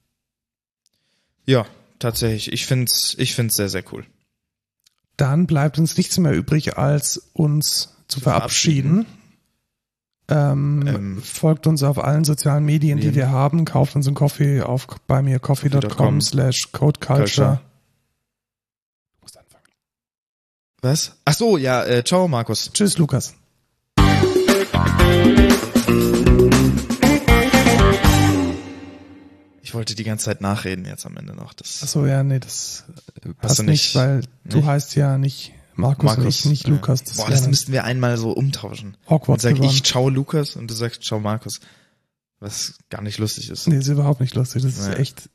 Ja, 1.45 1.65
tatsächlich. 1.99 2.51
Ich 2.51 2.65
finde 2.65 2.85
es 2.85 3.15
ich 3.17 3.35
find's 3.35 3.55
sehr, 3.55 3.69
sehr 3.69 3.83
cool. 3.91 4.05
Dann 5.15 5.47
bleibt 5.47 5.79
uns 5.79 5.97
nichts 5.97 6.17
mehr 6.19 6.33
übrig, 6.33 6.77
als 6.77 7.17
uns 7.33 7.95
zu 8.07 8.19
verabschieden. 8.19 9.05
verabschieden. 9.05 9.17
Ähm, 10.29 10.83
ähm, 10.87 11.21
folgt 11.23 11.67
uns 11.67 11.83
auf 11.83 12.03
allen 12.03 12.25
sozialen 12.25 12.65
Medien, 12.65 12.99
die 12.99 13.15
wir 13.15 13.31
haben. 13.31 13.63
Kauft 13.63 13.95
uns 13.95 14.07
einen 14.07 14.15
Coffee 14.15 14.61
auf 14.61 14.87
bei 15.07 15.21
mir 15.21 15.39
coffee.com 15.39 16.21
slash 16.21 16.71
codeculture. 16.73 17.61
Was? 20.81 21.15
Ach 21.25 21.33
so, 21.33 21.57
ja, 21.57 21.83
äh, 21.85 22.03
ciao 22.03 22.27
Markus. 22.27 22.71
Tschüss 22.73 22.97
Lukas. 22.97 23.33
Ich 29.67 29.73
wollte 29.73 29.95
die 29.95 30.05
ganze 30.05 30.23
Zeit 30.23 30.39
nachreden 30.39 30.85
jetzt 30.85 31.05
am 31.05 31.17
Ende 31.17 31.35
noch. 31.35 31.51
Das 31.51 31.81
Ach 31.83 31.89
so, 31.89 32.05
ja, 32.05 32.23
nee, 32.23 32.39
das 32.39 32.85
passt 33.41 33.59
nicht, 33.59 33.67
nicht, 33.67 33.95
weil 33.95 34.23
du 34.45 34.65
heißt 34.65 34.95
ja 34.95 35.17
nicht 35.17 35.51
Markus, 35.75 36.05
Markus 36.05 36.23
nicht, 36.23 36.45
nicht 36.45 36.67
Lukas. 36.69 37.03
Das 37.03 37.17
Boah, 37.17 37.29
das 37.29 37.45
müssten 37.49 37.73
wir 37.73 37.83
einmal 37.83 38.17
so 38.17 38.31
umtauschen. 38.31 38.95
Hogwarts 39.09 39.43
und 39.43 39.57
sag 39.57 39.65
ich 39.65 39.83
ciao 39.83 40.07
Lukas 40.07 40.55
und 40.55 40.71
du 40.71 40.73
sagst 40.73 41.03
ciao 41.03 41.19
Markus. 41.19 41.59
Was 42.39 42.75
gar 42.89 43.01
nicht 43.01 43.17
lustig 43.17 43.49
ist. 43.49 43.67
Nee, 43.67 43.79
ist 43.79 43.89
überhaupt 43.89 44.21
nicht 44.21 44.35
lustig. 44.35 44.63
Das 44.63 44.77
ist 44.77 44.87
echt 44.87 45.29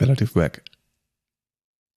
relativ 0.00 0.34
wack. 0.34 0.62